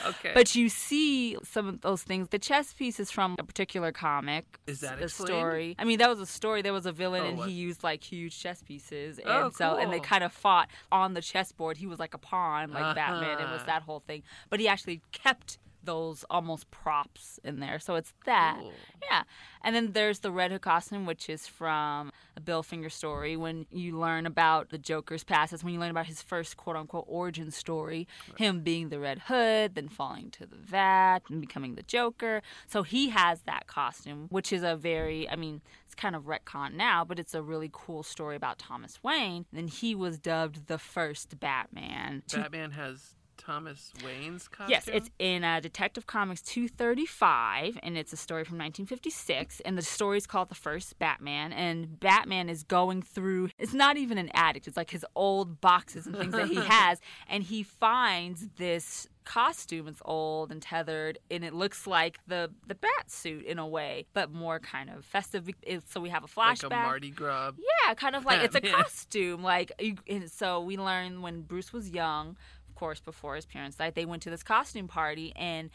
Okay. 0.07 0.31
But 0.33 0.55
you 0.55 0.71
see 0.71 1.37
some 1.45 1.69
of 1.69 1.83
those 1.83 2.03
things. 2.03 2.29
The 2.31 2.39
chess 2.39 2.73
piece 2.73 2.99
is 2.99 3.11
from 3.11 3.37
a 3.39 3.45
particular 3.45 3.93
comic. 3.93 4.59
Is 4.67 4.81
that 4.81 4.99
a 5.03 5.11
story? 5.11 5.77
I 5.79 5.85
mean, 5.85 5.99
that 5.99 6.09
was 6.09 6.21
a 6.21 6.27
story. 6.27 6.63
There 6.63 6.73
was 6.73 6.87
a 6.87 6.91
villain, 6.93 7.23
Oh, 7.23 7.29
and 7.29 7.39
what? 7.39 7.49
he 7.51 7.55
used 7.55 7.85
like 7.85 8.03
huge 8.03 8.41
chess 8.41 8.63
pieces, 8.63 9.19
and 9.19 9.29
Oh, 9.29 9.51
so 9.55 9.77
and 9.77 9.93
they 9.93 10.01
kind 10.01 10.25
of 10.25 10.33
fought 10.33 10.71
on 10.91 11.13
the 11.13 11.21
chessboard. 11.21 11.77
He 11.77 11.87
was 11.87 11.99
like 11.99 12.15
a 12.15 12.19
pawn, 12.19 12.71
like 12.73 12.95
Batman. 12.95 13.41
It 13.41 13.51
was 13.51 13.57
Uh-huh. 13.61 13.67
that 13.67 13.83
whole 13.83 14.01
thing. 14.01 14.23
But 14.49 14.59
he 14.59 14.69
actually 14.69 15.03
kept 15.13 15.59
those 15.85 16.25
almost 16.31 16.71
props 16.71 17.39
in 17.45 17.61
there. 17.61 17.79
So 17.79 17.95
it's 17.97 18.13
that. 18.25 18.59
Cool. 18.61 18.73
Yeah. 19.03 19.23
And 19.63 19.75
then 19.75 19.93
there's 19.93 20.21
the 20.21 20.31
Red 20.31 20.51
Hood 20.51 20.63
costume, 20.63 21.07
which 21.07 21.29
is 21.29 21.47
from 21.47 22.11
a 22.37 22.41
Bill 22.41 22.63
Finger 22.63 22.89
story. 22.89 23.37
When 23.37 23.67
you 23.71 23.99
learn 23.99 24.27
about 24.27 24.71
the 24.71 24.79
Joker's 24.79 25.25
past, 25.25 25.51
that's 25.51 25.65
when 25.65 25.75
you 25.75 25.81
learn 25.81 25.91
about 25.91 26.07
his 26.07 26.23
first 26.23 26.57
quote 26.57 26.77
unquote 26.77 27.05
origin 27.07 27.51
story. 27.51 28.09
Him 28.37 28.61
being 28.61 28.89
the 28.89 28.99
Red 28.99 29.21
Hood, 29.27 29.75
then 29.75 29.89
falling 29.89 30.31
to 30.33 30.47
the 30.47 30.57
vat 30.57 31.21
and 31.29 31.41
becoming 31.41 31.75
the 31.75 31.83
Joker. 31.83 32.43
So 32.67 32.83
he 32.83 33.11
has 33.11 33.43
that 33.43 33.67
costume, 33.67 34.27
which 34.31 34.53
is 34.53 34.63
a 34.63 34.77
very, 34.77 35.29
I 35.29 35.37
mean, 35.37 35.61
it's 35.85 35.95
kind 35.95 36.17
of 36.17 36.25
retcon 36.25 36.75
now, 36.75 37.05
but 37.05 37.19
it's 37.19 37.35
a 37.35 37.43
really 37.43 37.71
cool 37.73 38.03
story 38.03 38.35
about 38.37 38.59
Thomas 38.59 39.03
Wayne. 39.03 39.45
And 39.51 39.59
then 39.59 39.69
he 39.69 39.95
was 39.95 40.19
dubbed 40.19 40.67
the 40.67 40.79
first 40.79 41.39
Batman. 41.39 42.23
Batman 42.33 42.71
has 42.73 43.15
Thomas 43.45 43.93
Wayne's 44.05 44.47
costume. 44.47 44.71
Yes, 44.71 44.89
it's 44.89 45.11
in 45.19 45.43
uh, 45.43 45.59
Detective 45.61 46.07
Comics 46.07 46.43
235, 46.43 47.79
and 47.83 47.99
it's 47.99 48.13
a 48.13 48.17
story 48.17 48.45
from 48.45 48.59
1956. 48.59 49.61
And 49.61 49.77
the 49.77 49.83
story 49.83 50.19
is 50.19 50.27
called 50.27 50.49
The 50.49 50.55
First 50.55 50.99
Batman. 50.99 51.53
And 51.53 51.99
Batman 51.99 52.49
is 52.49 52.63
going 52.63 53.03
through, 53.03 53.49
it's 53.59 53.75
not 53.75 53.97
even 53.97 54.19
an 54.19 54.31
addict, 54.35 54.69
it's 54.69 54.77
like 54.77 54.91
his 54.91 55.05
old 55.17 55.61
boxes 55.61 56.07
and 56.07 56.17
things 56.17 56.33
that 56.33 56.49
he 56.49 56.55
has. 56.67 57.01
And 57.29 57.43
he 57.43 57.63
finds 57.63 58.49
this 58.57 59.09
costume. 59.25 59.89
It's 59.89 60.03
old 60.05 60.51
and 60.53 60.61
tethered, 60.61 61.19
and 61.31 61.45
it 61.45 61.55
looks 61.55 61.87
like 61.87 62.19
the, 62.27 62.51
the 62.67 62.75
bat 62.75 63.11
suit 63.11 63.45
in 63.45 63.59
a 63.59 63.67
way, 63.67 64.07
but 64.15 64.33
more 64.33 64.59
kind 64.59 64.91
of 64.91 65.05
festive. 65.05 65.49
So 65.89 66.01
we 66.01 66.11
have 66.11 66.25
a 66.25 66.27
flashback. 66.27 66.71
like 66.71 66.73
a 66.73 66.87
Mardi 66.87 67.11
Gras. 67.11 67.53
Yeah, 67.59 67.95
kind 67.95 68.17
of 68.17 68.25
like 68.25 68.43
it's 68.43 68.57
a 68.57 68.61
costume. 68.83 69.43
Like, 69.43 69.73
and 70.09 70.31
so 70.31 70.61
we 70.61 70.77
learn 70.77 71.23
when 71.23 71.43
Bruce 71.43 71.73
was 71.73 71.91
young, 71.91 72.37
course, 72.83 72.99
before 73.01 73.37
his 73.37 73.47
parents 73.47 73.77
died, 73.77 73.95
they 73.95 74.05
went 74.05 74.23
to 74.23 74.31
this 74.31 74.43
costume 74.43 74.89
party, 74.89 75.33
and 75.37 75.71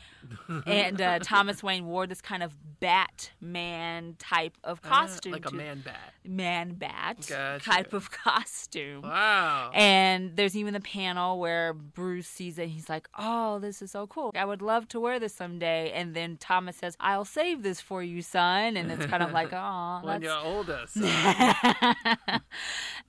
and 0.66 1.00
uh, 1.02 1.20
Thomas 1.20 1.64
Wayne 1.64 1.86
wore 1.86 2.06
this 2.06 2.20
kind 2.20 2.44
of 2.44 2.52
Batman 2.82 4.16
type 4.20 4.58
of 4.62 4.82
costume, 4.82 5.32
Ah, 5.34 5.38
like 5.38 5.50
a 5.50 5.56
man 5.56 5.82
bat. 5.86 6.14
man 6.26 6.74
bat 6.74 7.26
Gotcha. 7.30 7.60
type 7.64 7.94
of 7.94 8.12
costume. 8.12 9.04
Wow. 9.04 9.72
And 9.74 10.36
there's 10.36 10.58
even 10.58 10.74
the 10.74 10.82
panel 10.82 11.40
where 11.40 11.74
Bruce 11.74 12.28
sees 12.28 12.58
it. 12.60 12.64
And 12.64 12.72
he's 12.72 12.90
like, 12.90 13.08
"Oh, 13.18 13.60
this 13.60 13.82
is 13.82 13.90
so 13.92 14.06
cool! 14.08 14.32
I 14.36 14.44
would 14.44 14.62
love 14.62 14.90
to 14.90 15.00
wear 15.00 15.18
this 15.18 15.34
someday." 15.34 15.92
And 15.94 16.14
then 16.14 16.36
Thomas 16.36 16.76
says, 16.76 16.98
"I'll 17.00 17.24
save 17.24 17.64
this 17.64 17.80
for 17.80 18.04
you, 18.04 18.22
son." 18.22 18.76
And 18.76 18.92
it's 18.92 19.06
kind 19.06 19.24
of 19.24 19.32
like, 19.32 19.54
"Oh, 19.54 20.00
when 20.04 20.20
that's 20.20 20.24
you're 20.26 20.46
older. 20.54 20.84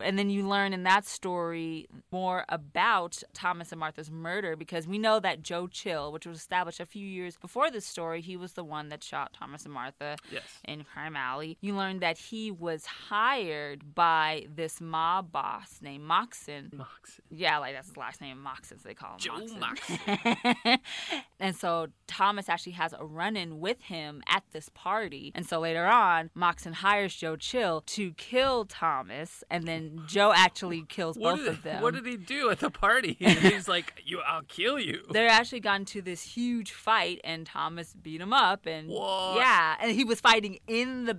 And 0.01 0.19
then 0.19 0.31
you 0.31 0.47
learn 0.47 0.73
in 0.73 0.83
that 0.85 1.05
story 1.07 1.89
more 2.13 2.45
about 2.49 3.23
Thomas 3.35 3.73
and 3.73 3.79
Martha's 3.81 4.11
murder 4.11 4.57
because 4.57 4.87
we 4.87 4.99
know 4.99 5.21
that 5.21 5.43
Joe 5.43 5.67
Chill, 5.67 6.13
which 6.13 6.27
was 6.27 6.39
established 6.39 6.81
a 6.81 6.87
few 6.87 7.07
years 7.07 7.37
before 7.37 7.71
this 7.71 7.85
story, 7.87 8.21
he 8.21 8.37
was 8.37 8.53
the 8.53 8.65
one 8.65 8.89
that 8.91 9.03
shot 9.03 9.33
Thomas 9.33 9.65
and 9.65 9.73
Martha 9.75 10.17
Yes. 10.31 10.43
in 10.67 10.85
Crime 10.85 11.17
Alley. 11.17 11.57
You 11.61 11.75
learn 11.75 11.99
that 12.01 12.19
he 12.19 12.51
was 12.51 12.87
hired 12.87 13.95
by 13.95 14.47
this 14.55 14.81
mob 14.81 15.33
boss 15.33 15.79
named 15.83 16.05
Moxon. 16.05 16.71
Moxon. 16.75 17.25
Yeah, 17.31 17.59
like 17.59 17.75
that's 17.75 17.89
his 17.89 17.97
last 17.97 18.21
name, 18.21 18.41
Moxon, 18.43 18.79
so 18.79 18.89
they 18.89 18.95
call 18.95 19.13
him 19.15 19.19
Joe 19.19 19.47
Moxon. 19.59 19.99
and 21.41 21.57
so 21.57 21.89
Thomas 22.07 22.49
actually 22.49 22.73
has 22.73 22.95
a 22.99 23.05
run-in 23.05 23.61
with 23.61 23.81
him 23.83 24.23
at 24.29 24.43
this 24.53 24.69
party. 24.75 25.33
And 25.35 25.47
so 25.47 25.61
later 25.61 25.87
on, 25.87 26.31
Moxon 26.35 26.73
hires 26.75 27.15
Joe 27.15 27.37
Chill 27.37 27.81
to 27.83 28.13
kill 28.13 28.65
Thomas, 28.65 29.43
and 29.51 29.67
then 29.67 29.88
Joe 30.07 30.33
actually 30.35 30.85
kills 30.89 31.17
What 31.17 31.37
both 31.37 31.45
did, 31.45 31.49
of 31.49 31.63
them. 31.63 31.83
what 31.83 31.95
did 31.95 32.07
he 32.07 32.17
do 32.17 32.51
at 32.51 32.61
the 32.61 32.71
party? 32.71 33.17
He's 33.21 33.69
like, 33.69 34.03
"You, 34.05 34.21
I'll 34.27 34.43
kill 34.43 34.79
you." 34.79 35.03
They're 35.11 35.29
actually 35.29 35.61
got 35.61 35.81
into 35.81 36.03
this 36.03 36.23
huge 36.23 36.73
fight, 36.73 37.21
and 37.25 37.47
Thomas 37.47 37.95
beat 37.95 38.21
him 38.21 38.33
up, 38.33 38.67
and 38.67 38.89
What? 38.89 39.37
yeah, 39.37 39.77
and 39.81 39.93
he 39.93 40.05
was 40.05 40.21
fighting 40.21 40.59
in 40.67 41.05
the 41.07 41.15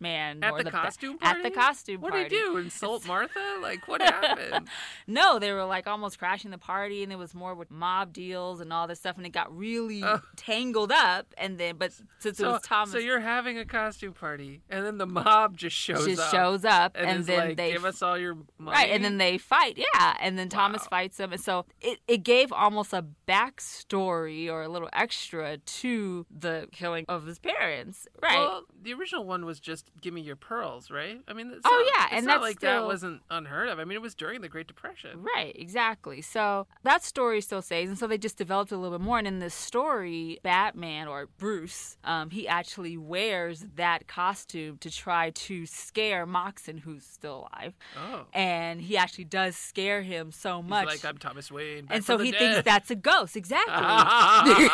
Batman 0.00 0.42
At 0.42 0.52
or 0.52 0.58
the 0.58 0.64
Ba- 0.70 0.70
party? 0.70 1.08
at 1.22 1.42
the 1.42 1.50
costume 1.50 2.00
What 2.00 2.10
party. 2.12 2.24
What 2.24 2.30
did 2.30 2.38
he 2.38 2.44
do? 2.44 2.56
Insult 2.58 3.06
Martha? 3.06 3.58
Like, 3.62 3.86
what 3.88 4.00
happened? 4.02 4.68
No, 5.06 5.38
they 5.38 5.52
were 5.52 5.64
like 5.64 5.86
almost 5.86 6.18
crashing 6.18 6.50
the 6.50 6.58
party, 6.58 7.02
and 7.02 7.12
it 7.12 7.16
was 7.16 7.34
more 7.34 7.54
with 7.54 7.70
mob 7.70 8.12
deals 8.12 8.60
and 8.60 8.72
all 8.72 8.86
this 8.86 8.98
stuff, 9.00 9.16
and 9.16 9.26
it 9.26 9.30
got 9.30 9.54
really 9.56 10.02
Oh. 10.02 10.20
tangled 10.36 10.92
up. 10.92 11.26
And 11.36 11.58
then, 11.58 11.76
but 11.76 11.92
since 12.18 12.38
it 12.40 12.42
so, 12.42 12.52
was 12.52 12.62
Thomas, 12.62 12.92
so 12.92 12.98
you're 12.98 13.20
having 13.20 13.58
a 13.58 13.64
costume 13.64 14.12
party, 14.14 14.62
and 14.70 14.84
then 14.84 14.98
the 14.98 15.06
mob 15.06 15.56
just 15.56 15.76
shows 15.76 16.00
up. 16.02 16.06
just 16.08 16.22
up. 16.22 16.30
shows 16.30 16.64
up, 16.64 16.92
and, 16.96 17.10
and, 17.10 17.26
then 17.26 17.48
like, 17.48 17.56
they 17.56 17.72
give 17.72 17.84
us 17.84 18.02
all 18.02 18.16
your 18.18 18.36
money. 18.58 18.76
right, 18.76 18.90
and 18.90 19.04
then 19.04 19.18
they 19.18 19.36
fight. 19.38 19.76
Yeah, 19.78 20.16
and 20.20 20.38
then 20.38 20.48
Thomas 20.48 20.82
Wow. 20.82 20.88
fights 20.90 21.16
them, 21.18 21.32
and 21.32 21.40
so 21.40 21.66
it 21.80 22.00
it 22.08 22.18
gave 22.22 22.52
almost 22.52 22.92
a 22.92 23.04
backstory 23.28 24.48
or 24.48 24.62
a 24.62 24.68
little 24.68 24.88
extra 24.92 25.58
to 25.58 26.26
the 26.30 26.68
killing 26.72 27.04
of 27.08 27.26
his 27.26 27.38
parents. 27.38 28.06
Right. 28.22 28.38
Well, 28.38 28.64
the 28.82 28.92
original 28.94 29.24
one 29.24 29.44
was 29.44 29.60
just 29.60 29.89
"Give 30.00 30.14
me 30.14 30.20
your 30.20 30.36
pearls," 30.36 30.90
right? 30.90 31.20
I 31.28 31.32
mean, 31.32 31.50
it's 31.50 31.60
Oh, 31.64 31.70
not- 31.96 32.10
yeah, 32.10 32.16
and 32.18 32.26
that's 32.26 32.40
like 32.42 32.60
that 32.60 32.84
wasn't 32.84 33.22
unheard 33.30 33.68
of. 33.68 33.78
I 33.78 33.84
mean, 33.84 33.96
it 33.96 34.02
was 34.02 34.14
during 34.14 34.40
the 34.40 34.48
Great 34.48 34.66
Depression. 34.66 35.22
Right, 35.22 35.54
exactly. 35.56 36.20
So 36.22 36.66
that 36.82 37.02
story 37.02 37.40
still 37.40 37.62
stays, 37.62 37.88
and 37.88 37.98
so 37.98 38.06
they 38.06 38.18
just 38.18 38.36
developed 38.38 38.72
a 38.72 38.76
little 38.76 38.96
bit 38.98 39.04
more. 39.04 39.18
And 39.18 39.26
in 39.26 39.38
this 39.40 39.54
story, 39.54 40.38
Batman 40.42 41.08
or 41.08 41.28
Bruce, 41.38 41.96
um, 42.04 42.30
he 42.30 42.48
actually 42.48 42.96
wears 42.96 43.66
that 43.76 44.06
costume 44.08 44.78
to 44.78 44.90
try 44.90 45.30
to 45.30 45.66
scare 45.66 46.24
Moxon, 46.26 46.78
who's 46.78 47.04
still 47.04 47.48
alive, 47.52 47.74
Oh, 47.96 48.26
and 48.32 48.80
he 48.80 48.96
actually 48.96 49.24
does 49.24 49.56
scare 49.56 50.02
him 50.02 50.32
so 50.32 50.62
He's 50.62 50.70
much. 50.70 50.86
like 50.86 51.04
I'm 51.04 51.18
Thomas 51.18 51.50
Wayne, 51.52 51.86
and 51.90 52.04
so 52.04 52.18
he 52.18 52.30
thinks 52.32 52.56
dead." 52.56 52.64
that's 52.64 52.90
a 52.90 52.94
ghost. 52.96 53.36
Exactly. 53.36 53.74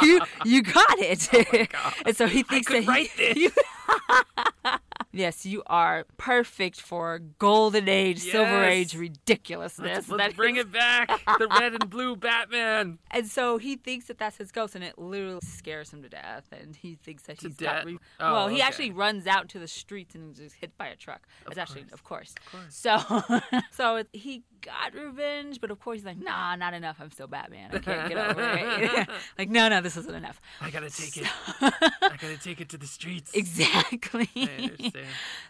you, 0.09 0.21
you 0.45 0.63
got 0.63 0.99
it. 0.99 1.29
Oh 1.35 1.65
God. 1.71 1.95
and 2.07 2.17
so 2.17 2.27
he 2.27 2.43
thinks 2.43 2.71
that 2.71 2.87
write 2.87 3.09
he, 3.11 3.49
this. 3.49 3.59
Yes, 5.17 5.47
you 5.47 5.63
are 5.67 6.05
perfect 6.19 6.81
for 6.81 7.21
golden 7.39 7.89
age, 7.89 8.19
silver 8.21 8.65
age 8.65 8.95
ridiculousness. 8.95 10.09
Let's, 10.09 10.11
let's 10.11 10.35
bring 10.35 10.57
it 10.57 10.71
back. 10.71 11.09
The 11.39 11.49
red 11.61 11.73
and 11.73 11.89
blue 11.89 12.17
Batman. 12.17 12.99
And 13.11 13.27
so 13.27 13.57
he 13.59 13.77
thinks 13.77 14.07
that 14.07 14.19
that's 14.19 14.37
his 14.37 14.53
ghost, 14.53 14.75
and 14.75 14.85
it 14.85 14.99
literally 14.99 15.41
scares 15.43 15.91
him 15.93 16.03
to 16.03 16.09
death. 16.09 16.45
And 16.53 16.77
he 16.77 16.97
thinks 16.97 17.23
that 17.25 17.39
To 17.39 17.49
he's 17.49 17.57
got. 17.57 17.77
death? 17.77 17.85
Re- 17.87 17.99
Oh, 18.21 18.33
well, 18.33 18.49
he 18.49 18.57
okay. 18.57 18.63
actually 18.63 18.91
runs 18.91 19.27
out 19.27 19.49
to 19.51 19.59
the 19.59 19.69
streets 19.69 20.15
and 20.15 20.39
is 20.39 20.53
hit 20.53 20.77
by 20.77 20.87
a 20.89 20.97
truck. 20.97 21.27
Of 21.47 21.53
it's 21.53 21.59
actually, 21.59 21.87
of 21.93 22.05
course. 22.05 22.35
Of 22.47 22.53
course. 22.53 22.75
So, 22.77 23.59
so 23.73 23.97
it- 23.97 24.09
he 24.13 24.43
got 24.61 24.95
revenge, 24.95 25.61
but 25.61 25.71
of 25.71 25.79
course 25.81 25.99
he's 25.99 26.05
like, 26.07 26.19
nah, 26.19 26.57
not 26.57 26.75
enough. 26.75 26.97
I'm 27.01 27.11
still 27.11 27.27
Batman. 27.29 27.71
I 27.73 27.79
can't 27.79 28.09
get 28.09 28.19
over 28.19 28.43
it. 28.43 29.09
like, 29.39 29.49
no, 29.49 29.69
no, 29.69 29.81
this 29.81 29.97
isn't 29.97 30.15
enough. 30.15 30.41
I 30.61 30.71
gotta 30.71 30.91
take 30.91 31.17
it. 31.17 31.27
I 31.61 32.17
gotta 32.21 32.39
take 32.39 32.61
it 32.61 32.69
to 32.71 32.79
the 32.79 32.87
streets. 32.87 33.33
Exactly. 33.35 34.29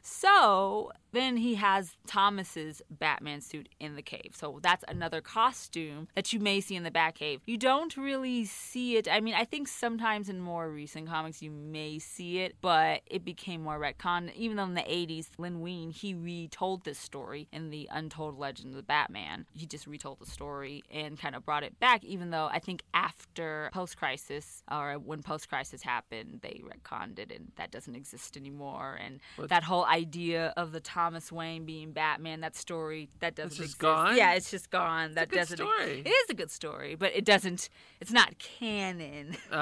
So 0.03 0.93
then 1.13 1.39
he 1.39 1.55
has 1.55 1.97
Thomas's 2.07 2.83
Batman 2.91 3.41
suit 3.41 3.69
in 3.81 3.97
the 3.97 4.03
cave. 4.03 4.33
So 4.35 4.61
that's 4.63 4.85
another 4.87 5.21
costume 5.21 6.09
that 6.15 6.33
you 6.33 6.41
may 6.41 6.61
see 6.61 6.77
in 6.77 6.83
the 6.83 6.91
Batcave. 6.91 7.41
You 7.47 7.57
don't 7.57 7.97
really 7.97 8.45
see 8.45 8.97
it. 8.97 9.09
I 9.11 9.21
mean, 9.21 9.35
I 9.35 9.45
think 9.45 9.67
sometimes 9.67 10.29
in 10.29 10.41
more 10.41 10.71
recent 10.71 11.09
comics 11.09 11.41
you 11.41 11.51
may 11.51 11.99
see 11.99 12.41
it, 12.41 12.57
but 12.61 13.01
it 13.07 13.25
became 13.25 13.63
more 13.63 13.81
retcon. 13.81 14.35
Even 14.35 14.59
though 14.59 14.65
in 14.65 14.75
the 14.75 14.83
80s, 14.83 15.29
Len 15.39 15.61
Wein, 15.61 15.91
he 15.91 16.13
retold 16.13 16.85
this 16.85 16.99
story 16.99 17.49
in 17.51 17.71
the 17.71 17.89
Untold 17.91 18.39
Legend 18.39 18.77
of 18.77 18.87
Batman. 18.87 19.47
He 19.55 19.67
just 19.67 19.87
retold 19.87 20.19
the 20.21 20.27
story 20.27 20.85
and 20.91 21.19
kind 21.19 21.35
of 21.35 21.47
brought 21.47 21.63
it 21.63 21.81
back, 21.81 22.05
even 22.05 22.31
though 22.31 22.49
I 22.53 22.59
think 22.59 22.83
after 22.93 23.71
post 23.73 23.97
crisis 23.97 24.63
or 24.71 24.95
when 24.95 25.23
post 25.23 25.49
crisis 25.49 25.83
happened, 25.83 26.41
they 26.43 26.61
retconned 26.63 27.19
it 27.19 27.33
and 27.33 27.53
that 27.57 27.71
doesn't 27.71 27.97
exist 27.97 28.37
anymore. 28.37 28.99
And 29.03 29.21
That 29.49 29.65
whole 29.65 29.85
idea 29.85 30.53
of 30.57 30.73
the 30.73 30.81
Thomas 30.81 31.31
Wayne 31.33 31.65
being 31.65 31.93
Batman, 31.93 32.41
that 32.41 32.57
story, 32.57 33.09
that 33.21 33.35
doesn't 33.35 33.51
just 33.51 33.61
exist. 33.61 33.79
gone? 33.79 34.17
Yeah, 34.17 34.33
it's 34.35 34.51
just 34.51 34.71
gone. 34.71 35.15
that 35.15 35.29
good 35.29 35.37
doesn't. 35.37 35.57
story. 35.59 36.01
It 36.05 36.09
is 36.09 36.31
a 36.31 36.35
good 36.35 36.51
story, 36.51 36.95
but 36.95 37.13
it 37.15 37.25
doesn't. 37.25 37.69
It's 38.01 38.13
not 38.13 38.39
canon. 38.39 39.37
Oh, 39.53 39.57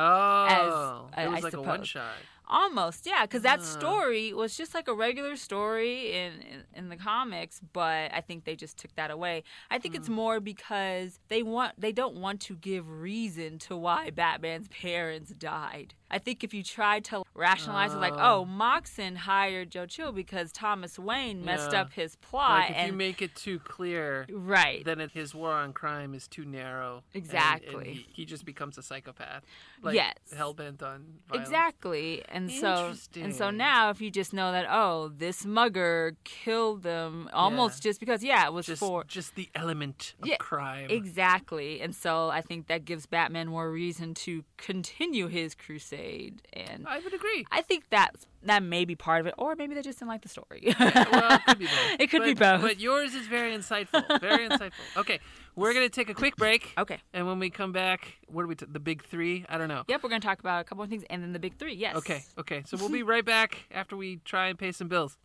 I- 1.15 1.25
it 1.25 1.29
was 1.31 1.39
I 1.39 1.41
like 1.41 1.53
a 1.55 1.63
one 1.63 1.85
shot. 1.85 2.13
Almost, 2.47 3.07
yeah, 3.07 3.23
because 3.23 3.41
that 3.41 3.61
Ah. 3.61 3.63
story 3.63 4.35
was 4.35 4.55
just 4.55 4.75
like 4.75 4.87
a 4.87 4.93
regular 4.93 5.35
story 5.35 6.13
in, 6.13 6.33
in 6.43 6.65
in 6.75 6.89
the 6.91 6.97
comics, 6.97 7.59
but 7.73 8.13
I 8.13 8.21
think 8.21 8.45
they 8.45 8.55
just 8.55 8.77
took 8.77 8.95
that 8.97 9.11
away. 9.11 9.45
I 9.71 9.79
think 9.79 9.95
Hmm. 9.95 10.01
it's 10.03 10.11
more 10.11 10.41
because 10.41 11.21
they 11.29 11.43
want 11.43 11.81
they 11.81 11.91
don't 11.91 12.17
want 12.17 12.43
to 12.43 12.55
give 12.57 12.87
reason 12.91 13.59
to 13.61 13.77
why 13.77 14.11
Batman's 14.11 14.69
parents 14.69 15.31
died. 15.31 15.95
I 16.15 16.19
think 16.19 16.45
if 16.45 16.55
you 16.55 16.63
try 16.63 17.01
to 17.01 17.25
rationalize 17.35 17.93
it, 17.93 17.97
like, 17.97 18.13
Oh. 18.13 18.43
oh, 18.43 18.45
Moxon 18.45 19.17
hired 19.17 19.71
Joe 19.73 19.85
Chill 19.85 20.13
because 20.13 20.53
Thomas 20.53 20.97
Wayne 20.97 21.45
messed 21.45 21.73
Yeah. 21.73 21.81
up 21.81 21.93
his 21.95 22.15
plot, 22.15 22.61
Like 22.61 22.71
if 22.71 22.77
and 22.77 22.87
you 22.93 22.97
make 22.97 23.21
it 23.21 23.35
too 23.35 23.59
clear, 23.59 24.25
right, 24.31 24.85
then 24.85 25.01
it, 25.01 25.11
his 25.11 25.35
war 25.35 25.51
on 25.53 25.73
crime 25.73 26.15
is 26.15 26.29
too 26.29 26.45
narrow. 26.45 26.99
and- 26.99 27.03
and 27.15 27.25
Exactly. 27.25 27.93
he, 27.95 28.07
he 28.13 28.25
just 28.25 28.45
becomes 28.45 28.79
a 28.79 28.83
psychopath. 28.83 29.43
Like 29.83 29.97
Yes. 29.97 30.15
hell 30.37 30.55
bent 30.55 30.83
on 30.85 31.19
violence. 31.29 31.49
Exactly. 31.49 32.23
And 32.29 32.49
so 32.51 32.95
and 33.17 33.35
so 33.35 33.51
now 33.51 33.91
if 33.91 34.01
you 34.01 34.11
just 34.11 34.33
know 34.33 34.53
that 34.53 34.67
oh, 34.71 35.09
this 35.09 35.45
mugger 35.45 36.17
killed 36.23 36.83
them 36.85 37.29
almost 37.33 37.83
just 37.83 37.99
because 37.99 38.23
yeah, 38.23 38.47
it 38.47 38.53
was 38.53 38.67
Just, 38.67 38.81
for 38.81 39.03
just 39.05 39.35
the 39.35 39.49
element 39.55 40.15
of 40.23 40.29
Yeah, 40.29 40.37
crime. 40.37 40.89
Exactly. 40.91 41.81
And 41.81 41.93
so 41.95 42.29
I 42.31 42.41
think 42.41 42.69
that 42.69 42.85
gives 42.85 43.07
Batman 43.07 43.49
more 43.49 43.69
reason 43.71 44.15
to 44.15 44.45
continue 44.57 45.27
his 45.27 45.55
crusade 45.57 46.04
and 46.53 46.87
I 46.87 46.99
would 47.01 47.15
agree. 47.15 47.47
I 47.51 47.63
think 47.63 47.89
that 47.91 48.11
that 48.43 48.63
may 48.63 48.85
be 48.85 48.95
part 48.95 49.21
of 49.21 49.27
it 49.27 49.35
or 49.39 49.55
maybe 49.57 49.75
they 49.75 49.83
just 49.83 49.99
didn't 49.99 50.09
like 50.11 50.23
the 50.23 50.29
story. 50.29 50.75
well, 50.79 51.35
it 51.35 51.43
could 51.47 51.59
be 51.59 51.65
both. 51.67 51.75
It 52.01 52.11
could 52.11 52.23
be 52.25 52.35
But- 52.35 52.61
both. 52.61 52.63
But 52.63 52.81
yours 52.81 53.15
is 53.15 53.27
very 53.27 53.57
insightful. 53.57 54.21
Very 54.21 54.49
insightful. 54.51 54.73
Okay, 54.97 55.21
we're 55.57 55.73
gonna 55.75 55.89
take 55.89 56.09
a 56.11 56.15
quick 56.15 56.37
break. 56.37 56.73
okay. 56.79 56.99
And 57.13 57.27
when 57.27 57.39
we 57.39 57.51
come 57.51 57.73
back, 57.73 58.19
what 58.29 58.43
are 58.43 58.47
we? 58.47 58.55
T- 58.55 58.67
the 58.71 58.81
big 58.81 59.05
three? 59.05 59.45
I 59.49 59.59
don't 59.59 59.69
know. 59.69 59.85
Yep, 59.89 60.03
we're 60.03 60.09
going 60.11 60.21
to 60.21 60.27
talk 60.27 60.41
about 60.41 60.61
a 60.61 60.65
couple 60.65 60.83
of 60.85 60.91
things 60.91 61.05
and 61.11 61.23
then 61.23 61.33
the 61.33 61.39
big 61.39 61.57
3. 61.59 61.75
Yes. 61.75 61.97
Okay. 61.97 62.25
Okay. 62.39 62.63
So 62.67 62.77
we'll 62.77 62.89
be 62.89 63.03
right 63.15 63.25
back 63.25 63.65
after 63.71 63.97
we 63.97 64.17
try 64.25 64.49
and 64.49 64.59
pay 64.59 64.73
some 64.73 64.89
bills. 64.89 65.17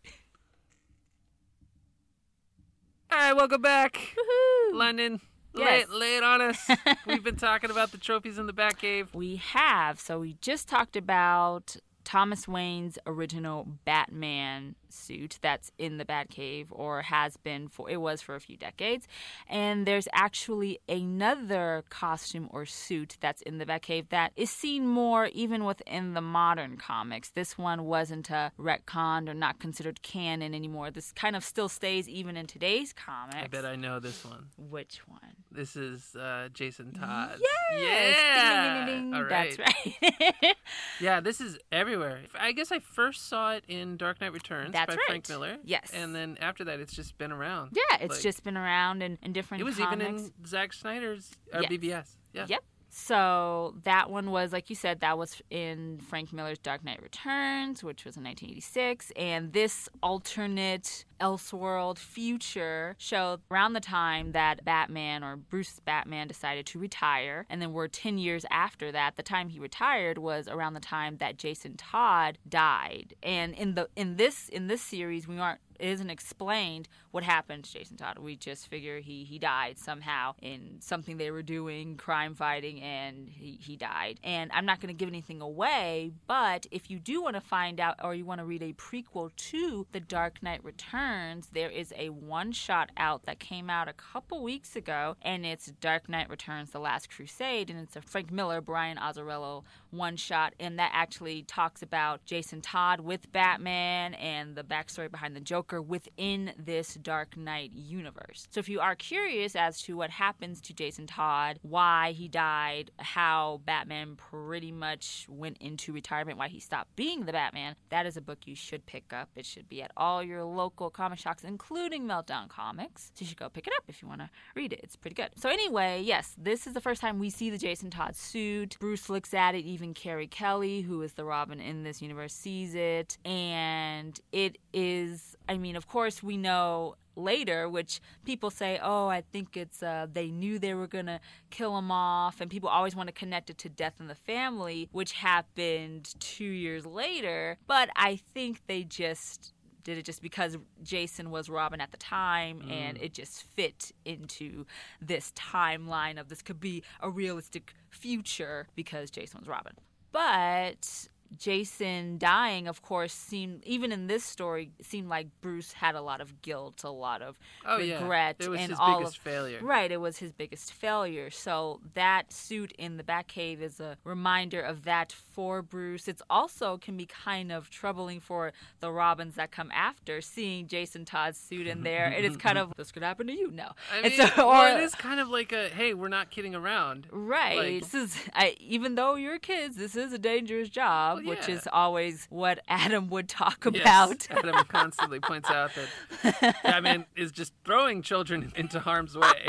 All 3.11 3.17
right. 3.17 3.34
Welcome 3.34 3.61
back, 3.61 3.93
Woohoo. 4.17 4.73
Londyn. 4.73 5.19
Yes. 5.55 5.87
Lay, 5.89 5.99
lay 5.99 6.17
it 6.17 6.23
on 6.23 6.41
us. 6.41 6.69
We've 7.07 7.23
been 7.23 7.35
talking 7.35 7.71
about 7.71 7.91
the 7.91 7.97
trophies 7.97 8.37
in 8.37 8.45
the 8.45 8.53
Batcave. 8.53 9.13
We 9.13 9.37
have. 9.37 9.99
So 9.99 10.19
we 10.19 10.37
just 10.41 10.67
talked 10.67 10.95
about 10.95 11.75
Thomas 12.03 12.47
Wayne's 12.47 12.97
original 13.05 13.67
Batman 13.85 14.75
suit 14.89 15.37
that's 15.41 15.71
in 15.77 15.97
the 15.97 16.05
Batcave 16.05 16.67
or 16.71 17.01
has 17.03 17.37
been 17.37 17.67
for 17.67 17.89
it 17.89 17.97
was 18.01 18.21
for 18.21 18.35
a 18.35 18.39
few 18.39 18.57
decades. 18.57 19.07
And 19.47 19.85
there's 19.85 20.07
actually 20.13 20.79
another 20.87 21.83
costume 21.89 22.47
or 22.51 22.65
suit 22.65 23.17
that's 23.21 23.41
in 23.43 23.57
the 23.57 23.65
Batcave 23.65 24.09
that 24.09 24.31
is 24.35 24.49
seen 24.49 24.87
more 24.87 25.27
even 25.27 25.65
within 25.65 26.13
the 26.13 26.21
modern 26.21 26.77
comics. 26.77 27.29
This 27.29 27.57
one 27.57 27.85
wasn't 27.85 28.29
a 28.29 28.51
retconned 28.59 29.29
or 29.29 29.33
not 29.33 29.59
considered 29.59 30.01
canon 30.01 30.53
anymore. 30.53 30.91
This 30.91 31.11
kind 31.11 31.35
of 31.35 31.43
still 31.43 31.69
stays 31.69 32.07
even 32.07 32.37
in 32.37 32.47
today's 32.47 32.93
comics. 32.93 33.37
I 33.43 33.47
bet 33.47 33.65
I 33.65 33.75
know 33.75 33.99
this 33.99 34.23
one. 34.25 34.47
Which 34.57 35.01
one? 35.07 35.19
This 35.51 35.75
is 35.75 36.15
uh, 36.15 36.49
Jason 36.53 36.93
Todd. 36.93 37.39
Yes. 37.71 38.15
Yeah. 38.17 38.85
Ding, 38.85 38.95
ding, 38.95 39.11
ding, 39.11 39.27
That's 39.29 39.59
right. 39.59 39.95
right. 40.01 40.55
Yeah, 41.01 41.19
this 41.21 41.39
is 41.39 41.57
everywhere. 41.71 42.21
I 42.39 42.51
guess 42.51 42.71
I 42.71 42.79
first 42.79 43.27
saw 43.27 43.53
it 43.53 43.63
in 43.67 43.95
Dark 43.97 44.19
Knight 44.21 44.33
Returns 44.33 44.73
That's 44.88 44.95
by 44.97 45.01
Frank 45.07 45.25
right. 45.27 45.30
Miller. 45.30 45.57
Yes. 45.63 45.91
And 45.93 46.13
then 46.15 46.38
after 46.41 46.63
that, 46.65 46.80
it's 46.80 46.93
just 46.93 47.17
been 47.17 47.32
around. 47.32 47.71
Yeah, 47.73 47.97
it's 48.01 48.15
Like, 48.15 48.21
just 48.21 48.43
been 48.43 48.57
around 48.57 49.01
in, 49.03 49.17
in 49.21 49.34
different 49.34 49.61
It 49.61 49.65
was 49.65 49.77
comics. 49.77 50.03
even 50.03 50.15
in 50.17 50.32
Zack 50.45 50.73
Snyder's 50.73 51.32
Yes. 51.53 51.65
BvS. 51.71 52.07
Yeah. 52.34 52.45
Yep. 52.47 52.63
So 52.91 53.75
that 53.84 54.09
one 54.09 54.32
was, 54.32 54.51
like 54.51 54.69
you 54.69 54.75
said, 54.75 55.01
that 55.01 55.17
was 55.17 55.41
in 55.51 55.99
Frank 55.99 56.34
Miller's 56.34 56.57
Dark 56.57 56.84
Knight 56.84 57.01
Returns, 57.03 57.84
which 57.84 58.03
was 58.03 58.17
in 58.17 58.23
1986. 58.23 59.11
And 59.15 59.53
this 59.53 59.88
alternate 60.01 61.05
Elseworld 61.20 61.97
future 61.97 62.95
show 62.97 63.39
around 63.51 63.74
the 63.74 63.80
time 63.80 64.32
that 64.32 64.63
Batman 64.63 65.24
or 65.24 65.36
Bruce 65.36 65.80
Batman 65.84 66.28
decided 66.28 66.65
to 66.67 66.80
retire. 66.80 67.45
And 67.49 67.61
then 67.61 67.74
we're 67.74 67.88
10 67.88 68.17
years 68.17 68.45
after 68.49 68.91
that. 68.91 69.15
The 69.15 69.24
time 69.24 69.49
he 69.49 69.59
retired 69.59 70.17
was 70.17 70.47
around 70.47 70.74
the 70.74 70.80
time 70.80 71.17
that 71.17 71.38
Jason 71.38 71.76
Todd 71.78 72.38
died. 72.47 73.13
And 73.22 73.53
in 73.53 73.76
the 73.76 73.89
in 73.95 74.17
this 74.17 74.49
in 74.49 74.67
this 74.67 74.82
series, 74.82 75.28
we 75.28 75.38
aren't 75.38 75.59
it 75.80 75.88
isn't 75.88 76.09
explained 76.09 76.89
what 77.11 77.24
happened 77.24 77.63
to 77.63 77.72
Jason 77.72 77.97
Todd. 77.97 78.20
We 78.20 78.36
just 78.36 78.67
figure 78.67 78.99
he, 78.99 79.24
he 79.24 79.39
died 79.39 79.80
somehow 79.80 80.36
in 80.41 80.78
something 80.82 81.17
they 81.17 81.32
were 81.32 81.41
doing, 81.41 81.95
crime 81.95 82.36
fighting, 82.36 82.82
and 82.82 83.30
he, 83.30 83.57
he 83.61 83.78
died. 83.78 84.20
And 84.24 84.51
I'm 84.53 84.65
not 84.65 84.82
going 84.82 84.93
to 84.93 84.97
give 84.97 85.09
anything 85.09 85.41
away, 85.41 86.11
but 86.28 86.67
if 86.70 86.91
you 86.91 86.99
do 86.99 87.24
want 87.24 87.36
to 87.36 87.41
find 87.41 87.80
out 87.80 87.95
or 88.03 88.13
you 88.13 88.26
want 88.26 88.39
to 88.39 88.45
read 88.45 88.61
a 88.61 88.74
prequel 88.74 89.34
to 89.36 89.88
The 89.93 90.01
Dark 90.01 90.43
Knight 90.43 90.63
Returns, 90.63 91.09
there 91.51 91.70
is 91.70 91.93
a 91.97 92.10
one 92.10 92.51
shot 92.51 92.91
out 92.97 93.24
that 93.24 93.39
came 93.39 93.70
out 93.70 93.88
a 93.88 93.93
couple 93.93 94.43
weeks 94.43 94.76
ago, 94.76 95.16
and 95.22 95.45
it's 95.45 95.68
Dark 95.82 96.07
Knight 96.07 96.30
Returns 96.30 96.72
The 96.72 96.80
Last 96.80 97.10
Crusade, 97.10 97.70
and 97.70 97.80
it's 97.80 97.95
a 97.95 98.01
Frank 98.01 98.32
Miller, 98.32 98.62
Brian 98.62 98.97
Azzarello 98.97 99.64
one 99.91 100.16
shot, 100.16 100.53
and 100.60 100.78
that 100.78 100.91
actually 100.93 101.43
talks 101.43 101.82
about 101.82 102.24
Jason 102.26 102.62
Todd 102.62 102.99
with 102.99 103.32
Batman 103.32 104.14
and 104.14 104.55
the 104.55 104.64
backstory 104.64 105.10
behind 105.10 105.36
the 105.36 105.39
Joker 105.39 105.82
within 105.82 106.53
this 106.57 106.93
Dark 106.95 107.36
Knight 107.36 107.72
universe. 107.74 108.47
So 108.51 108.60
if 108.60 108.70
you 108.70 108.80
are 108.80 108.95
curious 108.95 109.55
as 109.55 109.82
to 109.84 109.97
what 109.97 110.12
happens 110.12 110.62
to 110.62 110.74
Jason 110.74 111.07
Todd, 111.07 111.60
why 111.64 112.12
he 112.12 112.28
died, 112.28 112.91
how 112.99 113.62
Batman 113.66 114.16
pretty 114.16 114.72
much 114.72 115.26
went 115.28 115.57
into 115.60 115.91
retirement, 115.91 116.38
why 116.38 116.49
he 116.49 116.60
stopped 116.60 116.95
being 116.95 117.26
the 117.26 117.32
Batman, 117.32 117.76
that 117.89 118.05
is 118.05 118.16
a 118.16 118.22
book 118.22 118.39
you 118.45 118.55
should 118.55 118.86
pick 118.86 119.12
up. 119.12 119.30
It 119.36 119.45
should 119.45 119.68
be 119.70 119.82
at 119.82 119.91
all 119.97 120.22
your 120.22 120.43
local 120.43 120.91
comic 120.99 121.17
shops, 121.17 121.45
including 121.45 122.03
Meltdown 122.03 122.49
Comics. 122.49 123.11
So 123.15 123.21
you 123.21 123.27
should 123.27 123.39
go 123.39 123.47
pick 123.47 123.67
it 123.67 123.73
up 123.77 123.85
if 123.87 124.01
you 124.01 124.07
want 124.09 124.19
to 124.19 124.29
read 124.53 124.73
it. 124.73 124.81
It's 124.83 124.97
pretty 124.97 125.15
good. 125.15 125.29
So 125.37 125.47
anyway, 125.47 126.01
yes, 126.03 126.35
this 126.37 126.67
is 126.67 126.73
the 126.73 126.81
first 126.81 126.99
time 126.99 127.19
we 127.19 127.29
see 127.29 127.49
the 127.49 127.57
Jason 127.57 127.89
Todd 127.89 128.17
suit. 128.17 128.75
Bruce 128.81 129.09
looks 129.09 129.33
at 129.33 129.55
it, 129.55 129.63
even 129.63 129.93
Carrie 129.93 130.27
Kelly, 130.27 130.81
who 130.81 131.01
is 131.01 131.13
the 131.13 131.23
Robin 131.23 131.61
in 131.61 131.83
this 131.83 132.01
universe, 132.01 132.33
sees 132.33 132.75
it. 132.75 133.17
And 133.23 134.19
it 134.33 134.57
is, 134.73 135.37
I 135.47 135.57
mean, 135.57 135.77
of 135.77 135.87
course, 135.87 136.21
we 136.21 136.35
know 136.35 136.95
later, 137.15 137.69
which 137.69 138.01
people 138.25 138.49
say, 138.49 138.77
oh, 138.81 139.07
I 139.07 139.21
think 139.21 139.55
it's 139.55 139.81
uh, 139.81 140.07
they 140.11 140.29
knew 140.29 140.59
they 140.59 140.73
were 140.73 140.87
gonna 140.87 141.19
kill 141.49 141.77
him 141.77 141.91
off, 141.91 142.41
and 142.41 142.49
people 142.51 142.69
always 142.69 142.95
want 142.95 143.07
to 143.07 143.13
connect 143.13 143.49
it 143.49 143.57
to 143.59 143.69
Death 143.69 143.95
in 143.99 144.07
the 144.07 144.15
Family, 144.15 144.89
which 144.91 145.13
happened 145.13 146.13
two 146.19 146.43
years 146.43 146.85
later. 146.85 147.57
But 147.67 147.89
I 147.95 148.19
think 148.33 148.61
they 148.67 148.83
just 148.83 149.53
did 149.84 149.97
it 149.97 150.05
just 150.05 150.21
because 150.21 150.57
Jason 150.84 151.32
was 151.32 151.49
Robin 151.49 151.82
at 151.82 151.91
the 151.91 151.97
time, 151.97 152.61
mm. 152.61 152.71
and 152.71 152.97
it 152.97 153.13
just 153.13 153.43
fit 153.43 153.91
into 154.05 154.65
this 155.01 155.32
timeline 155.36 156.19
of 156.19 156.30
this 156.30 156.41
could 156.41 156.59
be 156.59 156.84
a 157.01 157.09
realistic 157.09 157.73
future 157.89 158.67
because 158.75 159.09
Jason 159.09 159.39
was 159.39 159.47
Robin. 159.47 159.73
But 160.11 161.07
Jason 161.38 162.17
dying, 162.17 162.67
of 162.67 162.82
course, 162.82 163.13
seemed 163.13 163.63
even 163.65 163.91
in 163.91 164.07
this 164.07 164.23
story 164.23 164.71
seemed 164.82 165.09
like 165.09 165.27
Bruce 165.41 165.73
had 165.73 165.95
a 165.95 166.01
lot 166.01 166.21
of 166.21 166.41
guilt, 166.41 166.84
a 166.84 166.89
lot 166.89 167.21
of 167.21 167.38
Oh 167.65 167.77
yeah, 167.77 167.99
regret, 168.01 168.38
It 168.39 168.49
was 168.49 168.59
and 168.59 168.69
his 168.71 168.80
all 168.80 168.99
biggest 168.99 169.17
of 169.17 169.23
failure. 169.23 169.59
Right, 169.61 169.91
it 169.91 170.01
was 170.01 170.17
his 170.17 170.32
biggest 170.32 170.73
failure. 170.73 171.30
So 171.30 171.80
that 171.93 172.32
suit 172.34 172.71
in 172.77 172.97
the 172.97 173.03
Batcave 173.03 173.61
is 173.61 173.80
a 173.80 173.97
reminder 174.03 174.61
of 174.61 174.84
that 174.86 175.11
for 175.11 175.61
Bruce. 175.61 176.07
It's 176.07 176.21
also 176.30 176.77
can 176.77 176.97
be 176.97 177.05
kind 177.05 177.51
of 177.51 177.69
troubling 177.69 178.19
for 178.19 178.51
the 178.80 178.91
Robins 178.91 179.36
that 179.36 179.51
come 179.51 179.71
after, 179.71 180.21
seeing 180.21 180.67
Jason 180.67 181.05
Todd's 181.05 181.38
suit 181.38 181.67
in 181.67 181.84
there. 181.84 182.11
it 182.11 182.25
is 182.25 182.38
kind 182.38 182.57
of 182.59 182.73
this 182.77 182.91
could 182.91 183.03
happen 183.03 183.27
to 183.27 183.34
you 183.34 183.51
now. 183.51 183.75
I 183.93 184.01
mean, 184.01 184.11
so- 184.17 184.30
well, 184.38 184.73
or- 184.75 184.77
it 184.80 184.84
is 184.84 184.95
kind 184.95 185.19
of 185.19 185.30
like 185.30 185.51
a 185.51 185.69
hey, 185.69 185.93
we're 185.93 186.07
not 186.09 186.30
kidding 186.32 186.55
around. 186.55 187.07
Right. 187.11 187.57
Like- 187.57 187.80
this 187.84 187.93
is 187.93 188.17
I, 188.34 188.55
even 188.59 188.95
though 188.95 189.15
you're 189.15 189.39
kids, 189.39 189.75
this 189.75 189.95
is 189.95 190.11
a 190.13 190.17
dangerous 190.17 190.69
job, 190.69 191.18
Well, 191.26 191.36
which 191.36 191.49
is 191.49 191.67
always 191.72 192.28
what 192.30 192.59
Adam 192.67 193.09
would 193.09 193.28
talk 193.30 193.65
Yes, 193.72 193.82
about. 193.82 194.28
Adam 194.45 194.65
constantly 194.67 195.20
points 195.20 195.49
out 195.49 195.72
that 195.76 196.55
Batman 196.63 197.05
is 197.15 197.32
just 197.32 197.53
throwing 197.65 198.01
children 198.01 198.51
into 198.55 198.80
harm's 198.80 199.15
way. 199.17 199.47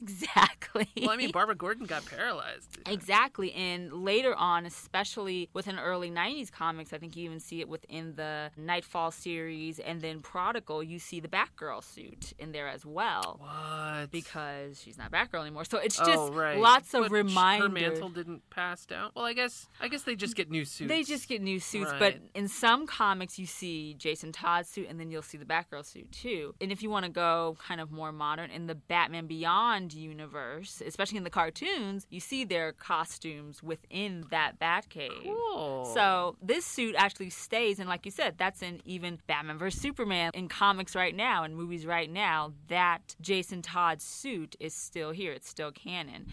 exactly. 0.00 0.88
Well, 1.00 1.10
I 1.10 1.16
mean, 1.16 1.30
Barbara 1.30 1.54
Gordon 1.54 1.86
got 1.86 2.04
paralyzed. 2.06 2.78
Exactly. 2.86 3.52
And 3.52 3.92
later 3.92 4.34
on, 4.34 4.66
especially 4.66 5.48
within 5.52 5.78
early 5.78 6.10
90s 6.10 6.50
comics, 6.50 6.92
I 6.92 6.98
think 6.98 7.16
you 7.16 7.24
even 7.24 7.40
see 7.40 7.60
it 7.60 7.68
within 7.68 8.14
the 8.16 8.50
Knightfall 8.56 9.10
series 9.10 9.78
and 9.78 10.00
then 10.00 10.20
Prodigal, 10.20 10.82
you 10.82 10.98
see 10.98 11.20
the 11.20 11.28
Batgirl 11.28 11.82
suit 11.82 12.32
in 12.38 12.52
there 12.52 12.68
as 12.68 12.84
well. 12.84 13.38
What? 13.40 14.10
Because 14.10 14.80
she's 14.80 14.98
not 14.98 15.10
Batgirl 15.10 15.40
anymore. 15.42 15.64
So 15.64 15.78
it's 15.78 16.00
oh, 16.00 16.04
just 16.04 16.18
oh, 16.18 16.32
right. 16.32 16.58
lots 16.58 16.94
of 16.94 17.02
But 17.04 17.10
reminders. 17.10 17.66
Her 17.68 17.72
mantle 17.72 18.08
didn't 18.08 18.48
pass 18.50 18.86
down. 18.86 19.10
Well, 19.14 19.24
I 19.24 19.32
guess 19.32 19.68
I 19.80 19.88
guess 19.88 20.02
they 20.02 20.16
just 20.16 20.36
get 20.36 20.50
new 20.50 20.64
suits. 20.76 20.88
They 20.88 21.02
just 21.02 21.28
get 21.28 21.42
new 21.42 21.58
suits, 21.58 21.92
but 21.98 22.16
in 22.34 22.48
some 22.48 22.86
comics 22.86 23.38
you 23.38 23.46
see 23.46 23.94
Jason 23.94 24.32
Todd's 24.32 24.68
suit 24.68 24.86
and 24.88 25.00
then 25.00 25.10
you'll 25.10 25.22
see 25.22 25.38
the 25.38 25.44
Batgirl 25.44 25.84
suit 25.84 26.10
too. 26.12 26.54
And 26.60 26.70
if 26.70 26.82
you 26.82 26.90
want 26.90 27.04
to 27.06 27.10
go 27.10 27.56
kind 27.66 27.80
of 27.80 27.90
more 27.90 28.12
modern 28.12 28.50
in 28.50 28.66
the 28.66 28.74
Batman 28.74 29.26
Beyond 29.26 29.92
universe, 29.92 30.82
especially 30.84 31.18
in 31.18 31.24
the 31.24 31.30
cartoons, 31.30 32.06
you 32.10 32.20
see 32.20 32.44
their 32.44 32.72
costumes 32.72 33.62
within 33.62 34.24
that 34.30 34.58
Batcave. 34.58 35.24
Cool. 35.24 35.84
So 35.94 36.36
this 36.42 36.64
suit 36.64 36.94
actually 36.96 37.30
stays, 37.30 37.78
and 37.78 37.88
like 37.88 38.04
you 38.04 38.12
said, 38.12 38.34
that's 38.38 38.62
in 38.62 38.80
even 38.84 39.18
Batman 39.26 39.58
vs 39.58 39.80
Superman 39.80 40.30
in 40.34 40.48
comics 40.48 40.94
right 40.94 41.14
now, 41.14 41.44
in 41.44 41.54
movies 41.54 41.86
right 41.86 42.10
now. 42.10 42.52
That 42.68 43.14
Jason 43.20 43.62
Todd 43.62 44.00
suit 44.02 44.56
is 44.60 44.74
still 44.74 45.10
here; 45.10 45.32
it's 45.32 45.48
still 45.48 45.72
canon. 45.72 46.26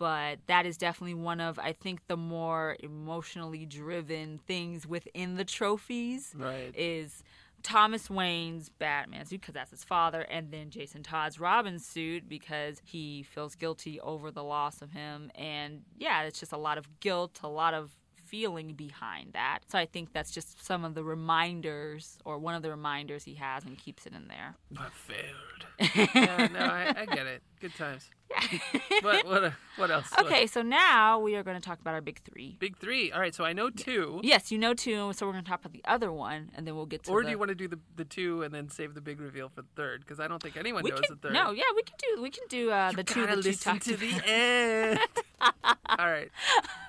But 0.00 0.38
that 0.46 0.64
is 0.64 0.78
definitely 0.78 1.12
one 1.12 1.42
of, 1.42 1.58
I 1.58 1.74
think, 1.74 2.06
the 2.06 2.16
more 2.16 2.78
emotionally 2.80 3.66
driven 3.66 4.38
things 4.46 4.86
within 4.86 5.34
the 5.36 5.44
trophies. 5.44 6.34
Right. 6.34 6.72
Is 6.74 7.22
Thomas 7.62 8.08
Wayne's 8.08 8.70
Batman 8.70 9.26
suit 9.26 9.42
because 9.42 9.52
that's 9.52 9.70
his 9.70 9.84
father, 9.84 10.22
and 10.22 10.50
then 10.50 10.70
Jason 10.70 11.02
Todd's 11.02 11.38
Robin 11.38 11.78
suit 11.78 12.30
because 12.30 12.80
he 12.82 13.24
feels 13.24 13.54
guilty 13.54 14.00
over 14.00 14.30
the 14.30 14.42
loss 14.42 14.80
of 14.80 14.92
him. 14.92 15.30
And 15.34 15.82
yeah, 15.98 16.22
it's 16.22 16.40
just 16.40 16.52
a 16.52 16.56
lot 16.56 16.78
of 16.78 17.00
guilt, 17.00 17.38
a 17.42 17.48
lot 17.48 17.74
of 17.74 17.94
feeling 18.24 18.72
behind 18.72 19.34
that. 19.34 19.58
So 19.68 19.78
I 19.78 19.84
think 19.84 20.14
that's 20.14 20.30
just 20.30 20.64
some 20.64 20.82
of 20.82 20.94
the 20.94 21.04
reminders, 21.04 22.16
or 22.24 22.38
one 22.38 22.54
of 22.54 22.62
the 22.62 22.70
reminders 22.70 23.24
he 23.24 23.34
has 23.34 23.64
and 23.64 23.76
keeps 23.76 24.06
it 24.06 24.14
in 24.14 24.28
there. 24.28 24.54
I 24.78 24.88
failed. 24.94 26.08
yeah, 26.14 26.48
no, 26.50 26.60
I, 26.60 26.94
I 27.00 27.04
get 27.04 27.26
it. 27.26 27.42
Good 27.60 27.74
times. 27.76 28.08
what 29.02 29.26
what 29.26 29.52
what 29.76 29.90
else? 29.90 30.06
What- 30.12 30.26
Okay, 30.26 30.46
so 30.46 30.62
now 30.62 31.18
we 31.18 31.34
are 31.34 31.42
going 31.42 31.56
to 31.60 31.62
talk 31.62 31.80
about 31.80 31.94
our 31.94 32.00
big 32.00 32.20
three. 32.22 32.56
Big 32.58 32.78
three. 32.78 33.10
All 33.10 33.20
right, 33.20 33.34
so 33.34 33.44
I 33.44 33.52
know 33.52 33.68
two. 33.70 34.20
Yes, 34.22 34.52
you 34.52 34.58
know 34.58 34.72
two, 34.72 35.12
so 35.12 35.26
we're 35.26 35.32
going 35.32 35.44
to 35.44 35.50
talk 35.50 35.60
about 35.60 35.72
the 35.72 35.82
other 35.84 36.12
one, 36.12 36.50
and 36.54 36.66
then 36.66 36.76
we'll 36.76 36.86
get 36.86 37.02
to 37.04 37.10
the 37.10 37.12
Or 37.12 37.22
the... 37.22 37.26
do 37.26 37.30
you 37.32 37.38
want 37.38 37.48
to 37.48 37.54
do 37.54 37.66
the, 37.68 37.78
the 37.96 38.04
two 38.04 38.42
and 38.42 38.54
then 38.54 38.68
save 38.70 38.94
the 38.94 39.00
big 39.00 39.20
reveal 39.20 39.48
for 39.48 39.62
the 39.62 39.68
third? 39.74 40.00
Because 40.00 40.20
I 40.20 40.28
don't 40.28 40.42
think 40.42 40.56
anyone 40.56 40.84
we 40.84 40.90
knows 40.90 41.00
can, 41.00 41.16
the 41.16 41.28
third. 41.28 41.32
No, 41.32 41.50
yeah, 41.50 41.64
we 41.74 41.82
can 41.82 41.96
do 41.98 42.22
we 42.22 42.30
can 42.30 42.44
do 42.48 42.70
uh, 42.70 42.92
the 42.92 43.04
two 43.04 43.20
you 43.20 43.36
listen 43.36 43.72
talked 43.72 43.84
to 43.86 43.94
about. 43.94 44.00
the 44.24 44.30
end. 44.30 44.98
All 45.98 46.06
right. 46.06 46.30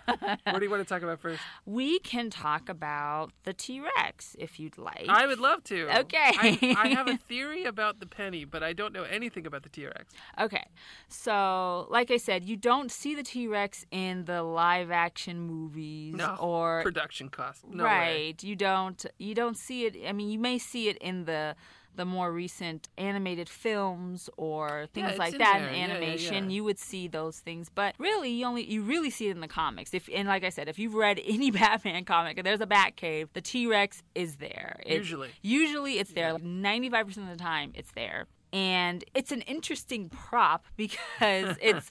What 0.05 0.59
do 0.59 0.63
you 0.63 0.69
want 0.69 0.84
to 0.84 0.88
talk 0.88 1.01
about 1.03 1.19
first? 1.19 1.41
We 1.65 1.99
can 1.99 2.30
talk 2.30 2.69
about 2.69 3.32
the 3.43 3.53
T 3.53 3.80
Rex 3.80 4.36
if 4.38 4.59
you'd 4.59 4.78
like. 4.78 5.05
I 5.07 5.26
would 5.26 5.39
love 5.39 5.63
to. 5.65 5.99
Okay. 6.01 6.17
I, 6.38 6.76
I 6.78 6.88
have 6.89 7.07
a 7.07 7.17
theory 7.30 7.63
about 7.63 7.99
the 7.99 8.05
penny, 8.05 8.43
but 8.45 8.61
I 8.61 8.74
don't 8.74 8.93
know 8.93 9.03
anything 9.03 9.45
about 9.47 9.63
the 9.63 9.69
T 9.69 9.86
Rex. 9.86 10.13
Okay, 10.39 10.61
so 11.07 11.88
like 11.89 12.12
I 12.12 12.18
said, 12.18 12.43
you 12.45 12.55
don't 12.57 12.91
see 12.91 13.16
the 13.16 13.24
T 13.24 13.47
Rex 13.47 13.86
in 13.91 14.26
the 14.26 14.43
live 14.43 14.91
action 14.91 15.39
movies 15.41 16.16
No. 16.16 16.36
or 16.39 16.82
Production 16.84 17.30
cost. 17.30 17.66
No 17.68 17.84
way. 17.84 17.89
right. 17.89 18.43
You 18.43 18.55
don't 18.55 19.05
you 19.18 19.36
don't 19.36 19.57
see 19.57 19.86
it. 19.86 19.95
I 20.07 20.12
mean, 20.14 20.30
you 20.30 20.39
may 20.39 20.57
see 20.57 20.89
it 20.89 20.97
in 20.97 21.26
the 21.26 21.55
the 21.93 22.05
more 22.05 22.32
recent 22.32 22.88
animated 22.97 23.49
films 23.49 24.30
or 24.38 24.88
things 24.93 25.09
it's 25.09 25.20
like 25.20 25.34
in 25.34 25.39
that 25.39 25.59
there. 25.59 25.68
in 25.68 25.74
Yeah, 25.76 25.88
yeah, 25.88 25.93
animation. 25.93 26.45
yeah. 26.45 26.49
You 26.55 26.64
would 26.64 26.80
see 26.80 27.09
those 27.09 27.39
things, 27.39 27.68
but 27.68 27.95
really, 27.97 28.30
you 28.30 28.45
only 28.45 28.64
you 28.64 28.82
really 28.82 29.09
see 29.09 29.28
it 29.28 29.32
in 29.32 29.41
the 29.41 29.47
comics. 29.49 29.93
If 29.93 30.07
and 30.14 30.26
like 30.26 30.45
I 30.45 30.49
said, 30.49 30.70
if 30.70 30.80
you've 30.80 30.93
read 30.93 31.20
any 31.28 31.51
Batman 31.51 32.05
comic 32.05 32.38
and 32.38 32.47
there's 32.47 32.62
a 32.62 32.66
Batcave, 32.66 33.28
the 33.34 33.41
T 33.41 33.68
Rex 33.68 34.03
is 34.16 34.38
there. 34.38 34.80
It- 34.86 34.95
Usually. 34.99 35.30
usually 35.41 35.99
it's 35.99 36.14
there. 36.14 36.38
Ninety 36.39 36.89
five 36.89 37.07
percent 37.07 37.30
of 37.30 37.38
the 37.38 37.43
time, 37.43 37.74
it's 37.76 37.91
there, 37.91 38.28
and 38.53 39.03
it's 39.13 39.31
an 39.31 39.41
interesting 39.41 40.09
prop 40.09 40.65
because 40.77 41.57
it's. 41.61 41.89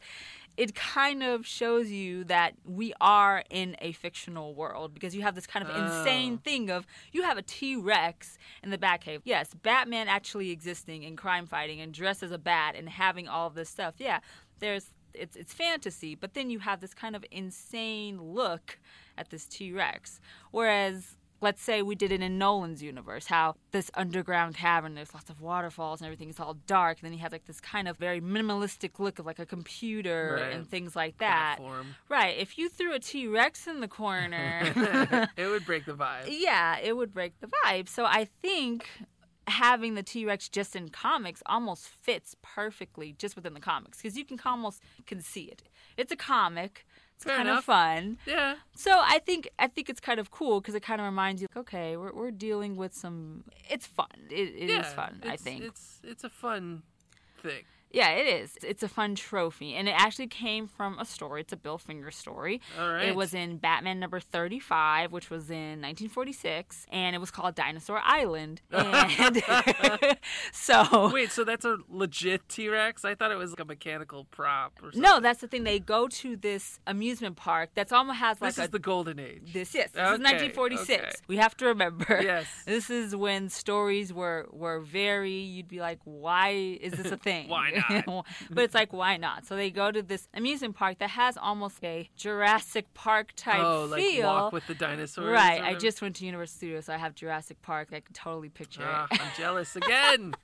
It 0.56 0.74
kind 0.74 1.22
of 1.22 1.46
shows 1.46 1.88
you 1.88 2.24
that 2.24 2.52
we 2.66 2.92
are 3.00 3.44
in 3.48 3.76
a 3.80 3.92
fictional 3.92 4.54
world 4.54 4.92
because 4.92 5.14
you 5.14 5.22
have 5.22 5.34
this 5.34 5.46
kind 5.46 5.66
of 5.66 5.74
insane 5.74 6.34
Oh. 6.34 6.40
thing 6.44 6.68
of 6.70 6.86
you 7.12 7.22
have 7.22 7.38
a 7.38 7.42
T 7.42 7.76
Rex 7.76 8.36
in 8.62 8.68
the 8.68 8.76
Batcave. 8.76 9.20
Yes, 9.24 9.54
Batman 9.54 10.08
actually 10.08 10.50
existing 10.50 11.06
and 11.06 11.16
crime 11.16 11.46
fighting 11.46 11.80
and 11.80 11.94
dressed 11.94 12.22
as 12.22 12.30
a 12.30 12.36
bat 12.36 12.74
and 12.76 12.90
having 12.90 13.26
all 13.26 13.46
of 13.46 13.54
this 13.54 13.70
stuff. 13.70 13.94
Yeah, 13.98 14.18
there's 14.58 14.90
it's 15.14 15.34
it's 15.34 15.54
fantasy, 15.54 16.14
but 16.14 16.34
then 16.34 16.50
you 16.50 16.58
have 16.58 16.80
this 16.80 16.92
kind 16.92 17.16
of 17.16 17.24
insane 17.30 18.20
look 18.20 18.78
at 19.16 19.30
this 19.30 19.46
T 19.46 19.72
Rex. 19.72 20.20
Whereas 20.50 21.16
let's 21.40 21.62
say 21.62 21.80
we 21.82 21.94
did 21.94 22.12
it 22.12 22.20
in 22.22 22.38
Nolan's 22.38 22.82
universe, 22.82 23.26
how 23.26 23.54
this 23.72 23.90
underground 23.94 24.54
cavern, 24.56 24.94
there's 24.94 25.14
lots 25.14 25.30
of 25.30 25.40
waterfalls 25.40 26.00
and 26.00 26.06
everything, 26.06 26.28
it's 26.30 26.40
all 26.40 26.54
dark. 26.66 26.98
And 27.00 27.06
then 27.06 27.12
he 27.12 27.18
has 27.18 27.32
like 27.32 27.46
this 27.46 27.60
kind 27.60 27.88
of 27.88 27.96
very 27.96 28.20
minimalistic 28.20 28.98
look 28.98 29.18
of 29.18 29.26
like 29.26 29.38
a 29.38 29.46
computer 29.46 30.38
Right. 30.40 30.52
and 30.54 30.68
things 30.68 30.94
like 30.94 31.18
that. 31.18 31.56
Platform. 31.58 31.86
Right. 32.08 32.36
If 32.38 32.58
you 32.58 32.68
threw 32.68 32.92
a 32.94 32.98
T 32.98 33.26
Rex 33.26 33.66
in 33.66 33.80
the 33.80 33.88
corner, 33.88 34.60
it 35.36 35.46
would 35.46 35.64
break 35.64 35.86
the 35.86 35.92
vibe. 35.94 36.26
yeah, 36.28 36.78
it 36.78 36.96
would 36.96 37.12
break 37.14 37.32
the 37.40 37.48
vibe. 37.64 37.88
So 37.88 38.04
I 38.04 38.28
think 38.42 38.86
having 39.46 39.94
the 39.94 40.02
T 40.02 40.24
Rex 40.24 40.48
just 40.48 40.76
in 40.76 40.90
comics 40.90 41.42
almost 41.46 41.88
fits 41.88 42.36
perfectly 42.42 43.14
just 43.18 43.34
within 43.34 43.54
the 43.54 43.60
comics 43.60 43.98
because 43.98 44.16
you 44.16 44.24
can 44.24 44.38
almost 44.44 44.80
can 45.06 45.20
see 45.20 45.44
it. 45.44 45.62
It's 45.96 46.12
a 46.12 46.16
comic. 46.16 46.86
It's 47.20 47.26
Fair 47.26 47.36
kind 47.36 47.48
enough. 47.50 47.58
of 47.58 47.64
fun. 47.66 48.16
Yeah. 48.24 48.54
So 48.74 48.92
I 48.98 49.18
think 49.18 49.50
I 49.58 49.66
think 49.66 49.90
it's 49.90 50.00
kind 50.00 50.18
of 50.18 50.30
cool 50.30 50.58
because 50.62 50.74
it 50.74 50.80
kind 50.80 51.02
of 51.02 51.04
reminds 51.04 51.42
you, 51.42 51.48
like, 51.54 51.60
okay, 51.68 51.94
we're 51.98 52.14
we're 52.14 52.30
dealing 52.30 52.76
with 52.76 52.94
some. 52.94 53.44
It's 53.68 53.86
fun. 53.86 54.06
It, 54.30 54.54
it 54.56 54.70
is 54.70 54.76
yeah. 54.78 54.82
fun. 54.84 55.20
I 55.28 55.36
think. 55.36 55.62
it's 55.64 56.00
it's 56.02 56.24
a 56.24 56.30
fun 56.30 56.82
thing. 57.42 57.64
Yeah, 57.92 58.10
it 58.10 58.26
is. 58.42 58.56
It's 58.62 58.82
a 58.82 58.88
fun 58.88 59.14
trophy, 59.16 59.74
and 59.74 59.88
it 59.88 59.94
actually 59.96 60.28
came 60.28 60.68
from 60.68 60.98
a 60.98 61.04
story. 61.04 61.40
It's 61.40 61.52
a 61.52 61.56
Bill 61.56 61.76
Finger 61.78 62.10
story. 62.10 62.60
All 62.78 62.88
right. 62.88 63.08
It 63.08 63.16
was 63.16 63.34
in 63.34 63.56
Batman 63.56 63.98
number 63.98 64.20
35, 64.20 65.10
which 65.12 65.28
was 65.28 65.50
in 65.50 65.80
1946, 65.82 66.86
and 66.92 67.16
it 67.16 67.18
was 67.18 67.30
called 67.30 67.54
Dinosaur 67.54 68.00
Island. 68.04 68.62
And 68.72 69.42
so, 70.52 71.10
Wait, 71.12 71.30
so 71.32 71.44
that's 71.44 71.64
a 71.64 71.78
legit 71.88 72.48
T 72.48 72.68
Rex? 72.68 73.04
I 73.04 73.14
thought 73.14 73.30
it 73.32 73.36
was 73.38 73.50
like 73.50 73.60
a 73.60 73.64
mechanical 73.64 74.24
prop 74.30 74.72
or 74.82 74.92
something. 74.92 75.00
no, 75.02 75.20
that's 75.20 75.40
the 75.40 75.48
thing. 75.48 75.64
They 75.64 75.78
go 75.78 76.08
to 76.08 76.36
this 76.36 76.78
amusement 76.86 77.36
park 77.36 77.70
that's 77.74 77.92
almost 77.92 78.18
has 78.18 78.40
like 78.40 78.50
this 78.54 78.58
a 78.58 78.62
is 78.64 78.70
the 78.70 78.78
golden 78.78 79.18
age. 79.18 79.52
This 79.52 79.74
yes, 79.74 79.90
this 79.90 80.00
Okay, 80.00 80.14
is 80.14 80.18
1946. 80.20 81.02
okay. 81.02 81.10
We 81.28 81.36
have 81.36 81.56
to 81.58 81.66
remember. 81.66 82.20
Yes. 82.22 82.46
This 82.66 82.90
is 82.90 83.14
when 83.16 83.48
stories 83.48 84.12
were 84.12 84.46
were 84.52 84.80
very. 84.80 85.32
You'd 85.40 85.68
be 85.68 85.80
like, 85.80 85.98
why 86.04 86.50
is 86.80 86.92
this 86.92 87.10
a 87.12 87.16
thing? 87.28 87.48
Why 87.48 87.79
not? 87.88 88.26
but 88.50 88.64
it's 88.64 88.74
like, 88.74 88.92
why 88.92 89.16
not? 89.16 89.46
So 89.46 89.56
they 89.56 89.70
go 89.70 89.90
to 89.90 90.02
this 90.02 90.28
amusement 90.34 90.76
park 90.76 90.98
that 90.98 91.10
has 91.10 91.36
almost 91.36 91.82
a 91.84 92.08
Jurassic 92.16 92.92
Park 92.94 93.32
type 93.36 93.60
oh, 93.62 93.86
like 93.90 94.00
feel. 94.02 94.26
walk 94.26 94.52
with 94.52 94.66
the 94.66 94.74
dinosaurs. 94.74 95.30
right. 95.30 95.62
I 95.62 95.74
just 95.74 96.02
went 96.02 96.16
to 96.16 96.26
Universal 96.26 96.56
Studios, 96.56 96.84
so 96.86 96.92
I 96.94 96.96
have 96.98 97.14
Jurassic 97.14 97.60
Park. 97.62 97.88
I 97.92 98.00
can 98.00 98.12
totally 98.14 98.48
picture 98.48 98.82
Ah, 98.84 99.06
it. 99.10 99.20
I'm 99.20 99.28
jealous 99.36 99.76
again. 99.82 100.34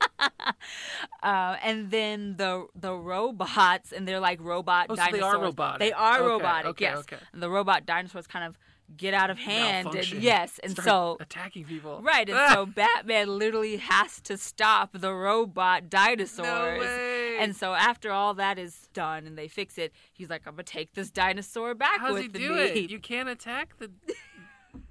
Uh, 1.23 1.57
and 1.63 1.91
then 1.91 2.37
the 2.37 2.67
the 2.75 2.93
robots, 2.95 3.93
and 3.93 4.07
they're 4.07 4.21
like 4.21 4.41
robot 4.41 4.87
Oh, 4.89 4.95
so 4.95 5.03
dinosaurs. 5.03 5.21
they 5.21 5.27
are 5.27 5.39
robotic. 5.41 5.79
They 5.81 5.93
are 5.93 6.19
Okay, 6.21 6.27
robotic. 6.29 6.67
okay, 6.71 6.85
yes. 6.87 6.99
okay. 6.99 7.17
And 7.33 7.43
the 7.43 7.51
robot 7.51 7.87
dinosaurs 7.87 8.27
kind 8.27 8.45
of 8.45 8.59
get 8.97 9.15
out 9.15 9.31
of 9.31 9.39
hand. 9.39 9.89
And, 9.95 10.13
yes. 10.13 10.61
And 10.63 10.73
Start 10.73 10.87
so 10.87 11.17
attacking 11.21 11.65
people. 11.65 12.01
Right, 12.03 12.29
and 12.29 12.39
Ah! 12.39 12.51
so 12.55 12.67
Batman 12.67 13.37
literally 13.37 13.79
has 13.79 14.21
to 14.23 14.37
stop 14.39 14.91
the 14.93 15.13
robot 15.13 15.91
dinosaurs. 15.91 16.81
way. 16.81 17.26
And 17.41 17.55
so 17.57 17.75
after 17.75 18.11
all 18.11 18.35
that 18.35 18.59
is 18.59 18.89
done 18.93 19.27
and 19.27 19.37
they 19.37 19.49
fix 19.49 19.79
it, 19.79 19.93
he's 20.13 20.31
like, 20.31 20.43
I'm 20.47 20.55
gonna 20.55 20.63
take 20.65 20.95
this 20.95 21.11
dinosaur 21.11 21.75
back 21.75 22.01
How's 22.01 22.15
with 22.15 22.23
he 22.23 22.29
do 22.29 22.55
me. 22.55 22.61
it? 22.63 22.91
You 22.91 22.99
can't 22.99 23.29
attack 23.29 23.79
the. 23.79 23.91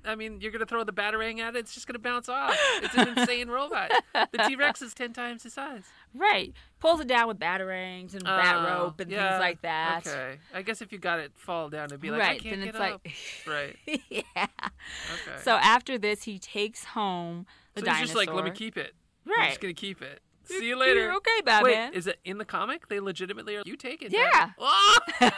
I 0.04 0.16
mean, 0.16 0.42
you're 0.42 0.52
gonna 0.52 0.66
throw 0.66 0.84
the 0.84 0.92
batarang 0.94 1.40
at 1.40 1.56
it; 1.56 1.60
it's 1.60 1.74
just 1.76 1.86
gonna 1.86 2.00
bounce 2.00 2.28
off. 2.28 2.58
It's 2.82 2.96
an 2.96 3.08
insane 3.18 3.50
robot. 3.50 3.92
The 4.14 4.38
T 4.48 4.56
Rex 4.56 4.82
is 4.82 4.96
ten 4.96 5.14
times 5.14 5.44
his 5.44 5.54
size. 5.54 5.84
Right. 6.14 6.54
Pulls 6.80 7.02
it 7.02 7.08
down 7.08 7.28
with 7.28 7.38
batarangs 7.38 8.14
and 8.14 8.24
oh, 8.24 8.36
bat 8.38 8.56
Oh, 8.58 8.64
rope 8.84 9.00
and 9.00 9.12
yeah, 9.12 9.30
things 9.32 9.40
like 9.42 9.62
that. 9.62 10.08
Okay, 10.08 10.38
I 10.56 10.64
guess 10.64 10.82
if 10.82 10.92
you 10.92 10.98
got 10.98 11.20
it 11.20 11.34
fall 11.36 11.70
down, 11.70 11.86
it'd 11.86 12.02
be 12.02 12.10
like, 12.10 12.22
I 12.22 12.26
right. 12.30 12.42
can't 12.42 12.56
Then 12.62 12.66
get 12.66 12.76
it's 12.76 12.84
up. 12.84 13.02
like 13.06 13.76
Right. 13.88 14.02
yeah. 14.10 14.22
Okay. 14.38 15.42
So 15.44 15.52
after 15.56 16.00
this, 16.00 16.24
he 16.24 16.40
takes 16.40 16.84
home 16.86 17.46
the 17.76 17.82
So 17.82 17.86
dinosaur. 17.86 18.02
he's 18.02 18.10
just 18.14 18.18
like, 18.28 18.34
let 18.36 18.44
me 18.46 18.52
keep 18.52 18.78
it. 18.78 18.94
Right. 19.26 19.36
I'm 19.40 19.48
just 19.50 19.62
gonna 19.62 19.74
keep 19.76 20.02
it. 20.02 20.20
See 20.46 20.68
you 20.68 20.76
later. 20.80 21.12
Okay, 21.14 21.42
Batman. 21.44 21.92
Wait, 21.92 21.98
is 21.98 22.08
it 22.08 22.20
in 22.26 22.38
the 22.38 22.46
comic? 22.46 22.88
They 22.88 23.00
legitimately 23.00 23.56
are. 23.58 23.64
You 23.66 23.76
take 23.76 24.02
it. 24.02 24.12
Yeah. 24.12 24.52
Oh! 24.60 24.98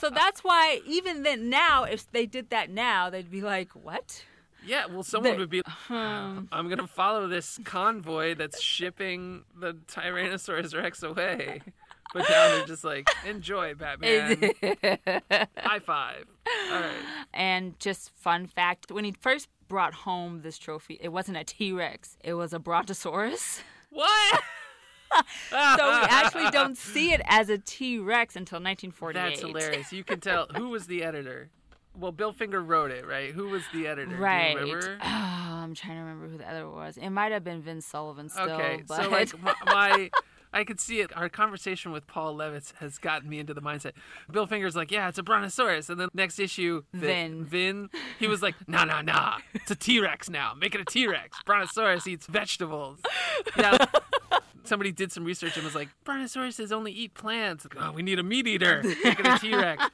so 0.00 0.10
that's 0.10 0.42
why 0.42 0.80
even 0.86 1.22
then 1.22 1.48
now, 1.50 1.84
if 1.84 2.10
they 2.12 2.26
did 2.26 2.50
that 2.50 2.70
now, 2.70 3.10
they'd 3.10 3.30
be 3.30 3.40
like, 3.40 3.70
what? 3.72 4.24
yeah. 4.66 4.86
Well, 4.86 5.02
someone 5.02 5.36
would 5.38 5.50
be. 5.50 5.62
Um, 5.90 6.48
I'm 6.52 6.68
gonna 6.68 6.86
follow 6.86 7.28
this 7.28 7.58
convoy 7.64 8.34
that's 8.34 8.60
shipping 8.60 9.44
the 9.58 9.74
Tyrannosaurus 9.88 10.74
Rex 10.74 11.02
away. 11.02 11.62
But 12.12 12.28
now 12.28 12.48
they're 12.48 12.66
just 12.66 12.84
like, 12.84 13.10
enjoy, 13.26 13.74
Batman. 13.74 14.52
High 15.58 15.80
five. 15.80 16.24
All 16.70 16.80
right. 16.80 16.92
and 17.32 17.76
just 17.80 18.10
fun 18.14 18.46
fact, 18.46 18.92
when 18.92 19.04
he 19.04 19.10
first 19.12 19.48
brought 19.74 19.92
home 19.92 20.42
this 20.42 20.56
trophy, 20.56 21.00
it 21.00 21.08
wasn't 21.08 21.36
a 21.36 21.42
T-Rex, 21.42 22.16
it 22.22 22.34
was 22.34 22.52
a 22.52 22.60
Brontosaurus. 22.60 23.60
What? 23.90 24.40
So 25.50 25.90
we 25.90 26.06
actually 26.08 26.50
don't 26.50 26.76
see 26.76 27.12
it 27.12 27.20
as 27.24 27.48
a 27.48 27.58
T-Rex 27.58 28.36
until 28.36 28.56
1948. 28.58 29.20
That's 29.20 29.40
hilarious. 29.40 29.92
You 29.92 30.04
can 30.04 30.20
tell 30.20 30.46
who 30.54 30.68
was 30.68 30.86
the 30.86 31.02
editor. 31.02 31.50
Well, 31.96 32.12
Bill 32.12 32.32
Finger 32.32 32.62
wrote 32.62 32.92
it, 32.92 33.04
right? 33.06 33.30
Who 33.32 33.48
was 33.48 33.62
the 33.72 33.86
editor? 33.88 34.16
Right. 34.16 34.56
Do 34.56 34.66
you 34.66 34.74
remember? 34.74 34.98
Oh, 35.02 35.06
I'm 35.08 35.74
trying 35.74 35.96
to 35.96 36.02
remember 36.02 36.28
who 36.28 36.38
the 36.38 36.48
other 36.48 36.68
was. 36.68 36.96
It 36.96 37.10
might 37.10 37.32
have 37.32 37.42
been 37.42 37.62
Vince 37.62 37.86
Sullivan 37.86 38.28
still, 38.28 38.50
Okay, 38.50 38.82
but 38.86 39.02
so 39.02 39.08
like 39.08 39.42
my, 39.42 39.54
my, 39.66 40.10
I 40.54 40.64
could 40.64 40.80
see 40.80 41.00
it. 41.00 41.14
Our 41.16 41.28
conversation 41.28 41.92
with 41.92 42.06
Paul 42.06 42.36
Levitz 42.36 42.72
has 42.76 42.98
gotten 42.98 43.28
me 43.28 43.38
into 43.38 43.52
the 43.52 43.60
mindset. 43.60 43.92
Bill 44.30 44.46
Finger's 44.46 44.76
like, 44.76 44.90
yeah, 44.90 45.08
it's 45.08 45.18
a 45.18 45.22
brontosaurus, 45.22 45.90
and 45.90 46.00
then 46.00 46.08
next 46.14 46.38
issue, 46.38 46.82
Vin. 46.92 47.44
Vin, 47.44 47.90
he 48.18 48.28
was 48.28 48.40
like, 48.40 48.54
nah, 48.68 48.84
nah, 48.84 49.02
nah, 49.02 49.38
it's 49.52 49.70
a 49.70 49.76
T 49.76 50.00
Rex 50.00 50.30
now. 50.30 50.54
Make 50.54 50.74
it 50.74 50.80
a 50.80 50.84
T 50.84 51.06
Rex. 51.06 51.36
Brontosaurus 51.44 52.06
eats 52.06 52.26
vegetables. 52.26 53.00
Yeah. 53.58 53.76
Somebody 54.64 54.92
did 54.92 55.12
some 55.12 55.24
research 55.24 55.56
and 55.56 55.64
was 55.64 55.74
like, 55.74 55.90
Brontosauruses 56.06 56.72
only 56.72 56.90
eat 56.90 57.12
plants. 57.12 57.66
Oh, 57.78 57.92
we 57.92 58.02
need 58.02 58.18
a 58.18 58.22
meat 58.22 58.46
eater. 58.46 58.82
Make 58.82 59.20
it 59.20 59.26
a 59.26 59.38
T 59.38 59.54
Rex. 59.54 59.84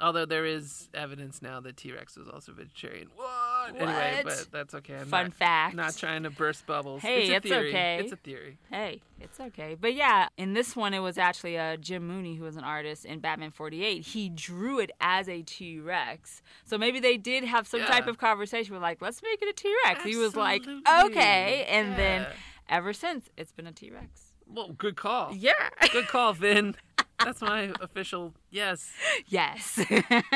Although 0.00 0.26
there 0.26 0.46
is 0.46 0.88
evidence 0.94 1.42
now 1.42 1.58
that 1.60 1.76
T 1.76 1.92
Rex 1.92 2.16
was 2.16 2.28
also 2.28 2.52
vegetarian. 2.52 3.08
What? 3.16 3.74
Anyway, 3.76 4.20
but 4.22 4.46
that's 4.52 4.74
okay. 4.74 4.94
I'm 4.94 5.06
Fun 5.06 5.24
not, 5.26 5.34
fact. 5.34 5.74
Not 5.74 5.96
trying 5.96 6.22
to 6.22 6.30
burst 6.30 6.66
bubbles. 6.66 7.02
Hey, 7.02 7.22
it's, 7.22 7.30
a 7.30 7.34
it's 7.36 7.48
theory. 7.48 7.68
okay. 7.68 7.98
It's 8.00 8.12
a 8.12 8.16
theory. 8.16 8.58
Hey, 8.70 9.00
it's 9.20 9.40
okay. 9.40 9.76
But 9.78 9.94
yeah, 9.94 10.28
in 10.36 10.54
this 10.54 10.76
one, 10.76 10.94
it 10.94 11.00
was 11.00 11.18
actually 11.18 11.58
uh, 11.58 11.76
Jim 11.76 12.06
Mooney, 12.06 12.36
who 12.36 12.44
was 12.44 12.56
an 12.56 12.62
artist 12.62 13.04
in 13.04 13.18
Batman 13.18 13.50
48. 13.50 14.06
He 14.06 14.28
drew 14.28 14.78
it 14.78 14.92
as 15.00 15.28
a 15.28 15.42
T 15.42 15.80
Rex. 15.80 16.42
So 16.64 16.78
maybe 16.78 17.00
they 17.00 17.16
did 17.16 17.42
have 17.42 17.66
some 17.66 17.80
type 17.80 18.06
of 18.06 18.18
conversation 18.18 18.74
with, 18.74 18.82
like, 18.82 19.02
let's 19.02 19.20
make 19.20 19.42
it 19.42 19.48
a 19.48 19.52
T 19.52 19.74
Rex. 19.84 20.04
He 20.04 20.16
was 20.16 20.36
like, 20.36 20.62
okay. 21.04 21.66
And 21.68 21.98
then 21.98 22.26
ever 22.68 22.92
since, 22.92 23.28
it's 23.36 23.50
been 23.50 23.66
a 23.66 23.72
T 23.72 23.90
Rex. 23.90 24.32
Well, 24.46 24.70
good 24.78 24.96
call. 24.96 25.34
Yeah. 25.34 25.52
Good 25.92 26.06
call, 26.06 26.32
Vin. 26.32 26.76
That's 27.24 27.40
my 27.42 27.72
official 27.80 28.32
yes. 28.50 28.92
Yes. 29.26 29.80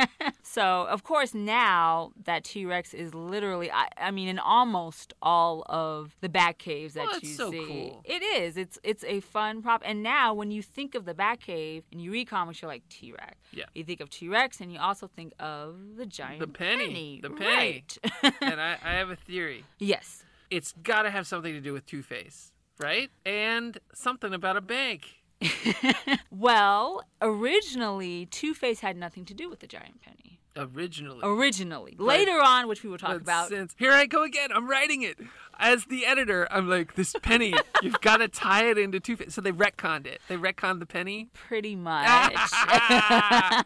so, 0.42 0.86
of 0.88 1.04
course, 1.04 1.34
now 1.34 2.12
that 2.24 2.44
T 2.44 2.66
Rex 2.66 2.92
is 2.94 3.14
literally, 3.14 3.70
I, 3.70 3.88
I 3.96 4.10
mean, 4.10 4.28
in 4.28 4.38
almost 4.38 5.14
all 5.22 5.64
of 5.68 6.16
the 6.20 6.28
bat 6.28 6.58
caves 6.58 6.94
that 6.94 7.02
oh, 7.06 7.10
Well, 7.12 7.20
you 7.22 7.34
so 7.34 7.50
see. 7.50 7.64
cool. 7.66 8.02
It 8.04 8.22
is. 8.22 8.56
It's 8.56 8.78
it's 8.82 9.04
a 9.04 9.20
fun 9.20 9.62
prop. 9.62 9.82
And 9.84 10.02
now, 10.02 10.34
when 10.34 10.50
you 10.50 10.62
think 10.62 10.94
of 10.94 11.04
the 11.04 11.14
bat 11.14 11.40
cave 11.40 11.84
and 11.92 12.00
you 12.00 12.10
read 12.12 12.28
comics, 12.28 12.60
you're 12.60 12.70
like 12.70 12.88
T 12.88 13.12
Rex. 13.12 13.36
Yeah. 13.52 13.64
You 13.74 13.84
think 13.84 14.00
of 14.00 14.10
T 14.10 14.28
Rex 14.28 14.60
and 14.60 14.72
you 14.72 14.78
also 14.78 15.06
think 15.08 15.32
of 15.38 15.76
the 15.96 16.06
giant 16.06 16.40
The 16.40 16.46
penny. 16.48 17.20
The 17.22 17.30
penny. 17.30 17.84
Right. 18.22 18.32
And 18.42 18.60
I, 18.60 18.76
I 18.84 18.90
have 18.94 19.10
a 19.10 19.16
theory. 19.16 19.64
yes. 19.78 20.24
It's 20.50 20.72
got 20.82 21.02
to 21.02 21.10
have 21.10 21.26
something 21.26 21.54
to 21.54 21.60
do 21.60 21.72
with 21.72 21.86
Two 21.86 22.02
Face, 22.02 22.52
right? 22.78 23.10
And 23.24 23.78
something 23.94 24.34
about 24.34 24.58
a 24.58 24.60
bank. 24.60 25.21
Well, 26.30 27.04
originally, 27.20 28.26
Two 28.26 28.52
Face 28.54 28.80
had 28.80 28.96
nothing 28.96 29.24
to 29.26 29.34
do 29.34 29.48
with 29.48 29.60
the 29.60 29.66
giant 29.66 30.00
penny. 30.02 30.40
Originally. 30.56 31.20
Originally. 31.22 31.94
Later 31.98 32.42
on, 32.42 32.68
which 32.68 32.82
we 32.82 32.90
will 32.90 32.98
talk 32.98 33.10
But 33.12 33.22
about. 33.22 33.48
since 33.48 33.74
here 33.78 33.92
I 33.92 34.06
go 34.06 34.22
again, 34.24 34.50
I'm 34.52 34.68
writing 34.68 35.02
it 35.02 35.18
as 35.58 35.84
the 35.86 36.04
editor. 36.04 36.46
I'm 36.50 36.68
like, 36.68 36.94
this 36.94 37.14
penny, 37.22 37.54
you've 37.82 38.00
got 38.00 38.18
to 38.18 38.28
tie 38.28 38.66
it 38.68 38.76
into 38.76 38.98
Two 39.00 39.16
Face. 39.16 39.34
So 39.34 39.40
they 39.40 39.52
retconned 39.52 40.06
it. 40.06 40.20
They 40.28 40.36
retconned 40.36 40.80
the 40.80 40.86
penny. 40.86 41.28
Pretty 41.32 41.76
much. 41.76 42.06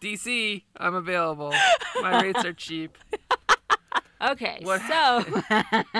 DC, 0.00 0.62
I'm 0.76 0.94
available. 0.94 1.52
My 2.00 2.22
rates 2.22 2.44
are 2.44 2.52
cheap. 2.54 2.96
Okay, 4.22 4.60
What 4.62 4.82
so 4.82 5.24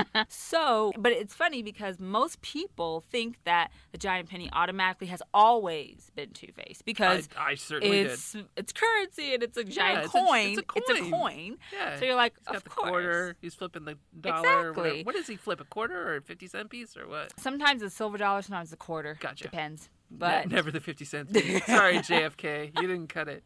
so, 0.29 0.93
but 0.99 1.13
it's 1.13 1.35
funny 1.35 1.63
because 1.63 1.99
most 1.99 2.41
people 2.43 3.03
think 3.11 3.39
that 3.45 3.71
the 3.93 3.99
giant 3.99 4.29
penny 4.29 4.51
automatically 4.53 5.07
has 5.09 5.23
always 5.33 6.11
been 6.15 6.31
Two 6.31 6.49
Face 6.53 6.79
I, 6.81 6.83
because 6.85 7.29
I 7.39 7.55
certainly 7.55 8.03
did. 8.03 8.11
it's 8.13 8.37
it's 8.57 8.73
currency 8.73 9.33
and 9.35 9.43
it's 9.43 9.57
a 9.57 9.65
giant 9.65 10.05
it's 10.05 10.15
a- 10.15 10.19
coin. 10.19 10.59
it's 10.77 10.91
a 10.91 11.11
coin. 11.11 11.57
Yeah. 11.73 11.99
So 11.99 12.05
you're 12.05 12.15
like, 12.15 12.35
He's 12.39 12.47
got 12.47 12.57
of 12.57 12.65
the 12.65 12.71
course. 12.71 12.91
quarter. 12.91 13.37
He's 13.41 13.55
flipping 13.55 13.85
the 13.85 13.97
dollar. 14.21 14.49
Or. 14.49 14.71
Exactly. 14.71 15.03
What 15.05 15.15
does 15.15 15.27
he 15.27 15.37
flip? 15.37 15.61
A 15.61 15.65
quarter 15.65 16.09
or 16.11 16.17
a 16.17 16.21
fifty 16.23 16.47
cent 16.47 16.71
piece 16.71 16.97
or 16.97 17.09
what? 17.09 17.39
Sometimes 17.41 17.83
it's 17.83 17.95
silver 17.95 18.19
dollar, 18.19 18.43
sometimes 18.43 18.73
a 18.73 18.77
quarter. 18.77 19.17
Gotcha. 19.21 19.45
Depends. 19.45 19.89
But 20.11 20.51
never 20.51 20.71
the 20.71 20.81
fifty 20.81 21.05
cent. 21.05 21.35
Sorry, 21.35 21.95
JFK, 21.99 22.81
you 22.81 22.89
didn't 22.89 23.09
cut 23.09 23.29
it. 23.29 23.45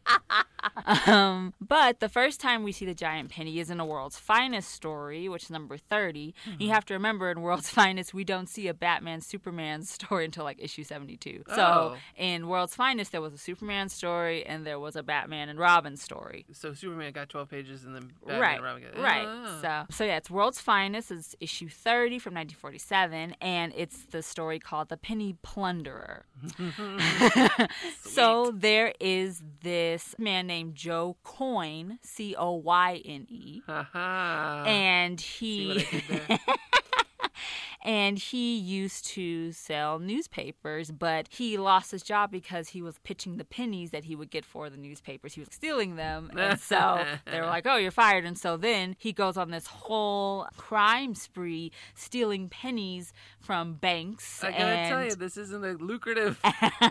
Um, 1.07 1.53
but 1.61 1.99
the 1.99 2.09
first 2.09 2.39
time 2.39 2.63
we 2.63 2.71
see 2.71 2.85
the 2.85 2.93
giant 2.93 3.29
penny 3.29 3.59
is 3.59 3.69
in 3.69 3.79
a 3.79 3.85
World's 3.85 4.17
Finest 4.17 4.71
story, 4.71 5.29
which 5.29 5.43
is 5.43 5.49
number 5.49 5.77
30. 5.77 6.33
Mm-hmm. 6.47 6.61
You 6.61 6.69
have 6.69 6.85
to 6.85 6.93
remember 6.93 7.31
in 7.31 7.41
World's 7.41 7.69
Finest, 7.75 8.13
we 8.13 8.23
don't 8.23 8.47
see 8.49 8.67
a 8.67 8.73
Batman 8.73 9.21
Superman 9.21 9.83
story 9.83 10.25
until 10.25 10.43
like 10.43 10.57
issue 10.61 10.83
72. 10.83 11.43
Oh. 11.49 11.55
So 11.55 11.95
in 12.17 12.47
World's 12.47 12.75
Finest, 12.75 13.11
there 13.11 13.21
was 13.21 13.33
a 13.33 13.37
Superman 13.37 13.89
story 13.89 14.45
and 14.45 14.65
there 14.65 14.79
was 14.79 14.95
a 14.95 15.03
Batman 15.03 15.49
and 15.49 15.59
Robin 15.59 15.97
story. 15.97 16.45
So 16.51 16.73
Superman 16.73 17.11
got 17.13 17.29
twelve 17.29 17.49
pages, 17.49 17.83
and 17.83 17.95
then 17.95 18.11
Batman 18.21 18.41
right, 18.41 18.55
and 18.55 18.63
Robin 18.63 18.83
got 18.83 19.01
right. 19.01 19.25
Ah. 19.27 19.85
So, 19.89 19.95
so 19.95 20.03
yeah, 20.03 20.17
it's 20.17 20.29
World's 20.29 20.59
Finest. 20.59 21.11
It's 21.11 21.35
issue 21.39 21.69
30 21.69 22.19
from 22.19 22.33
1947, 22.33 23.35
and 23.41 23.73
it's 23.75 24.03
the 24.11 24.21
story 24.21 24.59
called 24.59 24.89
The 24.89 24.97
Penny 24.97 25.35
Plunderer. 25.41 26.25
so 28.01 28.51
there 28.55 28.93
is 28.99 29.41
this 29.61 30.15
man 30.17 30.47
named 30.47 30.75
Joe 30.75 31.17
Coyne, 31.23 31.99
C 32.01 32.35
O 32.37 32.53
Y 32.53 33.01
N 33.05 33.27
E, 33.29 33.61
and 33.93 35.19
he 35.19 35.71
I 35.71 35.73
did 35.91 36.03
there? 36.07 36.39
and 37.85 38.17
he 38.17 38.57
used 38.57 39.05
to 39.05 39.51
sell 39.51 39.99
newspapers, 39.99 40.89
but 40.91 41.27
he 41.29 41.55
lost 41.55 41.91
his 41.91 42.01
job 42.01 42.31
because 42.31 42.69
he 42.69 42.81
was 42.81 42.97
pitching 43.03 43.37
the 43.37 43.45
pennies 43.45 43.91
that 43.91 44.05
he 44.05 44.15
would 44.15 44.31
get 44.31 44.43
for 44.43 44.71
the 44.71 44.75
newspapers. 44.77 45.35
He 45.35 45.41
was 45.41 45.49
stealing 45.51 45.95
them, 45.95 46.31
and 46.35 46.59
so 46.59 47.05
they 47.31 47.39
were 47.39 47.45
like, 47.45 47.67
"Oh, 47.67 47.77
you're 47.77 47.91
fired." 47.91 48.25
And 48.25 48.37
so 48.37 48.57
then 48.57 48.95
he 48.97 49.13
goes 49.13 49.37
on 49.37 49.51
this 49.51 49.67
whole 49.67 50.47
crime 50.57 51.13
spree, 51.13 51.71
stealing 51.93 52.49
pennies 52.49 53.13
from 53.39 53.75
banks. 53.75 54.43
I 54.43 54.51
gotta 54.51 54.63
and 54.63 54.89
tell 54.89 55.03
you, 55.05 55.15
this 55.15 55.37
isn't 55.37 55.63
a 55.63 55.73
lucrative 55.73 56.39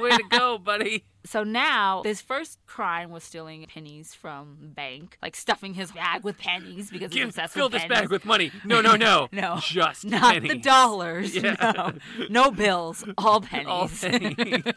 way 0.00 0.10
to 0.10 0.24
go, 0.30 0.58
buddy. 0.64 1.04
so 1.24 1.42
now 1.42 2.02
his 2.04 2.20
first 2.20 2.58
crime 2.66 3.10
was 3.10 3.24
stealing 3.24 3.66
pennies 3.68 4.14
from 4.14 4.56
bank, 4.60 5.18
like 5.20 5.34
stuffing 5.34 5.74
his 5.74 5.90
bag 5.90 6.22
with 6.22 6.38
pennies 6.38 6.90
because 6.90 7.12
he's 7.12 7.24
obsessed 7.24 7.54
fill 7.54 7.66
with 7.66 7.72
this 7.72 7.82
pennies. 7.82 7.98
bag 8.02 8.10
with 8.10 8.24
money. 8.24 8.52
No, 8.64 8.80
no, 8.80 8.94
no. 8.94 9.28
No, 9.34 9.58
just 9.60 10.04
not 10.04 10.34
pennies. 10.34 10.52
the 10.52 10.58
dollars. 10.84 11.34
Yeah. 11.34 11.72
No, 11.76 11.92
no 12.30 12.50
bills, 12.50 13.04
all 13.18 13.40
pennies. 13.40 13.66
All 13.68 13.88
pennies. 13.88 14.62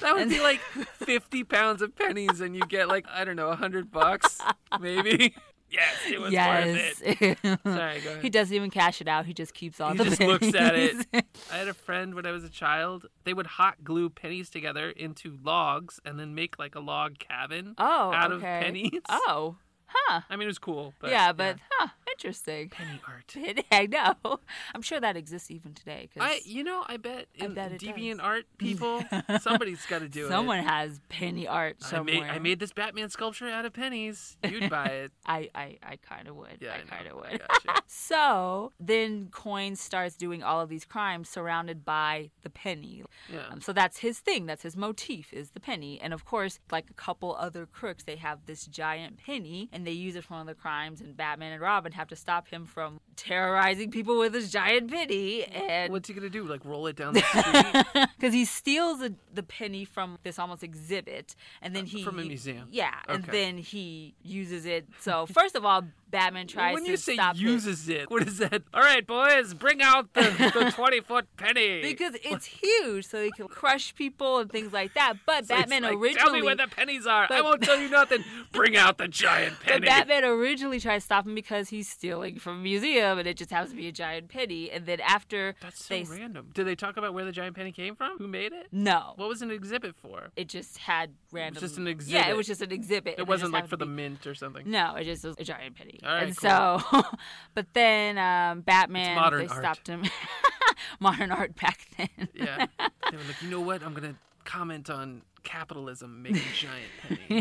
that 0.00 0.14
would 0.14 0.28
be 0.28 0.40
like 0.40 0.60
50 0.60 1.44
pounds 1.44 1.82
of 1.82 1.96
pennies, 1.96 2.40
and 2.40 2.54
you 2.54 2.62
get 2.62 2.88
like, 2.88 3.06
I 3.08 3.24
don't 3.24 3.36
know, 3.36 3.48
100 3.48 3.90
bucks, 3.90 4.40
maybe. 4.80 5.34
Yes, 5.70 5.96
it 6.10 6.18
was 6.18 6.32
yes. 6.32 7.02
worth 7.02 7.22
it. 7.22 7.38
Sorry, 7.42 8.00
go 8.00 8.10
ahead. 8.10 8.22
he 8.22 8.30
doesn't 8.30 8.56
even 8.56 8.70
cash 8.70 9.02
it 9.02 9.06
out. 9.06 9.26
He 9.26 9.34
just 9.34 9.52
keeps 9.52 9.82
all 9.82 9.92
He 9.92 9.98
the 9.98 10.04
just 10.04 10.18
pennies. 10.18 10.40
looks 10.40 10.54
at 10.54 10.74
it. 10.74 11.06
I 11.52 11.56
had 11.58 11.68
a 11.68 11.74
friend 11.74 12.14
when 12.14 12.24
I 12.24 12.30
was 12.30 12.42
a 12.42 12.48
child. 12.48 13.04
They 13.24 13.34
would 13.34 13.46
hot 13.46 13.84
glue 13.84 14.08
pennies 14.08 14.48
together 14.48 14.88
into 14.88 15.36
logs 15.44 16.00
and 16.06 16.18
then 16.18 16.34
make 16.34 16.58
like 16.58 16.74
a 16.74 16.80
log 16.80 17.18
cabin 17.18 17.74
oh, 17.76 18.12
out 18.14 18.32
okay. 18.32 18.60
of 18.60 18.64
pennies. 18.64 19.02
Oh, 19.10 19.56
huh. 19.84 20.22
I 20.30 20.36
mean, 20.36 20.44
it 20.44 20.46
was 20.46 20.58
cool. 20.58 20.94
But 21.00 21.10
yeah, 21.10 21.34
but 21.34 21.58
huh, 21.70 21.88
interesting. 22.18 22.68
Penny 22.70 23.00
art. 23.06 23.64
I 23.72 23.86
know. 23.86 24.40
I'm 24.74 24.82
sure 24.82 25.00
that 25.00 25.16
exists 25.16 25.50
even 25.50 25.72
today. 25.74 26.08
'cause 26.12 26.22
I, 26.22 26.40
you 26.44 26.64
know, 26.64 26.84
I 26.86 26.96
bet 26.96 27.26
I 27.40 27.44
in 27.44 27.54
bet 27.54 27.72
deviant 27.72 28.16
does. 28.16 28.20
art 28.20 28.44
people, 28.58 29.04
somebody's 29.40 29.84
got 29.86 30.00
to 30.00 30.08
do 30.08 30.26
it. 30.26 30.28
someone 30.28 30.64
has 30.64 31.00
penny 31.08 31.46
art 31.46 31.76
I 31.82 31.86
somewhere. 31.86 32.20
made, 32.22 32.30
I 32.30 32.38
made 32.38 32.58
this 32.58 32.72
Batman 32.72 33.08
sculpture 33.10 33.48
out 33.48 33.64
of 33.64 33.72
pennies. 33.72 34.36
You'd 34.48 34.68
buy 34.70 34.86
it. 35.04 35.12
I, 35.26 35.48
I, 35.54 35.78
I 35.82 35.96
kind 35.96 36.26
of 36.28 36.36
would. 36.36 36.58
Yeah, 36.60 36.72
I 36.72 36.78
I 36.78 36.96
kind 36.96 37.06
of 37.08 37.18
I 37.18 37.30
would. 37.30 37.42
so 37.86 38.72
then 38.80 39.28
Coyne 39.30 39.76
starts 39.76 40.16
doing 40.16 40.42
all 40.42 40.60
of 40.60 40.68
these 40.68 40.84
crimes 40.84 41.28
surrounded 41.28 41.84
by 41.84 42.30
the 42.42 42.50
penny. 42.50 43.04
Yeah. 43.32 43.46
Um, 43.50 43.60
so 43.60 43.72
that's 43.72 43.98
his 43.98 44.18
thing. 44.20 44.46
That's 44.46 44.62
his 44.62 44.76
motif 44.76 45.32
is 45.32 45.50
the 45.50 45.60
penny. 45.60 46.00
And 46.00 46.12
of 46.12 46.24
course, 46.24 46.58
like 46.70 46.90
a 46.90 46.94
couple 46.94 47.36
other 47.38 47.66
crooks, 47.66 48.04
they 48.04 48.16
have 48.16 48.46
this 48.46 48.66
giant 48.66 49.18
penny 49.18 49.68
and 49.72 49.86
they 49.86 49.92
use 49.92 50.16
it 50.16 50.24
for 50.24 50.34
one 50.34 50.42
of 50.42 50.46
the 50.48 50.54
crimes. 50.54 51.00
And 51.00 51.16
Batman 51.16 51.52
and 51.52 51.62
Robin 51.62 51.92
have 51.92 52.07
to 52.08 52.16
stop 52.16 52.48
him 52.48 52.66
from 52.66 53.00
terrorizing 53.16 53.90
people 53.90 54.18
with 54.18 54.34
his 54.34 54.50
giant 54.50 54.90
penny. 54.90 55.44
And 55.44 55.92
What's 55.92 56.08
he 56.08 56.14
gonna 56.14 56.28
do? 56.30 56.44
Like 56.44 56.64
roll 56.64 56.86
it 56.86 56.96
down 56.96 57.14
the 57.14 57.20
street? 57.92 58.08
because 58.18 58.34
he 58.34 58.44
steals 58.44 59.00
a, 59.02 59.12
the 59.32 59.42
penny 59.42 59.84
from 59.84 60.18
this 60.22 60.38
almost 60.38 60.62
exhibit, 60.62 61.34
and 61.62 61.74
then 61.74 61.86
he 61.86 62.02
Uh, 62.02 62.04
from 62.06 62.18
a 62.18 62.24
museum. 62.24 62.68
Yeah, 62.70 62.94
and 63.08 63.24
then 63.24 63.58
he 63.58 64.14
uses 64.22 64.66
it. 64.66 64.86
So 65.00 65.26
first 65.26 65.54
of 65.56 65.64
all, 65.64 65.84
Batman 66.10 66.46
tries 66.46 66.74
when 66.74 66.84
to 66.84 66.90
you 66.92 66.96
say 66.96 67.14
stop 67.14 67.34
it 67.36 67.40
uses 67.40 67.88
it, 67.88 68.10
what 68.10 68.26
is 68.26 68.38
that? 68.38 68.62
All 68.72 68.80
right, 68.80 69.06
boys, 69.06 69.54
bring 69.54 69.82
out 69.82 70.14
the, 70.14 70.22
the 70.22 70.72
twenty 70.74 71.00
foot 71.00 71.26
penny. 71.36 71.82
because 71.82 72.14
it's 72.24 72.46
huge, 72.46 73.06
so 73.06 73.22
he 73.22 73.30
can 73.30 73.48
crush 73.48 73.94
people 73.94 74.38
and 74.38 74.50
things 74.50 74.72
like 74.72 74.94
that. 74.94 75.14
But 75.26 75.46
So 75.46 75.54
Batman 75.56 75.82
like, 75.82 75.92
originally. 75.94 76.14
tell 76.14 76.32
me 76.32 76.42
where 76.42 76.56
the 76.56 76.66
pennies 76.68 77.06
are. 77.06 77.26
I 77.30 77.40
won't 77.42 77.62
tell 77.62 77.78
you 77.80 77.88
nothing. 77.90 78.24
Bring 78.52 78.76
out 78.76 78.98
the 78.98 79.08
giant 79.08 79.60
penny. 79.60 79.80
But. 79.80 79.86
Batman 79.88 80.24
originally 80.24 80.80
tried 80.80 80.96
to 80.96 81.00
stop 81.02 81.26
him 81.26 81.34
because 81.34 81.68
he's 81.68 81.88
stealing 81.88 82.38
from 82.38 82.58
a 82.58 82.62
museum, 82.62 83.18
and 83.18 83.28
it 83.28 83.36
just 83.36 83.50
happens 83.50 83.70
to 83.72 83.76
be 83.76 83.88
a 83.88 83.92
giant 83.92 84.28
penny. 84.28 84.70
And 84.70 84.86
then 84.86 85.00
after 85.00 85.54
That's 85.60 85.84
so 85.84 85.94
they 85.94 86.02
random. 86.04 86.50
Did 86.54 86.66
they 86.66 86.74
talk 86.74 86.96
about 86.96 87.14
where 87.14 87.24
the 87.24 87.32
giant 87.32 87.54
penny 87.56 87.72
came 87.72 87.94
from? 87.96 88.18
Who 88.18 88.26
made 88.28 88.52
it? 88.52 88.68
no, 88.72 89.12
What 89.16 89.28
was 89.28 89.42
an 89.42 89.50
exhibit 89.50 89.94
for? 89.96 90.28
it 90.36 90.48
just 90.48 90.78
had 90.78 91.10
random. 91.32 91.60
just 91.60 91.76
an 91.78 91.86
exhibit. 91.86 92.14
Yeah, 92.26 92.30
it 92.30 92.36
was 92.36 92.46
just 92.46 92.62
an 92.62 92.72
exhibit. 92.72 93.16
It 93.18 93.26
wasn't 93.26 93.52
just 93.52 93.62
like 93.62 93.68
for 93.68 93.76
the 93.76 93.84
be- 93.86 93.92
mint 93.92 94.26
or 94.26 94.34
something. 94.34 94.70
No, 94.70 94.94
it 94.94 95.04
just 95.04 95.24
was 95.24 95.36
a 95.38 95.44
giant 95.44 95.76
penny. 95.76 95.97
All 96.04 96.10
right, 96.14 96.28
and 96.28 96.36
cool. 96.36 96.80
so, 96.80 97.02
but 97.54 97.66
then 97.74 98.18
um, 98.18 98.60
Batman, 98.62 99.16
they 99.32 99.46
art. 99.46 99.50
stopped 99.50 99.86
him. 99.88 100.04
modern 101.00 101.30
art 101.32 101.54
back 101.56 101.86
then. 101.96 102.28
Yeah. 102.34 102.66
They 103.10 103.16
were 103.16 103.22
like, 103.24 103.40
you 103.42 103.48
know 103.48 103.60
what? 103.62 103.82
I'm 103.82 103.94
gonna 103.94 104.16
comment 104.44 104.90
on 104.90 105.22
capitalism 105.44 106.20
making 106.22 106.42
giant 106.54 106.90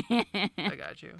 penny. 0.07 0.51
I 0.57 0.75
got 0.77 1.03
you. 1.03 1.17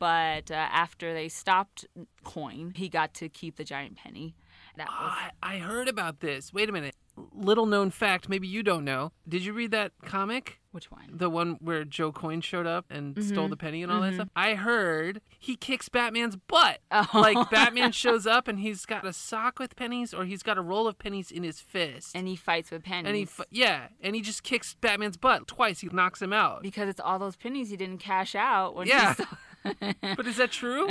But 0.00 0.50
uh, 0.50 0.54
after 0.54 1.12
they 1.12 1.28
stopped 1.28 1.84
Coyne, 2.24 2.72
he 2.74 2.88
got 2.88 3.12
to 3.14 3.28
keep 3.28 3.56
the 3.56 3.64
giant 3.64 3.96
penny. 3.96 4.34
That 4.78 4.88
Oh, 4.90 5.04
was 5.04 5.12
I, 5.42 5.56
I 5.56 5.58
heard 5.58 5.88
about 5.88 6.20
this. 6.20 6.54
Wait 6.54 6.70
a 6.70 6.72
minute. 6.72 6.94
Little 7.34 7.66
known 7.66 7.90
fact, 7.90 8.30
maybe 8.30 8.48
you 8.48 8.62
don't 8.62 8.84
know. 8.84 9.12
Did 9.28 9.42
you 9.44 9.52
read 9.52 9.72
that 9.72 9.92
comic? 10.06 10.58
Which 10.76 10.90
one? 10.92 11.06
The 11.12 11.28
one 11.28 11.56
where 11.60 11.84
Joe 11.84 12.12
Coyne 12.12 12.40
showed 12.40 12.66
up 12.66 12.84
and 12.90 13.14
Mm-hmm. 13.16 13.28
stole 13.28 13.48
the 13.48 13.56
penny 13.56 13.82
and 13.82 13.90
all 13.90 14.00
that 14.02 14.14
stuff? 14.14 14.28
I 14.36 14.54
heard 14.54 15.20
he 15.38 15.56
kicks 15.56 15.88
Batman's 15.88 16.36
butt. 16.36 16.78
Oh. 16.92 17.08
Like 17.14 17.50
Batman 17.50 17.90
shows 18.04 18.26
up 18.26 18.46
and 18.46 18.60
he's 18.60 18.86
got 18.86 19.04
a 19.04 19.12
sock 19.12 19.58
with 19.58 19.74
pennies 19.74 20.14
or 20.14 20.24
he's 20.26 20.42
got 20.44 20.56
a 20.58 20.62
roll 20.62 20.86
of 20.86 20.98
pennies 20.98 21.30
in 21.32 21.42
his 21.42 21.60
fist. 21.60 22.14
And 22.14 22.28
he 22.28 22.36
fights 22.36 22.70
with 22.70 22.84
pennies. 22.84 23.06
And 23.08 23.16
he, 23.16 23.22
f- 23.24 23.40
yeah, 23.50 23.88
and 24.00 24.14
he 24.14 24.20
just 24.22 24.42
kicks 24.42 24.74
Batman's 24.80 25.16
butt 25.16 25.48
twice. 25.48 25.80
He 25.80 25.88
knocks 25.90 26.20
him 26.22 26.32
out. 26.32 26.62
because 26.62 26.88
it's 26.88 27.00
all 27.00 27.18
those 27.18 27.34
pennies 27.36 27.70
he 27.70 27.76
didn't 27.76 27.98
cash 27.98 28.34
out 28.36 28.74
when 28.76 28.86
Yeah. 28.86 29.14
he 29.14 29.22
stole- 29.24 29.38
But 30.16 30.26
is 30.28 30.36
that 30.36 30.52
true? 30.52 30.86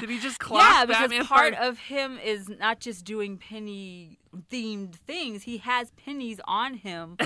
Did 0.00 0.10
he 0.10 0.18
just 0.18 0.38
clock 0.40 0.60
yeah, 0.60 0.84
because 0.84 1.00
Batman 1.02 1.24
part 1.24 1.54
hard? 1.54 1.68
of 1.68 1.78
him 1.78 2.18
is 2.22 2.48
not 2.50 2.78
just 2.78 3.06
doing 3.06 3.38
penny 3.38 4.18
themed 4.52 4.96
things. 4.96 5.44
He 5.44 5.58
has 5.58 5.92
pennies 5.92 6.38
on 6.44 6.74
him 6.74 7.16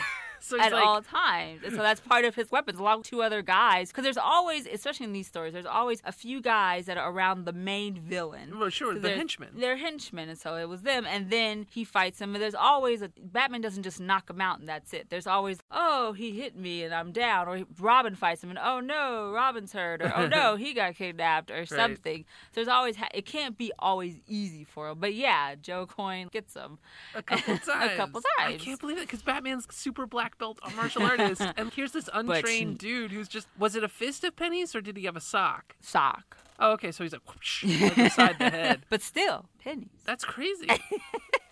so 0.49 0.61
at 0.61 0.73
like, 0.73 0.85
all 0.85 1.03
times. 1.03 1.63
And 1.65 1.75
so 1.75 1.83
that's 1.83 2.01
part 2.01 2.25
of 2.25 2.35
his 2.35 2.51
weapons, 2.51 2.79
along 2.79 2.99
with 2.99 3.07
two 3.07 3.23
other 3.23 3.43
guys. 3.43 3.89
Because 3.89 4.05
there's 4.05 4.17
always, 4.17 4.67
especially 4.67 5.05
in 5.05 5.13
these 5.13 5.27
stories, 5.27 5.53
there's 5.53 5.67
always 5.67 6.03
a 6.05 6.13
few 6.13 6.41
guys 6.41 6.87
that 6.87 6.99
are 6.99 7.11
around 7.11 7.45
the 7.45 7.53
main 7.53 8.01
villain. 8.01 8.59
Well, 8.59 8.71
sure, 8.71 8.99
the 8.99 9.11
henchmen. 9.11 9.51
They're 9.57 9.77
henchmen, 9.77 10.29
and 10.29 10.39
so 10.39 10.57
it 10.57 10.69
was 10.69 10.83
them. 10.83 11.07
And 11.07 11.31
then 11.31 11.67
he 11.71 11.85
fights 11.85 12.19
them. 12.19 12.35
And 12.35 12.43
there's 12.43 12.55
always 12.55 13.03
a 13.03 13.11
Batman 13.21 13.61
doesn't 13.61 13.83
just 13.83 14.01
knock 14.01 14.29
him 14.29 14.41
out 14.41 14.59
and 14.59 14.69
that's 14.69 14.93
it. 14.93 15.09
There's 15.11 15.27
always, 15.27 15.59
oh, 15.71 16.13
he 16.13 16.33
hit 16.33 16.57
me 16.57 16.83
and 16.83 16.95
I'm 16.95 17.13
down, 17.13 17.49
or 17.49 17.63
Robin 17.79 18.15
fights 18.15 18.43
him 18.43 18.51
and 18.51 18.59
oh 18.63 18.81
no, 18.81 19.31
Robin's 19.33 19.73
hurt, 19.73 20.03
or 20.03 20.13
oh 20.15 20.27
no, 20.27 20.57
he 20.63 20.75
got 20.75 20.97
kidnapped, 20.97 21.51
or 21.51 21.67
something. 21.67 22.25
So 22.51 22.55
there's 22.55 22.69
always 22.69 22.97
ha- 22.97 23.09
it 23.15 23.27
can't 23.27 23.57
be 23.57 23.73
always 23.79 24.17
easy 24.27 24.65
for 24.65 24.89
him. 24.91 24.99
But 24.99 25.15
yeah, 25.15 25.55
Joe 25.61 25.87
Coyne 25.87 26.29
gets 26.29 26.55
him. 26.55 26.79
a 27.15 27.23
couple 27.23 27.59
times. 27.59 27.69
A 27.93 27.97
couple 27.97 28.23
times. 28.39 28.55
I 28.55 28.65
can't 28.65 28.81
believe 28.81 28.99
it 28.99 29.03
because 29.03 29.23
Batman's 29.23 29.67
super 29.71 30.07
black 30.07 30.32
belt 30.39 30.59
martial 30.77 31.03
artist, 31.03 31.43
and 31.57 31.73
here's 31.73 31.93
this 31.93 32.09
untrained 32.15 32.79
dude 32.79 33.13
who's 33.13 33.29
just 33.29 33.49
was 33.59 33.77
it 33.77 33.85
a 33.85 33.89
fist 33.89 34.25
of 34.25 34.37
pennies 34.37 34.75
or 34.75 34.81
did 34.81 34.97
he 34.97 35.05
have 35.05 35.17
a 35.17 35.21
sock? 35.21 35.77
Sock, 35.81 36.37
Oh, 36.59 36.73
okay, 36.73 36.93
so 36.93 37.03
he's 37.03 37.13
like, 37.13 37.27
whoosh, 37.35 37.65
like 37.65 37.95
beside 37.97 38.39
the 38.39 38.51
head. 38.51 38.83
but 38.91 39.03
still 39.03 39.47
pennies. 39.63 39.89
That's 40.05 40.25
crazy. 40.25 40.69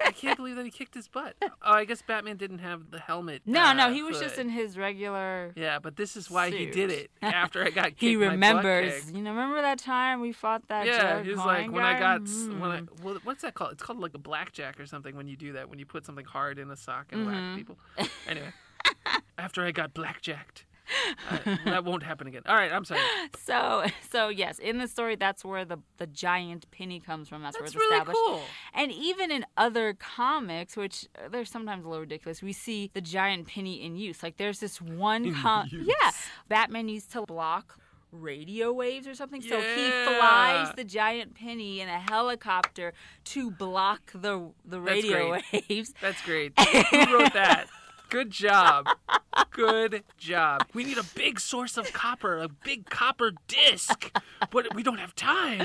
I 0.05 0.13
can't 0.13 0.37
believe 0.37 0.57
that 0.57 0.65
he 0.65 0.71
kicked 0.71 0.95
his 0.95 1.09
butt. 1.09 1.35
Oh, 1.43 1.49
I 1.63 1.85
guess 1.85 2.01
Batman 2.03 2.37
didn't 2.37 2.61
have 2.61 2.91
the 2.91 2.99
helmet. 2.99 3.43
No, 3.45 3.65
uh, 3.67 3.73
no, 3.75 3.93
he 3.93 4.03
was 4.03 4.17
hood. 4.19 4.29
just 4.29 4.39
in 4.39 4.49
his 4.49 4.79
regular. 4.79 5.53
Yeah, 5.57 5.79
but 5.79 5.97
this 5.97 6.17
is 6.17 6.31
why 6.31 6.51
he 6.51 6.67
did 6.67 6.91
it. 6.91 7.11
After 7.23 7.63
I 7.65 7.71
got 7.71 7.85
kicked, 7.85 8.01
He 8.01 8.17
remembers. 8.17 9.11
You 9.13 9.21
know, 9.23 9.31
remember 9.31 9.61
that 9.63 9.79
time 9.79 10.21
we 10.21 10.33
fought 10.33 10.67
that? 10.69 10.87
Yeah, 10.87 11.19
Joe 11.19 11.23
he 11.25 11.31
was 11.31 11.39
like 11.39 11.71
when 11.71 11.85
I 11.85 11.93
guy? 11.95 11.99
got 12.19 12.23
s- 12.23 12.49
when 12.49 12.63
I 12.71 12.83
well, 13.03 13.19
what's 13.25 13.43
that 13.43 13.55
called? 13.55 13.73
It's 13.73 13.83
called 13.83 14.01
like 14.01 14.15
a 14.15 14.19
blackjack 14.19 14.81
or 14.81 14.87
something 14.87 15.15
when 15.17 15.29
you 15.29 15.37
do 15.37 15.53
that 15.53 15.69
when 15.69 15.79
you 15.79 15.87
put 15.87 16.07
something 16.07 16.25
hard 16.25 16.59
in 16.59 16.71
a 16.71 16.77
sock 16.77 17.07
and 17.13 17.27
Mm-hmm. 17.27 17.49
whack 17.49 17.57
people. 17.57 17.79
Anyway, 18.29 18.53
after 19.39 19.65
I 19.65 19.73
got 19.73 19.95
blackjacked, 19.95 20.65
uh, 21.31 21.39
that 21.65 21.85
won't 21.85 22.03
happen 22.03 22.27
again. 22.27 22.43
All 22.47 22.55
right, 22.57 22.73
I'm 22.73 22.85
sorry. 22.85 23.01
So, 23.45 23.85
so 24.11 24.29
yes, 24.29 24.59
in 24.59 24.79
the 24.79 24.87
story, 24.87 25.17
that's 25.17 25.45
where 25.45 25.65
the 25.65 25.79
the 25.99 26.07
giant 26.07 26.71
penny 26.71 27.01
comes 27.01 27.29
from. 27.29 27.43
That's, 27.43 27.57
That's 27.59 27.75
where 27.75 27.83
it's 27.83 27.91
really 27.91 27.97
established. 27.97 28.19
cool. 28.27 28.43
And 28.75 28.93
even 28.93 29.31
in 29.33 29.45
other 29.57 29.95
comics, 29.95 30.77
which 30.77 31.07
uh, 31.17 31.29
they're 31.29 31.45
sometimes 31.45 31.85
a 31.85 31.89
little 31.89 32.03
ridiculous, 32.03 32.43
we 32.43 32.53
see 32.53 32.91
the 32.95 33.01
giant 33.01 33.49
penny 33.49 33.83
in 33.83 33.97
use. 33.97 34.23
Like 34.23 34.37
there's 34.37 34.61
this 34.61 34.81
one 34.81 35.35
com- 35.35 35.69
Yeah. 35.73 36.11
Batman 36.49 36.87
needs 36.87 37.07
to 37.09 37.23
block 37.23 37.79
radio 38.13 38.73
waves 38.73 39.07
or 39.09 39.15
something. 39.15 39.41
So 39.41 39.61
he 39.61 39.91
flies 39.91 40.73
the 40.77 40.85
giant 40.85 41.35
penny 41.35 41.81
in 41.81 41.89
a 41.89 41.99
helicopter 41.99 42.93
to 43.27 43.51
block 43.51 44.13
the 44.13 44.51
the 44.65 44.79
That's 44.81 44.91
radio 45.05 45.29
great. 45.31 45.65
waves. 45.71 45.95
That's 46.01 46.21
great. 46.23 46.53
Who 46.59 47.19
wrote 47.19 47.33
that? 47.35 47.67
Good 48.11 48.31
job. 48.31 48.89
Good 49.53 50.03
job. 50.19 50.67
We 50.75 50.85
need 50.85 50.99
a 50.99 51.05
big 51.15 51.39
source 51.39 51.77
of 51.77 51.93
copper, 51.93 52.39
a 52.39 52.49
big 52.49 52.87
copper 52.91 53.33
disc. 53.47 54.11
But 54.51 54.75
we 54.75 54.83
don't 54.83 54.99
have 54.99 55.15
time. 55.15 55.61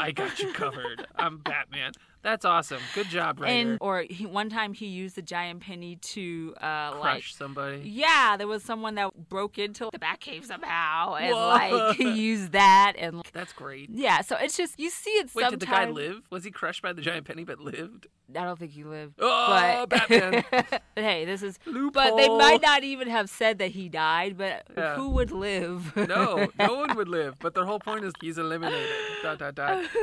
I 0.00 0.12
got 0.14 0.38
you 0.40 0.52
covered. 0.52 1.06
I'm 1.16 1.38
Batman. 1.38 1.92
That's 2.22 2.44
awesome. 2.44 2.80
Good 2.94 3.08
job, 3.08 3.40
writer. 3.40 3.52
And 3.54 3.78
or 3.80 4.04
he, 4.08 4.26
one 4.26 4.50
time 4.50 4.72
he 4.74 4.86
used 4.86 5.16
the 5.16 5.22
giant 5.22 5.60
penny 5.60 5.96
to 5.96 6.54
uh, 6.60 6.90
like 6.92 7.00
Crush 7.00 7.34
somebody. 7.34 7.82
Yeah, 7.84 8.36
there 8.36 8.46
was 8.46 8.62
someone 8.62 8.94
that 8.96 9.28
broke 9.28 9.58
into 9.58 9.88
the 9.92 9.98
Batcave 9.98 10.44
somehow 10.44 11.14
and 11.14 11.34
Whoa. 11.34 11.48
like 11.48 11.98
used 11.98 12.52
that 12.52 12.94
and 12.98 13.22
That's 13.32 13.52
great. 13.54 13.88
yeah. 13.90 14.20
So 14.20 14.36
it's 14.36 14.56
just 14.56 14.78
you 14.78 14.90
see 14.90 15.10
it 15.10 15.30
Wait, 15.34 15.42
sometimes. 15.44 15.50
did 15.50 15.60
the 15.60 15.66
guy 15.66 15.88
live? 15.90 16.22
Was 16.30 16.44
he 16.44 16.50
crushed 16.50 16.82
by 16.82 16.92
the 16.92 17.00
giant 17.02 17.26
penny 17.26 17.44
but 17.44 17.58
lived? 17.58 18.06
I 18.36 18.44
don't 18.44 18.58
think 18.58 18.72
he 18.72 18.84
lived. 18.84 19.14
Oh, 19.18 19.86
but, 19.88 20.08
Batman. 20.08 20.44
but 20.50 20.82
hey, 20.94 21.24
this 21.24 21.42
is. 21.42 21.58
Loophole. 21.66 21.90
But 21.90 22.16
they 22.16 22.28
might 22.28 22.62
not 22.62 22.84
even 22.84 23.08
have 23.08 23.28
said 23.30 23.58
that 23.58 23.70
he 23.70 23.88
died. 23.88 24.36
But 24.38 24.66
Yeah. 24.76 24.96
who 24.96 25.10
would 25.10 25.30
live? 25.30 25.94
No, 25.96 26.48
no 26.58 26.74
one 26.76 26.96
would 26.96 27.08
live. 27.08 27.36
But 27.40 27.54
their 27.54 27.64
whole 27.64 27.80
point 27.80 28.04
is 28.04 28.12
he's 28.20 28.38
eliminated. 28.38 28.86
Dot 29.22 29.38
dot 29.38 29.54
dot. 29.54 29.84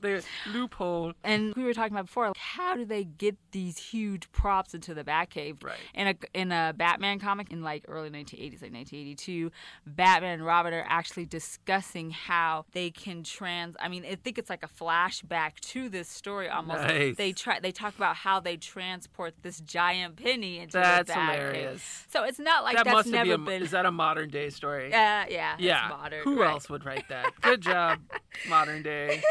The 0.00 0.22
loophole. 0.52 1.14
And 1.24 1.54
we 1.54 1.64
were 1.64 1.72
talking 1.72 1.94
about 1.94 2.04
before, 2.04 2.26
like, 2.26 2.36
how 2.36 2.76
do 2.76 2.84
they 2.84 3.04
get 3.04 3.38
these 3.52 3.78
huge 3.78 4.30
props 4.32 4.74
into 4.74 4.92
the 4.92 5.02
Batcave? 5.02 5.64
Right. 5.64 5.78
In 5.94 6.08
a 6.08 6.14
in 6.34 6.52
a 6.52 6.74
Batman 6.76 7.18
comic 7.18 7.50
in 7.50 7.62
like 7.62 7.86
early 7.88 8.10
1980s, 8.10 8.60
like 8.60 8.74
1982, 8.74 9.50
Batman 9.86 10.34
and 10.34 10.44
Robin 10.44 10.74
are 10.74 10.84
actually 10.86 11.24
discussing 11.24 12.10
how 12.10 12.66
they 12.72 12.90
can 12.90 13.22
trans. 13.22 13.76
I 13.80 13.88
mean, 13.88 14.04
I 14.04 14.16
think 14.16 14.36
it's 14.36 14.50
like 14.50 14.62
a 14.62 14.68
flashback 14.68 15.58
to 15.72 15.88
this 15.88 16.06
story 16.10 16.50
almost. 16.50 16.82
Nice. 16.82 17.16
They 17.16 17.23
try. 17.32 17.60
They 17.60 17.72
talk 17.72 17.96
about 17.96 18.16
how 18.16 18.40
they 18.40 18.56
transport 18.56 19.34
this 19.42 19.60
giant 19.60 20.16
penny 20.16 20.58
into 20.58 20.72
That's 20.78 21.08
the 21.08 21.14
Batcave. 21.14 21.34
hilarious. 21.36 22.04
So 22.08 22.24
it's 22.24 22.38
not 22.38 22.64
like 22.64 22.76
that 22.76 22.84
that's 22.84 22.94
must 22.94 23.08
never 23.08 23.24
be 23.24 23.30
a, 23.32 23.38
been. 23.38 23.62
Is 23.62 23.70
that 23.72 23.86
a 23.86 23.92
modern 23.92 24.30
day 24.30 24.50
story? 24.50 24.92
uh, 24.92 25.24
yeah. 25.28 25.56
yeah. 25.58 25.88
Modern. 25.88 26.22
Who 26.24 26.40
right. 26.40 26.50
else 26.50 26.68
would 26.68 26.84
write 26.84 27.08
that? 27.08 27.32
Good 27.40 27.60
job, 27.62 28.00
modern 28.48 28.82
day 28.82 29.22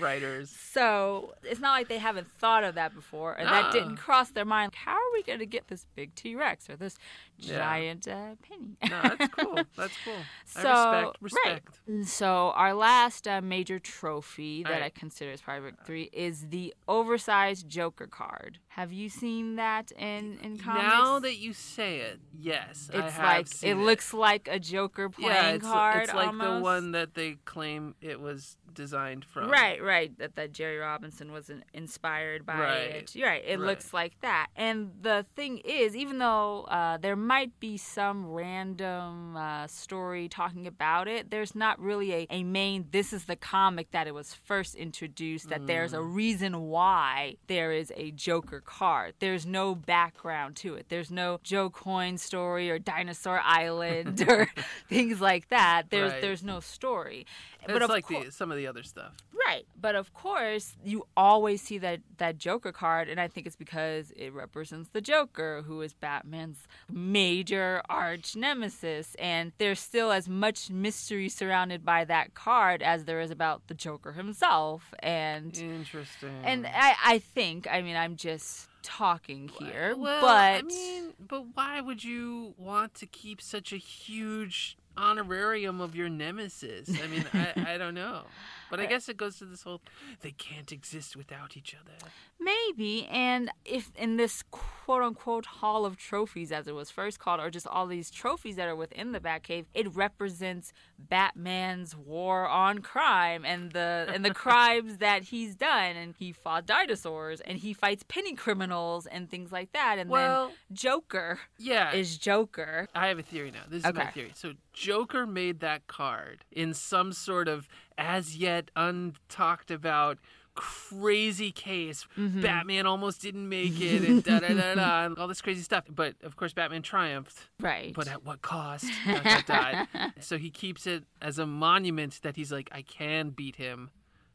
writers. 0.00 0.50
So 0.50 1.34
it's 1.42 1.60
not 1.60 1.72
like 1.72 1.88
they 1.88 1.98
haven't 1.98 2.30
thought 2.38 2.64
of 2.64 2.74
that 2.76 2.94
before, 2.94 3.34
and 3.34 3.48
that 3.48 3.66
Ah. 3.66 3.72
didn't 3.72 3.96
cross 3.96 4.30
their 4.30 4.44
mind. 4.44 4.74
How 4.74 4.92
are 4.92 5.12
we 5.12 5.22
going 5.22 5.38
to 5.38 5.46
get 5.46 5.68
this 5.68 5.86
big 5.94 6.14
T 6.14 6.34
Rex 6.34 6.68
or 6.70 6.76
this. 6.76 6.96
Giant 7.42 8.08
uh, 8.08 8.34
penny. 8.42 8.76
No, 8.88 9.02
that's 9.02 9.28
cool. 9.34 9.58
That's 9.76 9.94
cool. 10.04 10.14
So, 10.44 10.68
I 10.68 11.02
right. 11.04 11.16
respect. 11.20 11.44
Respect. 11.66 11.80
And 11.88 12.06
So 12.08 12.52
our 12.54 12.74
last 12.74 13.26
uh, 13.26 13.40
major 13.40 13.78
trophy 13.78 14.62
that 14.64 14.82
I 14.82 14.90
consider 14.90 15.32
as 15.32 15.40
part 15.40 15.58
of 15.58 15.64
victory 15.64 16.10
is 16.12 16.48
the 16.48 16.74
oversized 16.88 17.68
Joker 17.68 18.06
card. 18.06 18.58
Have 18.68 18.92
you 18.92 19.08
seen 19.08 19.56
that 19.56 19.92
in 19.92 20.38
in 20.42 20.58
comics? 20.58 20.84
Now 20.84 21.18
that 21.18 21.36
you 21.36 21.52
say 21.52 21.98
it, 21.98 22.20
yes, 22.38 22.90
I 22.92 22.98
it's 22.98 23.16
have 23.16 23.24
like 23.24 23.46
seen 23.48 23.70
it 23.70 23.74
looks 23.82 24.14
like 24.14 24.48
a 24.50 24.58
Joker 24.58 25.08
playing 25.08 25.30
yeah, 25.30 25.50
it's, 25.50 25.64
card. 25.64 26.04
it's 26.04 26.14
like 26.14 26.38
the 26.38 26.58
one 26.60 26.92
that 26.92 27.14
they 27.14 27.36
claim 27.44 27.94
it 28.00 28.20
was 28.20 28.56
designed 28.74 29.24
from. 29.24 29.50
Right, 29.50 29.82
right. 29.82 30.16
That 30.18 30.36
that 30.36 30.52
Jerry 30.52 30.78
Robinson 30.78 31.32
was 31.32 31.50
in- 31.50 31.64
inspired 31.74 32.44
by 32.46 32.58
Right, 32.58 32.80
it. 32.90 33.14
You're 33.16 33.28
right. 33.28 33.42
It 33.44 33.58
right. 33.58 33.66
looks 33.66 33.92
like 33.92 34.20
that. 34.20 34.48
And 34.56 34.92
the 35.00 35.26
thing 35.36 35.58
is, 35.58 35.96
even 35.96 36.18
though 36.18 36.62
uh, 36.64 36.96
there 36.98 37.16
might 37.16 37.58
be 37.60 37.76
some 37.76 38.26
random 38.26 39.36
uh, 39.36 39.66
story 39.66 40.28
talking 40.28 40.66
about 40.66 41.08
it, 41.08 41.30
there's 41.30 41.54
not 41.54 41.78
really 41.80 42.12
a, 42.12 42.26
a 42.30 42.42
main. 42.44 42.86
This 42.90 43.12
is 43.12 43.24
the 43.24 43.36
comic 43.36 43.90
that 43.92 44.06
it 44.06 44.14
was 44.14 44.34
first 44.34 44.74
introduced. 44.74 45.48
That 45.48 45.66
there's 45.66 45.92
a 45.92 45.98
Mm. 46.02 46.14
reason 46.14 46.60
why 46.68 47.36
there 47.46 47.72
is 47.72 47.92
a 47.96 48.10
Joker 48.12 48.60
card. 48.60 49.14
There's 49.20 49.46
no 49.46 49.74
background 49.74 50.56
to 50.56 50.74
it. 50.74 50.86
There's 50.88 51.10
no 51.10 51.38
Joe 51.42 51.70
Coyne 51.70 52.18
story 52.18 52.70
or 52.70 52.78
Dinosaur 52.78 53.40
Island 53.44 54.22
or 54.28 54.48
things 54.88 55.20
like 55.20 55.48
that. 55.48 55.84
There's 55.90 56.12
Right. 56.12 56.20
there's 56.20 56.42
no 56.42 56.60
story. 56.60 57.26
It's 57.62 57.72
but 57.72 57.82
of 57.82 57.90
like 57.90 58.08
the, 58.08 58.30
some 58.30 58.50
of 58.50 58.56
the 58.56 58.66
other 58.66 58.82
stuff. 58.82 59.14
Right. 59.46 59.64
But 59.80 59.94
of 59.94 60.12
course, 60.14 60.76
you 60.84 61.06
always 61.16 61.62
see 61.62 61.78
that, 61.78 62.00
that 62.18 62.38
Joker 62.38 62.72
card, 62.72 63.08
and 63.08 63.20
I 63.20 63.28
think 63.28 63.46
it's 63.46 63.56
because 63.56 64.12
it 64.16 64.32
represents 64.32 64.90
the 64.90 65.00
Joker, 65.00 65.62
who 65.66 65.80
is 65.82 65.92
Batman's 65.92 66.66
major 66.90 67.82
arch 67.88 68.34
nemesis. 68.36 69.14
And 69.16 69.52
there's 69.58 69.80
still 69.80 70.12
as 70.12 70.28
much 70.28 70.70
mystery 70.70 71.28
surrounded 71.28 71.84
by 71.84 72.04
that 72.04 72.34
card 72.34 72.82
as 72.82 73.04
there 73.04 73.20
is 73.20 73.30
about 73.30 73.66
the 73.68 73.74
Joker 73.74 74.12
himself. 74.12 74.94
And 75.00 75.56
Interesting. 75.56 76.40
and 76.44 76.66
I, 76.66 76.94
I 77.04 77.18
think, 77.18 77.68
I 77.70 77.82
mean, 77.82 77.96
I'm 77.96 78.16
just 78.16 78.68
talking 78.82 79.48
here, 79.48 79.94
well, 79.96 80.20
but 80.20 80.58
I 80.58 80.62
mean, 80.62 81.12
but 81.20 81.44
why 81.54 81.80
would 81.80 82.02
you 82.02 82.54
want 82.58 82.94
to 82.94 83.06
keep 83.06 83.40
such 83.40 83.72
a 83.72 83.76
huge 83.76 84.76
honorarium 84.96 85.80
of 85.80 85.94
your 85.94 86.08
nemesis? 86.08 86.88
I 87.02 87.06
mean, 87.06 87.24
I, 87.32 87.74
I 87.74 87.78
don't 87.78 87.94
know. 87.94 88.22
But 88.72 88.80
I 88.80 88.86
guess 88.86 89.08
it 89.08 89.18
goes 89.18 89.36
to 89.38 89.44
this 89.44 89.62
whole 89.64 89.82
they 90.22 90.30
can't 90.32 90.72
exist 90.72 91.14
without 91.14 91.56
each 91.58 91.74
other. 91.74 91.92
Maybe, 92.40 93.06
and 93.06 93.50
if 93.66 93.92
in 93.96 94.16
this 94.16 94.42
quote 94.50 95.02
unquote 95.02 95.44
hall 95.46 95.84
of 95.84 95.96
trophies, 95.96 96.50
as 96.50 96.66
it 96.66 96.74
was 96.74 96.90
first 96.90 97.18
called, 97.20 97.38
or 97.38 97.50
just 97.50 97.66
all 97.66 97.86
these 97.86 98.10
trophies 98.10 98.56
that 98.56 98.66
are 98.66 98.74
within 98.74 99.12
the 99.12 99.20
Batcave, 99.20 99.66
it 99.74 99.94
represents 99.94 100.72
Batman's 100.98 101.94
war 101.94 102.48
on 102.48 102.78
crime 102.80 103.44
and 103.44 103.70
the 103.72 104.10
and 104.12 104.24
the 104.24 104.32
crimes 104.44 104.96
that 104.98 105.24
he's 105.24 105.54
done. 105.54 105.94
And 105.94 106.14
he 106.18 106.32
fought 106.32 106.64
dinosaurs, 106.66 107.40
and 107.42 107.58
he 107.58 107.74
fights 107.74 108.02
penny 108.08 108.34
criminals 108.34 109.06
and 109.06 109.30
things 109.30 109.52
like 109.52 109.72
that. 109.72 109.98
And 109.98 110.08
Well, 110.10 110.48
then 110.48 110.56
Joker 110.72 111.38
Yeah. 111.58 111.92
is 111.92 112.16
Joker. 112.18 112.88
I 112.94 113.08
have 113.08 113.18
a 113.18 113.22
theory 113.22 113.50
now. 113.50 113.60
This 113.68 113.84
is 113.84 113.94
my 113.94 114.06
theory. 114.06 114.32
So 114.34 114.54
Joker 114.72 115.26
made 115.26 115.60
that 115.60 115.86
card 115.86 116.44
in 116.50 116.72
some 116.74 117.12
sort 117.12 117.46
of 117.46 117.68
as 118.02 118.36
yet 118.36 118.70
untalked 118.76 119.70
about 119.70 120.18
crazy 120.54 121.50
case. 121.52 122.06
Mm-hmm. 122.18 122.42
Batman 122.42 122.84
almost 122.86 123.22
didn't 123.22 123.48
make 123.48 123.80
it 123.80 124.02
and 124.02 124.22
da 124.22 124.40
da 124.40 124.48
da 124.48 124.74
da 124.74 125.04
and 125.06 125.16
all 125.18 125.28
this 125.28 125.40
crazy 125.40 125.62
stuff. 125.62 125.84
But 125.88 126.16
of 126.22 126.36
course 126.36 126.52
Batman 126.52 126.82
triumphed. 126.82 127.48
Right. 127.60 127.94
But 127.94 128.08
at 128.08 128.24
what 128.24 128.42
cost? 128.42 128.86
Dot, 129.06 129.24
dot, 129.46 129.46
dot. 129.46 129.88
so 130.20 130.36
he 130.36 130.50
keeps 130.50 130.86
it 130.86 131.04
as 131.22 131.38
a 131.38 131.46
monument 131.46 132.20
that 132.22 132.36
he's 132.36 132.52
like, 132.52 132.68
I 132.72 132.82
can 132.82 133.30
beat 133.30 133.56
him. 133.56 133.90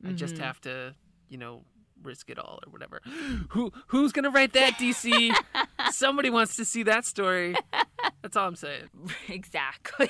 I 0.08 0.12
just 0.14 0.36
Mm-hmm. 0.36 0.44
have 0.44 0.62
to, 0.62 0.96
you 1.30 1.38
know, 1.38 1.64
risk 2.04 2.30
it 2.30 2.38
all 2.40 2.60
or 2.66 2.72
whatever. 2.72 3.02
Who 3.50 3.72
who's 3.88 4.12
gonna 4.12 4.30
write 4.32 4.54
that, 4.54 4.74
DC? 4.74 5.36
Somebody 5.92 6.30
wants 6.30 6.56
to 6.56 6.66
see 6.66 6.84
that 6.84 7.06
story. 7.06 7.56
That's 8.28 8.36
all 8.36 8.46
I'm 8.50 8.56
saying. 8.58 8.90
exactly. 9.30 10.10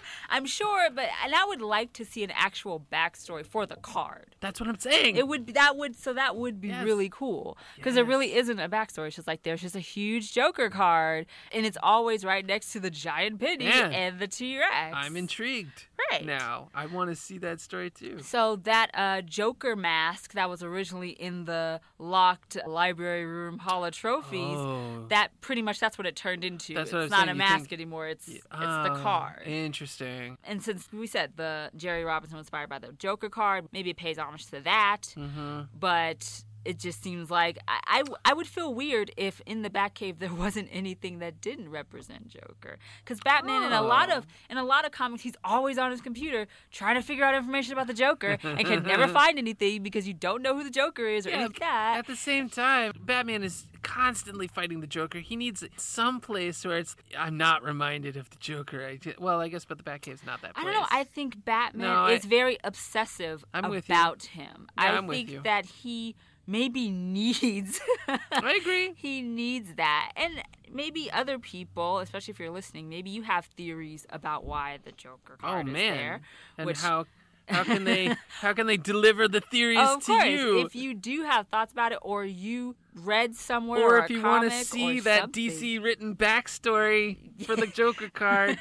I'm 0.30 0.46
sure, 0.46 0.88
but 0.90 1.04
and 1.22 1.34
I 1.34 1.44
would 1.44 1.60
like 1.60 1.92
to 1.94 2.04
see 2.06 2.24
an 2.24 2.30
actual 2.34 2.82
backstory 2.90 3.44
for 3.44 3.66
the 3.66 3.76
card. 3.76 4.36
That's 4.40 4.58
what 4.58 4.70
I'm 4.70 4.78
saying. 4.78 5.16
It 5.16 5.28
would 5.28 5.44
be 5.44 5.52
that 5.52 5.76
would 5.76 5.94
so 5.94 6.14
that 6.14 6.34
would 6.36 6.60
be 6.62 6.68
Yes. 6.68 6.84
really 6.86 7.10
cool 7.10 7.58
because 7.76 7.94
there 7.94 8.04
Yes. 8.04 8.08
really 8.10 8.34
isn't 8.34 8.58
a 8.58 8.70
backstory. 8.70 9.08
It's 9.08 9.16
just 9.16 9.28
like 9.28 9.42
there's 9.42 9.60
just 9.60 9.76
a 9.76 9.80
huge 9.80 10.32
Joker 10.32 10.70
card, 10.70 11.26
and 11.52 11.66
it's 11.66 11.76
always 11.82 12.24
right 12.24 12.44
next 12.46 12.72
to 12.72 12.80
the 12.80 12.88
giant 12.90 13.38
penny 13.38 13.66
Yeah. 13.66 13.88
and 13.90 14.18
the 14.18 14.28
T 14.28 14.58
Rex. 14.58 14.72
I'm 14.96 15.14
intrigued. 15.16 15.88
Right. 16.10 16.24
Now 16.24 16.70
I 16.74 16.86
want 16.86 17.10
to 17.10 17.14
see 17.16 17.36
that 17.38 17.60
story 17.60 17.90
too. 17.90 18.20
So 18.22 18.56
that 18.56 18.90
uh, 18.94 19.20
Joker 19.20 19.76
mask 19.76 20.32
that 20.32 20.48
was 20.48 20.62
originally 20.62 21.10
in 21.10 21.44
the 21.44 21.80
locked 21.98 22.56
library 22.66 23.26
room 23.26 23.58
hall 23.58 23.84
of 23.84 23.92
trophies, 23.94 24.56
Oh. 24.56 25.04
that 25.08 25.38
pretty 25.42 25.60
much 25.62 25.78
that's 25.80 25.98
what 25.98 26.06
it 26.06 26.16
turned 26.16 26.44
into. 26.44 26.74
That's 26.74 26.88
it's 26.88 26.92
what 26.92 27.02
I'm 27.04 27.08
not 27.10 27.26
saying. 27.26 27.38
Mask 27.42 27.56
think- 27.68 27.72
anymore. 27.72 28.08
It's 28.08 28.28
it's 28.28 28.44
the 28.50 28.92
Oh, 28.92 29.00
card. 29.02 29.42
Interesting. 29.46 30.38
And 30.44 30.62
since 30.62 30.90
we 30.92 31.06
said 31.06 31.32
the 31.36 31.70
Jerry 31.76 32.04
Robinson 32.04 32.36
was 32.36 32.44
inspired 32.44 32.68
by 32.68 32.78
the 32.78 32.92
Joker 32.92 33.28
card, 33.28 33.66
maybe 33.72 33.90
it 33.90 33.96
pays 33.96 34.18
homage 34.18 34.46
to 34.46 34.60
that. 34.60 35.02
Mm-hmm. 35.16 35.62
But 35.78 36.44
it 36.64 36.78
just 36.78 37.02
seems 37.02 37.30
like 37.30 37.58
I 37.68 38.02
I 38.24 38.32
would 38.34 38.46
feel 38.46 38.72
weird 38.74 39.10
if 39.16 39.40
in 39.46 39.62
the 39.62 39.70
Batcave 39.70 40.18
there 40.18 40.32
wasn't 40.46 40.68
anything 40.72 41.18
that 41.20 41.40
didn't 41.40 41.70
represent 41.70 42.28
Joker. 42.28 42.78
Because 43.04 43.20
Batman 43.20 43.62
in 43.64 43.72
a 43.72 43.82
lot 43.82 44.10
Oh. 44.10 44.18
of 44.18 44.26
in 44.50 44.58
a 44.58 44.64
lot 44.64 44.84
of 44.84 44.92
comics 44.92 45.22
he's 45.22 45.36
always 45.44 45.78
on 45.78 45.90
his 45.90 46.00
computer 46.00 46.46
trying 46.70 46.94
to 46.96 47.02
figure 47.02 47.24
out 47.24 47.34
information 47.34 47.72
about 47.72 47.86
the 47.86 47.94
Joker 47.94 48.38
and 48.42 48.58
can 48.66 48.82
never 48.84 49.08
find 49.20 49.38
anything 49.38 49.82
because 49.82 50.06
you 50.08 50.14
don't 50.14 50.42
know 50.42 50.56
who 50.56 50.64
the 50.64 50.70
Joker 50.70 51.06
is 51.06 51.26
or 51.26 51.30
Yeah, 51.30 51.36
any 51.36 51.44
of 51.44 51.54
that. 51.60 51.96
At 51.98 52.06
the 52.06 52.16
same 52.16 52.48
time, 52.48 52.92
Batman 53.00 53.42
is 53.42 53.66
constantly 53.82 54.46
fighting 54.46 54.80
the 54.80 54.86
Joker. 54.86 55.18
He 55.18 55.34
needs 55.36 55.64
some 55.76 56.20
place 56.20 56.64
where 56.64 56.78
it's 56.78 56.94
I'm 57.18 57.36
not 57.36 57.62
reminded 57.64 58.16
of 58.16 58.30
the 58.30 58.36
Joker. 58.36 58.86
I, 58.86 58.98
well, 59.18 59.40
I 59.40 59.48
guess, 59.48 59.64
but 59.64 59.78
the 59.78 59.84
Batcave's 59.84 60.24
not 60.24 60.40
that 60.42 60.52
I 60.56 60.64
don't 60.64 60.72
know. 60.72 60.86
I 60.90 61.04
think 61.04 61.44
Batman 61.44 61.88
No, 61.88 61.94
I- 62.04 62.12
is 62.12 62.24
very 62.24 62.58
obsessive 62.64 63.44
I'm 63.52 63.72
about 63.72 64.22
him. 64.24 64.68
I 64.76 64.86
Yeah, 64.86 64.98
I'm 64.98 65.06
with 65.06 65.28
think 65.28 65.42
that 65.44 65.66
he 65.66 66.14
maybe 66.52 66.90
needs 66.90 67.80
I 68.06 68.58
agree. 68.60 68.92
he 68.96 69.22
needs 69.22 69.74
that. 69.76 70.12
And 70.16 70.42
maybe 70.70 71.10
other 71.10 71.38
people, 71.38 71.98
especially 71.98 72.32
if 72.32 72.38
you're 72.40 72.50
listening, 72.50 72.88
maybe 72.88 73.10
you 73.10 73.22
have 73.22 73.46
theories 73.46 74.06
about 74.10 74.44
why 74.44 74.78
the 74.84 74.92
Joker 74.92 75.36
Oh 75.42 75.46
card 75.46 75.66
is 75.68 75.72
man, 75.72 75.96
there. 75.96 76.20
and 76.58 76.66
which- 76.66 76.80
how 76.80 77.06
how 77.48 77.64
can 77.64 77.82
they 77.84 78.14
how 78.40 78.52
can 78.52 78.66
they 78.68 78.76
deliver 78.76 79.26
the 79.26 79.40
theories 79.40 79.78
Oh, 79.80 79.96
of 79.96 80.04
to 80.04 80.12
course, 80.12 80.26
you? 80.26 80.60
if 80.64 80.76
you 80.76 80.94
do 80.94 81.24
have 81.24 81.48
thoughts 81.48 81.72
about 81.72 81.90
it, 81.92 81.98
or 82.00 82.24
you 82.24 82.76
read 82.94 83.34
somewhere, 83.34 83.80
or 83.82 83.98
a 83.98 84.04
if 84.04 84.10
you 84.10 84.22
want 84.22 84.48
to 84.48 84.64
see 84.64 85.00
that 85.00 85.20
something. 85.22 85.48
DC 85.50 85.82
written 85.82 86.14
backstory 86.14 87.16
for 87.44 87.56
the 87.56 87.66
Joker 87.66 88.08
card, 88.10 88.58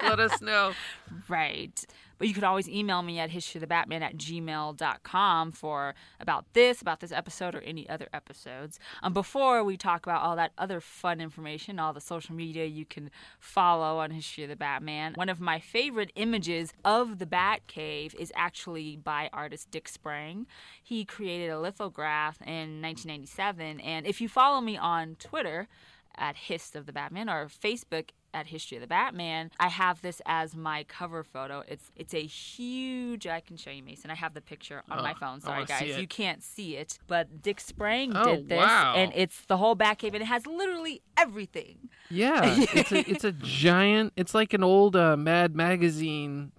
let 0.00 0.20
us 0.20 0.40
know. 0.50 0.72
Right. 1.28 1.84
But 2.20 2.28
you 2.28 2.34
could 2.34 2.44
always 2.44 2.68
email 2.68 3.00
me 3.00 3.18
at 3.18 3.30
historyofthebatman 3.30 4.02
at 4.02 4.18
gmail.com 4.18 5.52
for 5.52 5.94
about 6.20 6.44
this, 6.52 6.82
about 6.82 7.00
this 7.00 7.12
episode, 7.12 7.54
or 7.54 7.60
any 7.62 7.88
other 7.88 8.08
episodes. 8.12 8.78
Um, 9.02 9.14
before 9.14 9.64
we 9.64 9.78
talk 9.78 10.04
about 10.04 10.20
all 10.20 10.36
that 10.36 10.52
other 10.58 10.82
fun 10.82 11.18
information, 11.22 11.78
all 11.78 11.94
the 11.94 12.00
social 12.02 12.34
media 12.34 12.66
you 12.66 12.84
can 12.84 13.10
follow 13.38 14.00
on 14.00 14.10
History 14.10 14.44
of 14.44 14.50
the 14.50 14.56
Batman, 14.56 15.14
one 15.14 15.30
of 15.30 15.40
my 15.40 15.60
favorite 15.60 16.12
images 16.14 16.74
of 16.84 17.20
the 17.20 17.26
Batcave 17.26 18.14
is 18.16 18.30
actually 18.36 18.96
by 18.96 19.30
artist 19.32 19.70
Dick 19.70 19.88
Sprang. 19.88 20.46
He 20.82 21.06
created 21.06 21.48
a 21.48 21.58
lithograph 21.58 22.38
in 22.42 22.82
1997. 22.82 23.80
And 23.80 24.06
if 24.06 24.20
you 24.20 24.28
follow 24.28 24.60
me 24.60 24.76
on 24.76 25.16
Twitter, 25.18 25.68
at 26.16 26.36
Hist 26.36 26.76
of 26.76 26.86
the 26.86 26.92
Batman 26.92 27.28
or 27.28 27.46
Facebook 27.46 28.10
at 28.32 28.46
History 28.46 28.76
of 28.76 28.80
the 28.80 28.86
Batman. 28.86 29.50
I 29.58 29.68
have 29.68 30.02
this 30.02 30.20
as 30.26 30.54
my 30.54 30.84
cover 30.84 31.24
photo. 31.24 31.62
It's 31.68 31.90
it's 31.96 32.14
a 32.14 32.20
huge. 32.22 33.26
I 33.26 33.40
can 33.40 33.56
show 33.56 33.70
you, 33.70 33.82
Mason. 33.82 34.10
I 34.10 34.14
have 34.14 34.34
the 34.34 34.40
picture 34.40 34.82
on 34.90 34.98
Oh, 34.98 35.02
my 35.02 35.14
phone. 35.14 35.40
Sorry, 35.40 35.64
guys, 35.64 35.96
you 35.98 36.06
can't 36.06 36.42
see 36.42 36.76
it, 36.76 36.98
but 37.06 37.42
Dick 37.42 37.60
Sprang 37.60 38.12
Oh, 38.16 38.36
did 38.36 38.48
this, 38.48 38.58
wow. 38.58 38.94
and 38.96 39.12
it's 39.14 39.42
the 39.46 39.56
whole 39.56 39.74
Batcave, 39.76 40.14
and 40.14 40.22
it 40.22 40.26
has 40.26 40.46
literally 40.46 41.02
everything. 41.16 41.88
Yeah, 42.08 42.40
it's 42.74 42.92
a 42.92 43.10
it's 43.10 43.24
a 43.24 43.32
giant. 43.32 44.12
It's 44.16 44.34
like 44.34 44.52
an 44.54 44.62
old 44.64 44.96
uh, 44.96 45.16
Mad 45.16 45.54
Magazine. 45.56 46.52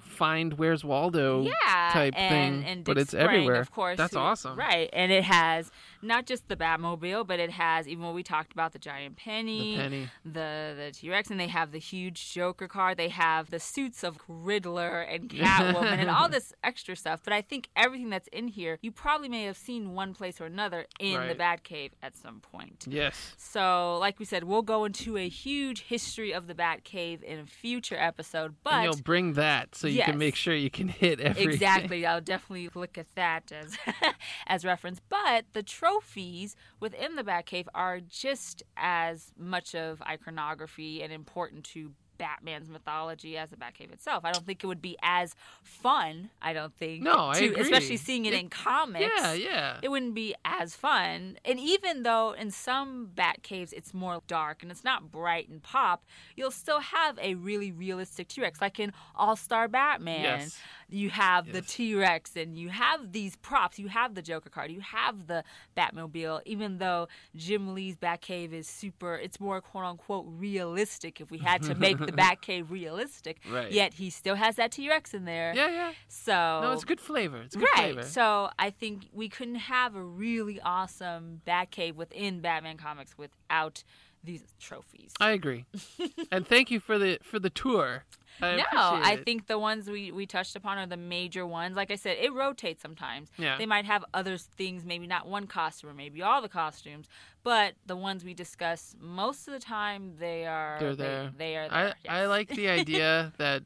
Find 0.00 0.54
Where's 0.58 0.84
Waldo 0.84 1.42
Yeah, 1.42 1.90
type 1.92 2.14
and, 2.16 2.62
thing, 2.62 2.70
and 2.70 2.84
but 2.84 2.98
it's 2.98 3.14
everywhere. 3.14 3.56
Of 3.56 3.72
course, 3.72 3.96
that's 3.98 4.14
who- 4.14 4.20
awesome. 4.20 4.56
right? 4.56 4.88
And 4.92 5.10
it 5.10 5.24
has 5.24 5.72
not 6.04 6.26
just 6.26 6.48
the 6.48 6.56
Batmobile, 6.56 7.26
but 7.26 7.40
it 7.40 7.50
has 7.50 7.88
even 7.88 8.04
what 8.04 8.14
we 8.14 8.22
talked 8.22 8.52
about 8.52 8.72
the 8.72 8.78
giant 8.78 9.16
penny, 9.16 9.76
The 9.76 9.82
penny. 9.82 10.10
the 10.24 10.74
the 10.76 10.90
T 10.92 11.10
Rex, 11.10 11.30
and 11.30 11.40
they 11.40 11.48
have 11.48 11.72
the 11.72 11.78
huge 11.78 12.32
Joker 12.32 12.68
car. 12.68 12.94
They 12.94 13.08
have 13.08 13.50
the 13.50 13.60
suits 13.60 14.02
of 14.04 14.18
Riddler 14.28 15.00
and 15.02 15.28
Catwoman 15.30 15.98
and 15.98 16.10
all 16.10 16.28
this 16.28 16.52
extra 16.62 16.96
stuff. 16.96 17.20
But 17.24 17.32
I 17.32 17.42
think 17.42 17.68
everything 17.76 18.10
that's 18.10 18.28
in 18.28 18.48
here, 18.48 18.78
you 18.82 18.92
probably 18.92 19.28
may 19.28 19.44
have 19.44 19.56
seen 19.56 19.94
one 19.94 20.14
place 20.14 20.40
or 20.40 20.46
another 20.46 20.86
in 21.00 21.26
the 21.28 21.34
Batcave 21.34 21.92
at 22.02 22.16
some 22.16 22.40
point. 22.40 22.84
Yes. 22.88 23.34
So, 23.36 23.96
like 23.98 24.18
we 24.18 24.24
said, 24.24 24.44
we'll 24.44 24.62
go 24.62 24.84
into 24.84 25.16
a 25.16 25.28
huge 25.28 25.82
history 25.82 26.32
of 26.32 26.46
the 26.46 26.54
Batcave 26.54 27.22
in 27.22 27.38
a 27.40 27.46
future 27.46 27.96
episode. 27.98 28.54
But 28.62 28.72
and 28.74 28.84
you'll 28.84 29.02
bring 29.02 29.34
that 29.34 29.74
so 29.74 29.86
you 29.86 29.94
Yes. 29.98 30.06
can 30.10 30.18
make 30.18 30.34
sure 30.34 30.54
you 30.54 30.70
can 30.70 30.88
hit 30.88 31.20
everything. 31.20 31.50
Exactly. 31.52 32.04
I'll 32.06 32.20
definitely 32.20 32.68
look 32.74 32.98
at 32.98 33.06
that 33.14 33.52
as 33.52 33.76
as 34.46 34.64
reference. 34.64 35.00
But 35.08 35.46
the 35.52 35.62
trophies 35.98 36.56
within 36.80 37.16
the 37.16 37.22
Batcave 37.22 37.66
are 37.74 38.00
just 38.00 38.62
as 38.76 39.32
much 39.38 39.74
of 39.74 40.02
iconography 40.02 41.02
and 41.02 41.12
important 41.12 41.64
to 41.64 41.92
Batman's 42.16 42.68
mythology 42.70 43.36
as 43.36 43.50
the 43.50 43.56
Batcave 43.56 43.92
itself. 43.92 44.24
I 44.24 44.30
don't 44.30 44.46
think 44.46 44.62
it 44.62 44.68
would 44.68 44.80
be 44.80 44.96
as 45.02 45.34
fun. 45.64 46.30
I 46.40 46.52
don't 46.52 46.72
think. 46.72 47.02
No, 47.02 47.12
I 47.12 47.38
agree. 47.38 47.60
Especially 47.60 47.96
seeing 47.96 48.24
it, 48.24 48.32
It- 48.32 48.38
in 48.40 48.48
comics. 48.50 49.10
Yeah, 49.18 49.32
yeah. 49.32 49.78
It 49.82 49.88
wouldn't 49.88 50.14
be 50.14 50.32
as 50.44 50.76
fun. 50.76 51.38
And 51.44 51.58
even 51.58 52.04
though 52.04 52.30
in 52.32 52.52
some 52.52 53.10
Batcaves 53.16 53.72
it's 53.72 53.92
more 53.92 54.20
dark 54.28 54.62
and 54.62 54.70
it's 54.70 54.84
not 54.84 55.10
bright 55.10 55.48
and 55.48 55.60
pop, 55.60 56.04
you'll 56.36 56.52
still 56.52 56.78
have 56.80 57.18
a 57.18 57.34
really 57.34 57.72
realistic 57.72 58.28
T 58.28 58.40
Rex. 58.40 58.60
Like 58.60 58.78
in 58.78 58.92
All 59.16 59.34
Star 59.34 59.66
Batman, 59.66 60.22
Yes. 60.22 60.60
You 60.88 61.10
have 61.10 61.52
the 61.52 61.62
T 61.62 61.94
Rex 61.94 62.36
and 62.36 62.56
you 62.56 62.68
have 62.68 63.12
these 63.12 63.36
props. 63.36 63.78
You 63.78 63.88
have 63.88 64.14
the 64.14 64.22
Joker 64.22 64.50
card, 64.50 64.70
you 64.70 64.80
have 64.80 65.26
the 65.26 65.44
Batmobile, 65.76 66.40
even 66.44 66.78
though 66.78 67.08
Jim 67.34 67.74
Lee's 67.74 67.96
Batcave 67.96 68.52
is 68.52 68.68
super, 68.68 69.16
it's 69.16 69.40
more 69.40 69.60
quote 69.60 69.84
unquote 69.84 70.26
realistic 70.28 71.20
if 71.20 71.30
we 71.30 71.38
had 71.38 71.62
to 71.62 71.74
make 71.74 71.98
the 71.98 72.12
Batcave 72.12 72.70
realistic. 72.70 73.38
Right. 73.50 73.70
Yet 73.70 73.94
he 73.94 74.10
still 74.10 74.34
has 74.34 74.56
that 74.56 74.72
T 74.72 74.88
Rex 74.88 75.14
in 75.14 75.24
there. 75.24 75.52
Yeah, 75.54 75.70
yeah. 75.70 75.92
So 76.08 76.32
No, 76.62 76.72
it's 76.72 76.84
good 76.84 77.00
flavor. 77.00 77.38
It's 77.38 77.56
good 77.56 77.68
right. 77.74 77.94
flavor. 77.94 78.02
So 78.02 78.50
I 78.58 78.70
think 78.70 79.08
we 79.12 79.28
couldn't 79.28 79.54
have 79.56 79.94
a 79.94 80.02
really 80.02 80.60
awesome 80.60 81.40
Batcave 81.46 81.94
within 81.94 82.40
Batman 82.40 82.76
comics 82.76 83.16
without 83.18 83.84
these 84.22 84.42
trophies. 84.58 85.12
I 85.20 85.30
agree. 85.30 85.66
and 86.32 86.46
thank 86.46 86.70
you 86.70 86.80
for 86.80 86.98
the 86.98 87.18
for 87.22 87.38
the 87.38 87.50
tour. 87.50 88.04
I 88.42 88.56
no, 88.56 88.64
I 88.72 89.12
it. 89.14 89.24
think 89.24 89.46
the 89.46 89.58
ones 89.58 89.88
we, 89.88 90.10
we 90.10 90.26
touched 90.26 90.56
upon 90.56 90.78
are 90.78 90.86
the 90.86 90.96
major 90.96 91.46
ones. 91.46 91.76
Like 91.76 91.90
I 91.90 91.96
said, 91.96 92.16
it 92.20 92.32
rotates 92.32 92.82
sometimes. 92.82 93.30
Yeah. 93.38 93.56
They 93.58 93.66
might 93.66 93.84
have 93.84 94.04
other 94.12 94.36
things, 94.38 94.84
maybe 94.84 95.06
not 95.06 95.26
one 95.26 95.46
costume 95.46 95.90
or 95.90 95.94
maybe 95.94 96.22
all 96.22 96.42
the 96.42 96.48
costumes, 96.48 97.06
but 97.42 97.74
the 97.86 97.96
ones 97.96 98.24
we 98.24 98.34
discuss 98.34 98.96
most 99.00 99.46
of 99.46 99.54
the 99.54 99.60
time 99.60 100.14
they 100.18 100.46
are 100.46 100.76
They're 100.80 100.96
there. 100.96 101.32
They, 101.36 101.56
are 101.56 101.68
I 101.70 101.82
there. 101.84 101.94
I 102.08 102.20
yes. 102.22 102.28
like 102.28 102.48
the 102.48 102.68
idea 102.80 103.32
that 103.38 103.62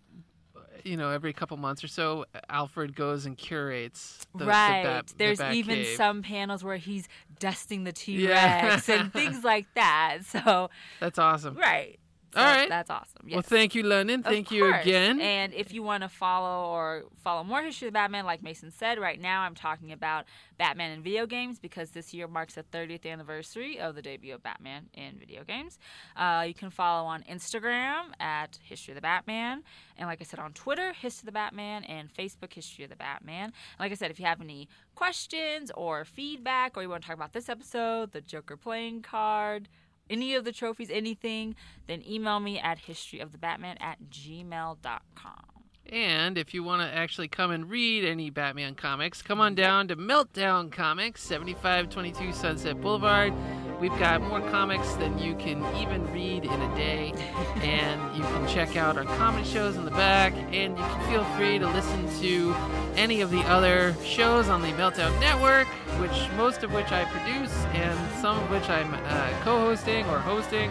you 0.85 0.97
know 0.97 1.11
every 1.11 1.33
couple 1.33 1.57
months 1.57 1.83
or 1.83 1.89
so 1.89 2.25
Alfred 2.49 2.95
goes 2.95 3.27
and 3.27 3.37
curates 3.37 4.25
the, 4.33 4.45
the 4.45 4.47
right. 4.47 4.85
Bat- 4.85 5.07
the 5.09 5.15
There's 5.17 5.41
even 5.41 5.79
Batcave. 5.79 5.97
some 5.97 6.23
panels 6.23 6.63
where 6.63 6.77
he's 6.77 7.09
dusting 7.41 7.85
the 7.85 7.93
T 7.93 8.13
Yeah. 8.27 8.67
Rex 8.67 8.89
and 8.89 9.13
things 9.13 9.43
like 9.45 9.67
that. 9.75 10.19
So 10.25 10.71
That's 11.01 11.19
awesome. 11.19 11.57
Right. 11.57 11.99
All 12.39 12.45
right. 12.45 12.69
That's 12.69 12.91
awesome. 12.91 13.23
Yes. 13.27 13.35
Well, 13.35 13.43
thank 13.43 13.75
you, 13.75 13.83
Londyn. 13.83 14.21
Of 14.21 14.25
Thank 14.25 14.51
you 14.51 14.71
course. 14.71 14.83
again. 14.85 15.21
And 15.21 15.53
if 15.55 15.73
you 15.73 15.83
want 15.83 16.03
to 16.03 16.09
follow 16.09 16.71
or 16.71 17.05
follow 17.23 17.43
more 17.45 17.63
history 17.63 17.89
of 17.89 17.93
the 17.95 17.99
Batman, 17.99 18.25
like 18.27 18.43
Mason 18.43 18.71
said, 18.71 18.99
right 18.99 19.21
now 19.21 19.43
I'm 19.43 19.55
talking 19.55 19.93
about 19.93 20.27
Batman 20.59 20.93
in 20.93 21.03
video 21.03 21.27
games 21.27 21.59
because 21.59 21.91
this 21.91 22.15
year 22.15 22.29
marks 22.29 22.55
the 22.55 22.63
30th 22.63 23.07
anniversary 23.07 23.79
of 23.79 23.95
the 23.95 24.03
debut 24.03 24.35
of 24.35 24.43
Batman 24.43 24.89
in 24.95 25.19
video 25.19 25.45
games. 25.45 25.79
Uh, 26.17 26.45
you 26.47 26.55
can 26.55 26.71
follow 26.71 27.07
on 27.07 27.23
Instagram 27.25 28.11
at 28.21 28.59
History 28.63 28.93
of 28.93 28.97
the 28.97 29.03
Batman, 29.03 29.63
and 29.97 30.09
like 30.09 30.21
I 30.21 30.25
said, 30.25 30.39
on 30.39 30.53
Twitter, 30.53 30.93
History 30.93 31.23
of 31.23 31.27
the 31.27 31.33
Batman, 31.33 31.85
and 31.85 32.13
Facebook, 32.13 32.53
History 32.53 32.85
of 32.85 32.91
the 32.91 32.97
Batman. 32.97 33.45
And 33.45 33.81
like 33.81 33.93
I 33.93 33.95
said, 33.95 34.11
if 34.11 34.19
you 34.19 34.27
have 34.27 34.41
any 34.41 34.69
questions 34.95 35.71
or 35.75 36.05
feedback, 36.05 36.77
or 36.77 36.83
you 36.83 36.89
want 36.89 37.03
to 37.03 37.07
talk 37.09 37.17
about 37.17 37.33
this 37.33 37.49
episode, 37.49 38.13
the 38.13 38.21
Joker 38.21 38.57
playing 38.57 39.03
card, 39.03 39.69
any 40.11 40.35
of 40.35 40.45
the 40.45 40.53
trophies, 40.53 40.91
anything, 40.91 41.55
then 41.87 42.03
email 42.07 42.41
me 42.41 42.59
at 42.59 42.79
historyofthebatman 42.79 43.81
at 43.81 43.99
gmail.com. 44.11 45.58
And 45.91 46.37
if 46.37 46.53
you 46.53 46.63
want 46.63 46.83
to 46.83 46.97
actually 46.97 47.29
come 47.29 47.51
and 47.51 47.71
read 47.71 48.05
any 48.05 48.29
Batman 48.29 48.75
comics, 48.75 49.23
come 49.23 49.41
on 49.41 49.55
down 49.55 49.89
to 49.89 49.97
Meltdown 49.97 50.71
Comics, 50.71 51.23
7522 51.23 52.33
Sunset 52.33 52.79
Boulevard. 52.79 53.33
We've 53.81 53.97
got 53.99 54.21
more 54.21 54.41
comics 54.51 54.93
than 54.95 55.19
you 55.19 55.35
can 55.37 55.65
even 55.77 56.13
read 56.13 56.45
in 56.45 56.61
a 56.61 56.77
day. 56.77 57.13
and 57.63 58.15
you 58.15 58.23
can 58.23 58.47
check 58.49 58.77
out 58.77 58.99
our 58.99 59.05
comic 59.05 59.47
shows 59.47 59.77
in 59.77 59.87
the 59.87 59.91
back. 59.93 60.35
And 60.53 60.77
you 60.77 60.85
can 60.85 61.11
feel 61.11 61.25
free 61.37 61.59
to 61.59 61.67
listen 61.67 62.07
to 62.21 62.55
any 62.97 63.23
of 63.23 63.31
the 63.31 63.41
other 63.43 63.97
shows 64.05 64.49
on 64.49 64.61
the 64.61 64.69
Meltdown 64.73 65.19
Network, 65.21 65.69
which 66.01 66.31
most 66.37 66.65
of 66.65 66.73
which 66.75 66.93
I 66.93 67.05
produce 67.07 67.55
and 67.73 68.21
some 68.21 68.39
of 68.39 68.51
which 68.51 68.69
I'm 68.69 68.93
uh, 68.93 69.31
co 69.43 69.59
hosting 69.59 70.05
or 70.07 70.19
hosting. 70.19 70.71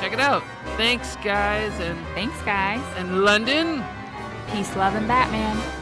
Check 0.00 0.12
it 0.12 0.20
out. 0.20 0.42
Thanks, 0.76 1.14
guys. 1.16 1.78
And, 1.78 1.98
Thanks, 2.14 2.40
guys. 2.42 2.82
and 2.96 3.10
Londyn. 3.10 3.97
Peace, 4.52 4.74
love, 4.76 4.94
and 4.94 5.06
Batman. 5.06 5.77